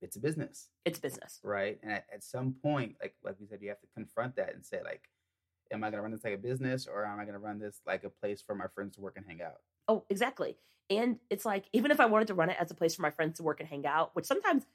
it's 0.02 0.16
a 0.16 0.20
business, 0.20 0.70
it's 0.84 0.98
business. 0.98 1.42
right? 1.42 1.80
And 1.82 1.92
at, 1.92 2.06
at 2.12 2.24
some 2.24 2.54
point, 2.54 2.96
like 3.02 3.16
like 3.22 3.40
we 3.40 3.46
said, 3.48 3.62
you 3.62 3.70
have 3.70 3.80
to 3.82 3.88
confront 3.94 4.36
that 4.36 4.54
and 4.54 4.66
say, 4.66 4.82
like, 4.84 5.10
am 5.72 5.84
I 5.84 5.88
going 5.90 5.98
to 5.98 6.02
run 6.02 6.12
this 6.12 6.24
like 6.24 6.34
a 6.34 6.38
business, 6.38 6.86
or 6.88 7.06
am 7.06 7.20
I 7.20 7.24
going 7.24 7.34
to 7.34 7.40
run 7.40 7.58
this 7.60 7.82
like 7.86 8.04
a 8.04 8.10
place 8.10 8.42
for 8.42 8.54
my 8.56 8.68
friends 8.68 8.96
to 8.96 9.02
work 9.02 9.16
and 9.18 9.26
hang 9.26 9.42
out? 9.42 9.62
Oh, 9.88 10.04
exactly. 10.08 10.58
And 10.88 11.18
it's 11.30 11.44
like 11.44 11.66
even 11.72 11.90
if 11.90 12.00
I 12.00 12.06
wanted 12.06 12.28
to 12.28 12.34
run 12.34 12.50
it 12.50 12.56
as 12.60 12.70
a 12.70 12.74
place 12.74 12.94
for 12.94 13.02
my 13.02 13.10
friends 13.10 13.36
to 13.36 13.42
work 13.42 13.60
and 13.60 13.68
hang 13.68 13.86
out, 13.86 14.14
which 14.14 14.26
sometimes 14.26 14.66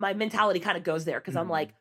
my 0.00 0.14
mentality 0.14 0.60
kind 0.60 0.78
of 0.78 0.84
goes 0.84 1.04
there 1.06 1.20
because 1.20 1.36
I'm 1.36 1.48
Mhm. 1.48 1.50
like, 1.50 1.74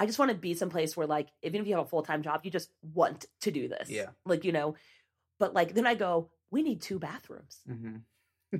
I 0.00 0.06
just 0.06 0.18
want 0.18 0.30
to 0.30 0.36
be 0.36 0.54
someplace 0.54 0.96
where 0.96 1.06
like 1.06 1.28
even 1.42 1.60
if 1.60 1.66
you 1.66 1.76
have 1.76 1.84
a 1.84 1.88
full 1.88 2.02
time 2.02 2.22
job, 2.22 2.40
you 2.42 2.50
just 2.50 2.70
want 2.82 3.26
to 3.42 3.50
do 3.50 3.68
this. 3.68 3.90
Yeah. 3.90 4.06
Like 4.24 4.44
you 4.44 4.52
know, 4.52 4.74
but 5.38 5.52
like 5.52 5.74
then 5.74 5.86
I 5.86 5.94
go, 5.94 6.30
we 6.50 6.62
need 6.62 6.80
two 6.80 6.98
bathrooms. 6.98 7.60
Mm-hmm. 7.70 8.56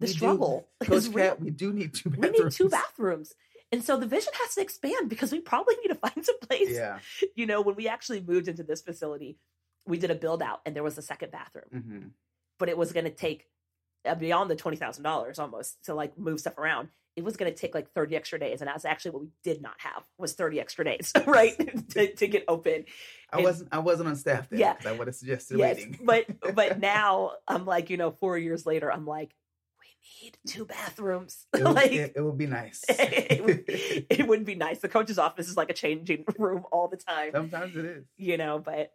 The 0.00 0.06
struggle 0.08 0.68
is 0.90 1.08
Coach. 1.08 1.16
Cat, 1.16 1.40
we 1.40 1.50
do 1.50 1.72
need 1.72 1.94
two 1.94 2.10
We 2.10 2.28
need 2.30 2.50
two 2.50 2.68
bathrooms. 2.68 3.34
And 3.70 3.84
so 3.84 3.96
the 3.96 4.06
vision 4.06 4.32
has 4.42 4.54
to 4.56 4.60
expand 4.60 5.08
because 5.08 5.30
we 5.30 5.40
probably 5.40 5.76
need 5.76 5.88
to 5.88 5.94
find 5.94 6.22
some 6.24 6.38
place 6.40 6.70
Yeah. 6.70 6.98
you 7.36 7.46
know, 7.46 7.60
when 7.60 7.76
we 7.76 7.86
actually 7.86 8.20
moved 8.20 8.48
into 8.48 8.64
this 8.64 8.82
facility, 8.82 9.38
we 9.86 9.98
did 9.98 10.10
a 10.10 10.14
build 10.16 10.42
out 10.42 10.60
and 10.66 10.74
there 10.74 10.82
was 10.82 10.98
a 10.98 11.02
second 11.02 11.30
bathroom, 11.30 11.64
hmm 11.70 12.06
but 12.58 12.68
it 12.68 12.76
was 12.76 12.92
going 12.92 13.04
to 13.04 13.10
take 13.12 13.46
Uh, 14.04 14.14
beyond 14.14 14.48
the 14.50 14.56
$20,000 14.56 15.38
almost 15.38 15.84
to 15.84 15.94
like 15.94 16.16
move 16.16 16.38
stuff 16.40 16.56
around. 16.56 16.88
It 17.16 17.24
was 17.24 17.36
going 17.36 17.52
to 17.52 17.58
take 17.58 17.74
like 17.74 17.90
30 17.94 18.14
extra 18.14 18.38
days. 18.38 18.60
And 18.60 18.68
that's 18.68 18.84
actually 18.84 19.10
what 19.10 19.22
we 19.22 19.28
did 19.42 19.60
not 19.60 19.74
have 19.78 20.04
was 20.18 20.34
30 20.34 20.60
extra 20.60 20.84
days, 20.84 21.12
right? 21.26 21.88
to, 21.90 22.14
to 22.14 22.28
get 22.28 22.44
open. 22.46 22.84
I 23.32 23.36
And- 23.38 23.44
wasn't. 23.44 23.68
I 23.72 23.78
wasn't 23.80 24.08
on 24.08 24.16
staff 24.16 24.48
then. 24.48 24.60
Yeah. 24.60 24.76
I 24.86 24.92
would 24.92 25.08
have 25.08 25.16
suggested 25.16 25.58
yes. 25.58 25.76
waiting. 25.76 25.98
But, 26.02 26.26
but 26.54 26.78
now 26.80 27.32
I'm 27.48 27.66
like, 27.66 27.90
you 27.90 27.96
know, 27.96 28.12
four 28.12 28.38
years 28.38 28.64
later, 28.66 28.90
I'm 28.90 29.04
like, 29.04 29.34
we 29.80 30.24
need 30.24 30.38
two 30.46 30.64
bathrooms. 30.64 31.44
it, 31.52 31.64
would, 31.64 31.74
like, 31.74 31.90
it, 31.92 32.12
it 32.14 32.20
would 32.20 32.38
be 32.38 32.46
nice. 32.46 32.84
it, 32.88 33.44
would, 33.44 33.64
it 33.66 34.28
would 34.28 34.44
be 34.44 34.54
nice. 34.54 34.78
The 34.78 34.88
coach's 34.88 35.18
office 35.18 35.48
is 35.48 35.56
like 35.56 35.70
a 35.70 35.74
changing 35.74 36.24
room 36.38 36.64
all 36.70 36.86
the 36.86 36.96
time. 36.96 37.32
Sometimes 37.32 37.76
it 37.76 37.84
is. 37.84 38.04
you 38.16 38.36
know 38.36 38.60
but 38.60 38.92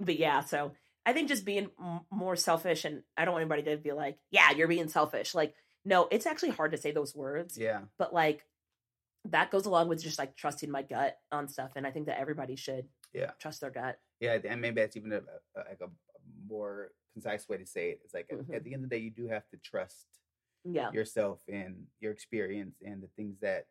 but 0.00 0.18
yeah 0.18 0.40
so 0.42 0.72
i 1.06 1.12
think 1.12 1.28
just 1.28 1.44
being 1.44 1.70
m- 1.80 2.00
more 2.10 2.36
selfish 2.36 2.84
and 2.84 3.02
i 3.16 3.24
don't 3.24 3.32
want 3.32 3.42
anybody 3.42 3.62
to 3.62 3.76
be 3.76 3.92
like 3.92 4.18
yeah 4.30 4.50
you're 4.52 4.68
being 4.68 4.88
selfish 4.88 5.34
like 5.34 5.54
no 5.84 6.08
it's 6.10 6.26
actually 6.26 6.50
hard 6.50 6.72
to 6.72 6.78
say 6.78 6.90
those 6.92 7.14
words 7.14 7.56
Yeah. 7.58 7.80
but 7.98 8.12
like 8.14 8.44
that 9.26 9.50
goes 9.50 9.66
along 9.66 9.88
with 9.88 10.02
just 10.02 10.18
like 10.18 10.36
trusting 10.36 10.70
my 10.70 10.82
gut 10.82 11.16
on 11.32 11.48
stuff 11.48 11.72
and 11.76 11.86
i 11.86 11.90
think 11.90 12.06
that 12.06 12.18
everybody 12.20 12.56
should 12.56 12.86
Yeah. 13.12 13.30
trust 13.40 13.60
their 13.60 13.70
gut 13.70 13.98
Yeah, 14.20 14.38
and 14.44 14.60
maybe 14.60 14.80
that's 14.80 14.96
even 14.96 15.12
a, 15.12 15.16
a 15.18 15.58
like 15.70 15.80
a, 15.82 15.88
more 16.48 16.90
concise 17.12 17.48
way 17.48 17.56
to 17.58 17.66
say 17.66 17.90
it. 17.90 18.00
It's 18.04 18.12
like 18.14 18.26
at- 18.32 18.38
Mhm. 18.38 18.54
at 18.56 18.64
the 18.64 18.72
end 18.74 18.82
of 18.84 18.90
the 18.90 18.96
day, 18.96 19.02
you 19.02 19.10
do 19.10 19.28
have 19.28 19.46
to 19.50 19.56
trust 19.58 20.06
yeah 20.64 20.90
yourself 20.92 21.40
and 21.48 21.86
your 22.00 22.10
experience 22.12 22.76
and 22.82 23.02
the 23.02 23.08
things 23.16 23.38
that 23.40 23.66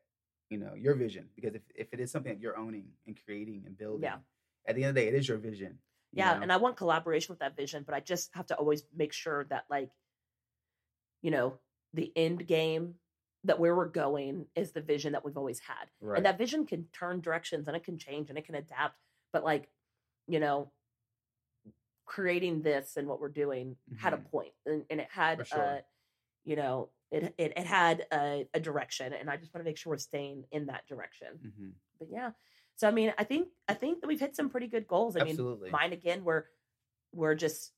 you 0.49 0.57
know 0.59 0.73
your 0.75 0.95
vision. 0.95 1.29
Because 1.35 1.55
if, 1.55 1.61
if 1.75 1.87
it 1.93 1.99
is 1.99 2.11
something 2.11 2.31
that 2.33 2.39
you're 2.41 2.57
owning 2.57 2.87
and 3.07 3.17
creating 3.25 3.63
and 3.65 3.77
building, 3.77 4.03
yeah. 4.03 4.17
at 4.67 4.75
the 4.75 4.83
end 4.83 4.89
of 4.89 4.95
the 4.95 5.01
day, 5.01 5.07
it 5.07 5.15
is 5.15 5.27
your 5.27 5.37
vision. 5.39 5.79
Yeah 6.13 6.33
know? 6.35 6.41
and 6.41 6.51
i 6.51 6.57
want 6.57 6.77
collaboration 6.77 7.31
with 7.33 7.39
that 7.39 7.55
vision 7.55 7.83
but 7.85 7.95
i 7.95 7.99
just 7.99 8.33
have 8.33 8.45
to 8.45 8.55
always 8.55 8.83
make 8.95 9.13
sure 9.13 9.43
that 9.45 9.65
like 9.69 9.91
you 11.21 11.31
know 11.31 11.57
the 11.93 12.11
end 12.15 12.45
game 12.47 12.95
that 13.45 13.59
where 13.59 13.75
we're 13.75 13.87
going 13.89 14.45
is 14.55 14.71
the 14.71 14.81
vision 14.81 15.11
that 15.13 15.23
we've 15.25 15.37
always 15.37 15.59
had 15.59 15.89
right. 16.01 16.17
and 16.17 16.25
that 16.25 16.37
vision 16.37 16.65
can 16.65 16.85
turn 16.93 17.19
directions 17.21 17.67
and 17.67 17.75
it 17.77 17.83
can 17.83 17.97
change 17.97 18.29
and 18.29 18.37
it 18.37 18.45
can 18.45 18.55
adapt 18.55 18.97
but 19.31 19.43
like 19.43 19.69
you 20.27 20.39
know 20.39 20.71
creating 22.05 22.61
this 22.61 22.97
and 22.97 23.07
what 23.07 23.19
we're 23.19 23.29
doing 23.29 23.75
had 23.97 24.13
a 24.13 24.17
Mhm. 24.17 24.25
point 24.25 24.53
and, 24.65 24.85
and 24.89 24.99
it 24.99 25.07
had 25.09 25.47
sure. 25.47 25.61
uh 25.61 25.81
you 26.43 26.55
know 26.55 26.89
it 27.11 27.33
it, 27.37 27.53
it 27.55 27.65
had 27.65 28.05
a, 28.11 28.47
a 28.53 28.59
direction 28.59 29.13
and 29.13 29.29
i 29.29 29.37
just 29.37 29.53
want 29.53 29.63
to 29.63 29.69
make 29.69 29.77
sure 29.77 29.91
we're 29.91 29.97
staying 29.97 30.45
in 30.51 30.65
that 30.65 30.85
direction 30.87 31.39
Mhm. 31.41 31.71
but 31.99 32.09
yeah 32.11 32.31
so 32.75 32.87
i 32.87 32.91
mean 32.91 33.13
i 33.17 33.23
think 33.23 33.47
i 33.67 33.73
think 33.73 34.01
that 34.01 34.07
we've 34.07 34.19
hit 34.19 34.35
some 34.35 34.49
pretty 34.49 34.67
good 34.67 34.87
goals 34.87 35.15
i 35.15 35.21
Absolutely. 35.21 35.65
mean 35.65 35.71
mine 35.71 35.93
again 35.93 36.23
we're 36.23 36.45
we're 37.13 37.35
just 37.35 37.71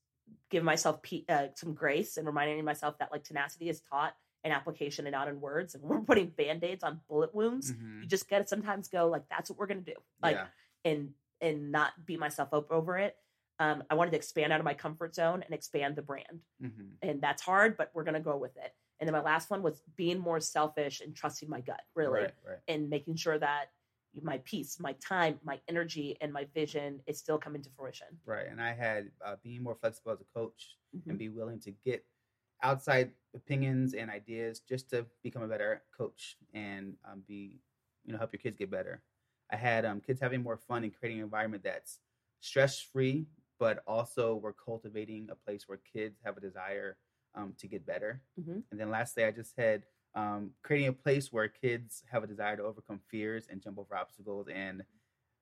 giving 0.50 0.64
myself 0.64 1.02
pe- 1.02 1.24
uh, 1.28 1.48
some 1.54 1.72
grace 1.74 2.16
and 2.16 2.26
reminding 2.26 2.64
myself 2.64 2.98
that 2.98 3.12
like 3.12 3.22
tenacity 3.24 3.68
is 3.68 3.80
taught 3.80 4.14
in 4.44 4.52
application 4.52 5.06
and 5.06 5.12
not 5.12 5.28
in 5.28 5.40
words 5.40 5.74
and 5.74 5.82
we're 5.88 6.00
putting 6.00 6.28
band-aids 6.28 6.82
on 6.84 7.00
bullet 7.08 7.34
wounds 7.34 7.72
Mhm. 7.72 8.02
you 8.02 8.06
just 8.08 8.28
gotta 8.28 8.46
sometimes 8.46 8.88
go 8.88 9.08
like 9.08 9.28
that's 9.28 9.50
what 9.50 9.58
we're 9.58 9.66
gonna 9.66 9.80
do 9.80 9.94
like 10.22 10.36
yeah. 10.36 10.46
and 10.84 11.10
and 11.40 11.70
not 11.70 11.92
beat 12.06 12.18
myself 12.18 12.52
up 12.52 12.70
over 12.72 12.96
it 12.98 13.16
um, 13.58 13.82
i 13.90 13.94
wanted 13.94 14.10
to 14.12 14.16
expand 14.16 14.52
out 14.52 14.60
of 14.60 14.64
my 14.64 14.74
comfort 14.74 15.14
zone 15.14 15.42
and 15.42 15.54
expand 15.54 15.94
the 15.96 16.02
brand 16.02 16.40
Mhm. 16.62 16.92
and 17.02 17.20
that's 17.20 17.42
hard 17.42 17.76
but 17.76 17.90
we're 17.94 18.04
gonna 18.04 18.20
go 18.20 18.36
with 18.36 18.56
it 18.56 18.72
And 18.98 19.06
then 19.06 19.12
my 19.12 19.20
last 19.22 19.50
one 19.50 19.62
was 19.62 19.82
being 19.96 20.18
more 20.18 20.40
selfish 20.40 21.02
and 21.02 21.14
trusting 21.14 21.50
my 21.50 21.60
gut, 21.60 21.82
really, 21.94 22.20
Right, 22.22 22.34
right. 22.48 22.58
and 22.66 22.88
making 22.88 23.16
sure 23.16 23.38
that 23.38 23.66
my 24.22 24.38
peace, 24.38 24.78
my 24.80 24.92
time, 24.94 25.40
my 25.42 25.60
energy, 25.68 26.16
and 26.20 26.32
my 26.32 26.44
vision 26.54 27.02
is 27.06 27.18
still 27.18 27.38
coming 27.38 27.62
to 27.62 27.70
fruition. 27.70 28.20
Right. 28.24 28.46
And 28.48 28.60
I 28.60 28.72
had 28.72 29.12
uh, 29.24 29.36
being 29.42 29.62
more 29.62 29.74
flexible 29.74 30.12
as 30.12 30.20
a 30.20 30.24
coach 30.24 30.78
Mhm. 30.92 31.10
and 31.10 31.18
be 31.18 31.28
willing 31.28 31.60
to 31.60 31.70
get 31.70 32.04
outside 32.62 33.12
opinions 33.34 33.94
and 33.94 34.10
ideas 34.10 34.60
just 34.60 34.90
to 34.90 35.06
become 35.22 35.42
a 35.42 35.48
better 35.48 35.84
coach 35.96 36.36
and 36.54 36.96
um, 37.04 37.22
be, 37.26 37.60
you 38.04 38.12
know, 38.12 38.18
help 38.18 38.32
your 38.32 38.40
kids 38.40 38.56
get 38.56 38.70
better. 38.70 39.02
I 39.50 39.56
had 39.56 39.84
um, 39.84 40.00
kids 40.00 40.20
having 40.20 40.42
more 40.42 40.56
fun 40.56 40.82
and 40.84 40.96
creating 40.96 41.18
an 41.18 41.24
environment 41.24 41.62
that's 41.62 42.00
stress 42.40 42.80
free, 42.80 43.28
but 43.58 43.82
also 43.86 44.34
we're 44.36 44.52
cultivating 44.52 45.28
a 45.30 45.36
place 45.36 45.68
where 45.68 45.78
kids 45.78 46.20
have 46.24 46.36
a 46.36 46.40
desire 46.40 46.98
um, 47.34 47.54
to 47.58 47.68
get 47.68 47.86
better. 47.86 48.22
Mhm. 48.36 48.62
And 48.70 48.80
then 48.80 48.90
lastly, 48.90 49.24
I 49.24 49.30
just 49.30 49.56
had 49.56 49.84
um, 50.16 50.50
creating 50.62 50.88
a 50.88 50.92
place 50.92 51.30
where 51.32 51.46
kids 51.46 52.02
have 52.10 52.24
a 52.24 52.26
desire 52.26 52.56
to 52.56 52.62
overcome 52.64 53.00
fears 53.10 53.46
and 53.48 53.62
jump 53.62 53.78
over 53.78 53.94
obstacles 53.94 54.48
and 54.52 54.82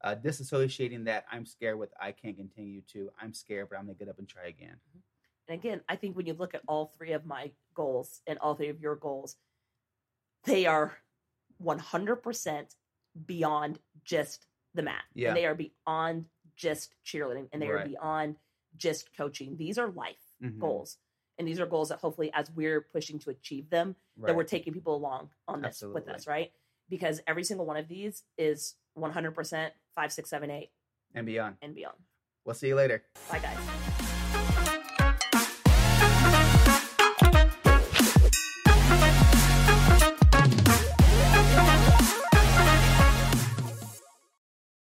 uh, 0.02 0.14
disassociating 0.16 1.04
that 1.06 1.24
I'm 1.32 1.46
scared 1.46 1.78
with 1.78 1.90
I 1.98 2.12
can't 2.12 2.36
continue 2.36 2.82
to 2.92 3.10
I'm 3.18 3.32
scared, 3.32 3.68
but 3.70 3.78
I'm 3.78 3.86
gonna 3.86 3.94
get 3.98 4.08
up 4.08 4.18
and 4.18 4.28
try 4.28 4.46
again. 4.48 4.76
And 5.48 5.58
again, 5.58 5.80
I 5.88 5.96
think 5.96 6.16
when 6.16 6.26
you 6.26 6.34
look 6.34 6.54
at 6.54 6.62
all 6.66 6.92
three 6.98 7.12
of 7.12 7.24
my 7.24 7.52
goals 7.74 8.20
and 8.26 8.38
all 8.40 8.54
three 8.54 8.68
of 8.68 8.80
your 8.80 8.96
goals, 8.96 9.36
they 10.44 10.66
are 10.66 10.96
100% 11.62 12.74
beyond 13.26 13.78
just 14.04 14.46
the 14.74 14.82
mat. 14.82 15.02
Yeah. 15.14 15.28
And 15.28 15.36
they 15.36 15.46
are 15.46 15.54
beyond 15.54 16.26
just 16.56 16.94
cheerleading 17.06 17.48
and 17.52 17.62
they 17.62 17.68
are 17.68 17.86
beyond 17.86 18.36
just 18.76 19.08
coaching. 19.16 19.56
These 19.56 19.78
are 19.78 19.90
life 19.90 20.16
Mhm. 20.42 20.58
goals. 20.58 20.98
And 21.38 21.48
these 21.48 21.58
are 21.60 21.66
goals 21.66 21.88
that 21.88 21.98
hopefully, 21.98 22.30
as 22.32 22.50
we're 22.54 22.80
pushing 22.80 23.18
to 23.20 23.30
achieve 23.30 23.68
them, 23.70 23.96
that 24.22 24.36
we're 24.36 24.44
taking 24.44 24.72
people 24.72 24.94
along 24.94 25.30
on 25.48 25.62
this 25.62 25.82
with 25.82 26.08
us, 26.08 26.26
right? 26.26 26.52
Because 26.88 27.20
every 27.26 27.44
single 27.44 27.66
one 27.66 27.76
of 27.76 27.88
these 27.88 28.22
is 28.38 28.76
100% 28.98 29.70
five, 29.94 30.12
six, 30.12 30.30
seven, 30.30 30.50
eight, 30.50 30.70
and 31.14 31.26
beyond. 31.26 31.56
and 31.62 31.74
beyond. 31.74 31.96
We'll 32.44 32.54
see 32.54 32.68
you 32.68 32.76
later. 32.76 33.02
Bye, 33.30 33.38
guys. 33.38 34.13